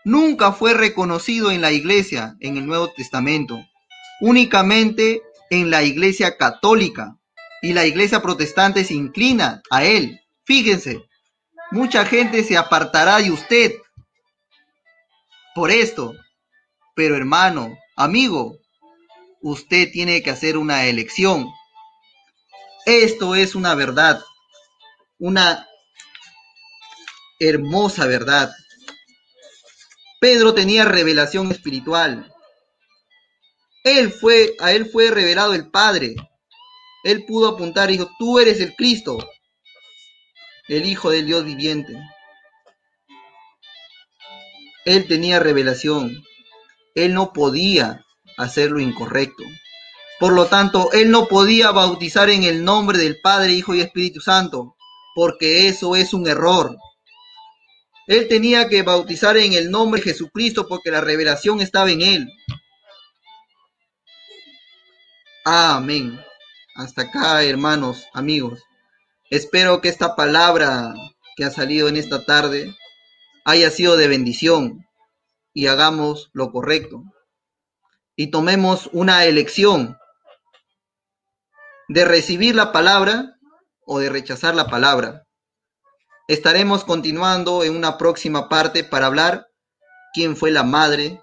[0.04, 3.64] nunca fue reconocido en la iglesia en el Nuevo Testamento,
[4.20, 7.20] únicamente en la iglesia católica
[7.62, 10.20] y la iglesia protestante se inclina a él.
[10.44, 11.04] Fíjense,
[11.70, 13.74] mucha gente se apartará de usted
[15.54, 16.16] por esto,
[16.96, 18.58] pero hermano, amigo,
[19.44, 21.46] usted tiene que hacer una elección.
[22.88, 24.20] Esto es una verdad,
[25.20, 25.68] una
[27.40, 28.52] hermosa verdad.
[30.20, 32.32] Pedro tenía revelación espiritual.
[33.84, 36.16] Él fue, a él fue revelado el Padre.
[37.04, 39.18] Él pudo apuntar y dijo, tú eres el Cristo,
[40.68, 41.94] el Hijo del Dios viviente.
[44.86, 46.24] Él tenía revelación.
[46.96, 48.04] Él no podía
[48.38, 49.44] hacer lo incorrecto.
[50.20, 54.22] Por lo tanto, él no podía bautizar en el nombre del Padre, Hijo y Espíritu
[54.22, 54.76] Santo,
[55.14, 56.78] porque eso es un error.
[58.08, 62.30] Él tenía que bautizar en el nombre de Jesucristo porque la revelación estaba en él.
[65.44, 66.20] Amén.
[66.76, 68.62] Hasta acá, hermanos, amigos.
[69.30, 70.94] Espero que esta palabra
[71.36, 72.76] que ha salido en esta tarde
[73.44, 74.86] haya sido de bendición
[75.54, 77.04] y hagamos lo correcto.
[78.16, 79.98] Y tomemos una elección
[81.88, 83.38] de recibir la palabra
[83.86, 85.25] o de rechazar la palabra.
[86.28, 89.48] Estaremos continuando en una próxima parte para hablar
[90.12, 91.22] quién fue la madre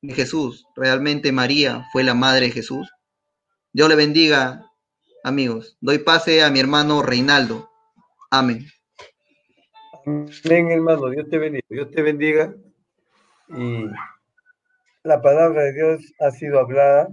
[0.00, 0.64] de Jesús.
[0.74, 2.90] ¿Realmente María fue la madre de Jesús?
[3.70, 4.64] Dios le bendiga,
[5.24, 5.76] amigos.
[5.82, 7.70] Doy pase a mi hermano Reinaldo.
[8.30, 8.64] Amén.
[10.06, 11.10] Amén, hermano.
[11.10, 11.66] Dios te bendiga.
[11.68, 12.54] Dios te bendiga.
[13.48, 13.84] Y
[15.02, 17.08] la palabra de Dios ha sido hablada.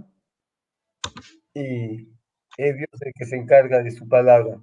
[1.52, 2.08] Y
[2.56, 4.58] es Dios el que se encarga de su palabra.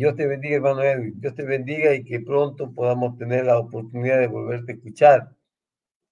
[0.00, 1.20] Dios te bendiga, hermano Edwin.
[1.20, 5.36] Dios te bendiga y que pronto podamos tener la oportunidad de volverte a escuchar.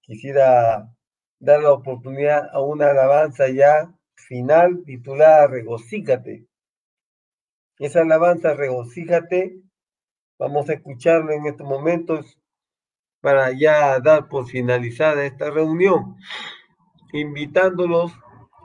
[0.01, 0.93] Quisiera
[1.39, 6.45] dar la oportunidad a una alabanza ya final titulada Regocíjate.
[7.79, 9.59] Esa alabanza, Regocíjate,
[10.37, 12.39] vamos a escucharla en estos momentos
[13.21, 16.15] para ya dar por finalizada esta reunión,
[17.11, 18.11] invitándolos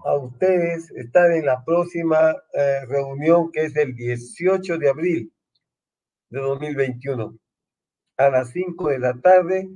[0.04, 5.32] a ustedes estar en la próxima eh, reunión que es el 18 de abril
[6.28, 7.38] de 2021
[8.18, 9.68] a las 5 de la tarde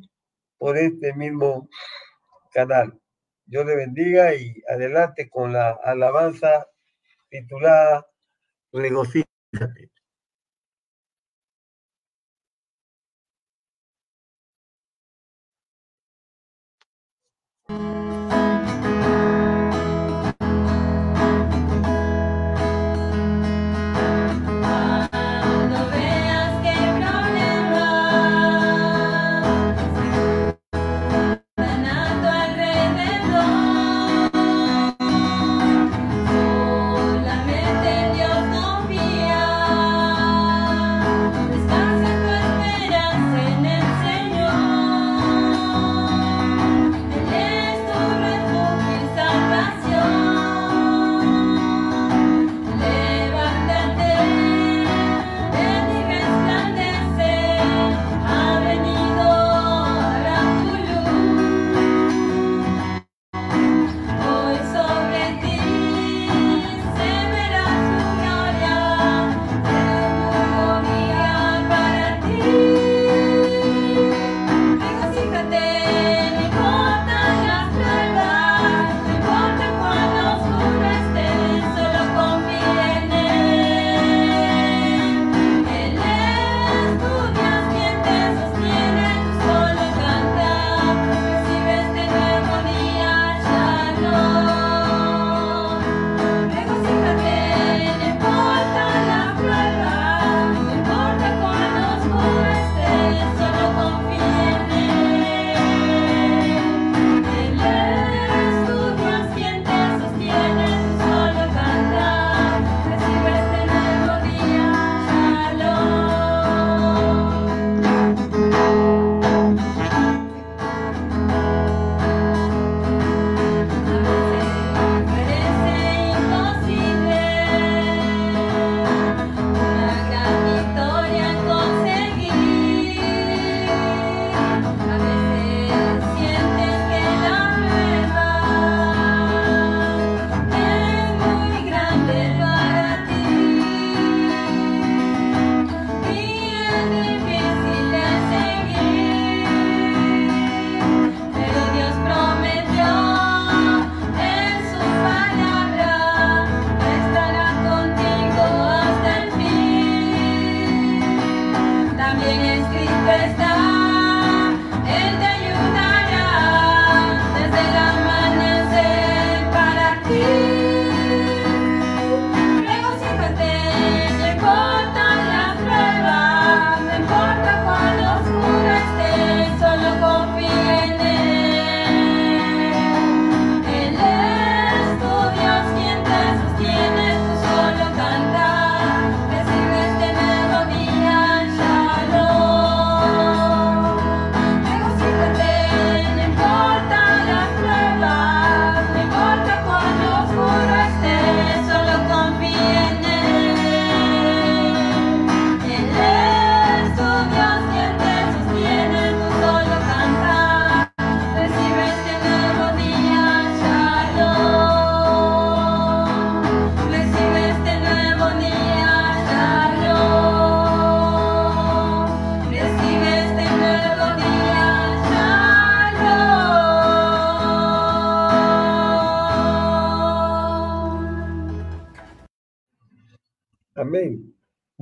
[0.58, 1.68] por este mismo
[2.52, 3.00] canal.
[3.46, 6.66] Dios le bendiga y adelante con la alabanza
[7.30, 8.06] titulada
[8.70, 9.90] Regocíjate.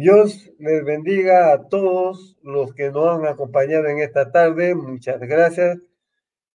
[0.07, 4.77] Dios les bendiga a todos los que nos han acompañado en esta tarde.
[4.77, 5.79] Muchas gracias.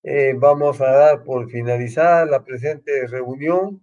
[0.03, 3.81] Eh, vamos a dar por finalizada la presente reunión.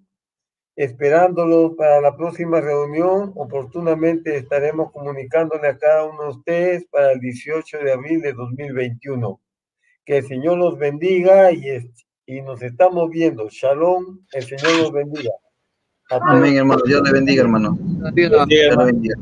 [0.75, 7.21] Esperándolos para la próxima reunión, oportunamente estaremos comunicándole a cada uno de ustedes para el
[7.21, 9.39] 18 de abril de 2021.
[10.07, 11.93] Que el Señor los bendiga y,
[12.25, 13.51] y nos estamos viendo.
[13.51, 15.33] Shalom, el Señor los bendiga.
[16.11, 16.81] Amén, hermano.
[16.87, 17.77] Dios le bendiga, hermano.
[18.15, 19.15] Dios, le bendiga.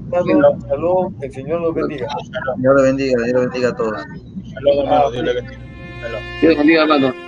[0.68, 2.06] Shalom, el Señor los bendiga.
[2.58, 3.22] Dios le bendiga.
[3.24, 4.02] Dios le bendiga a todos.
[4.56, 5.10] Hermano.
[5.10, 5.58] Dios le bendiga.
[6.40, 7.25] Dios bendiga, hermano.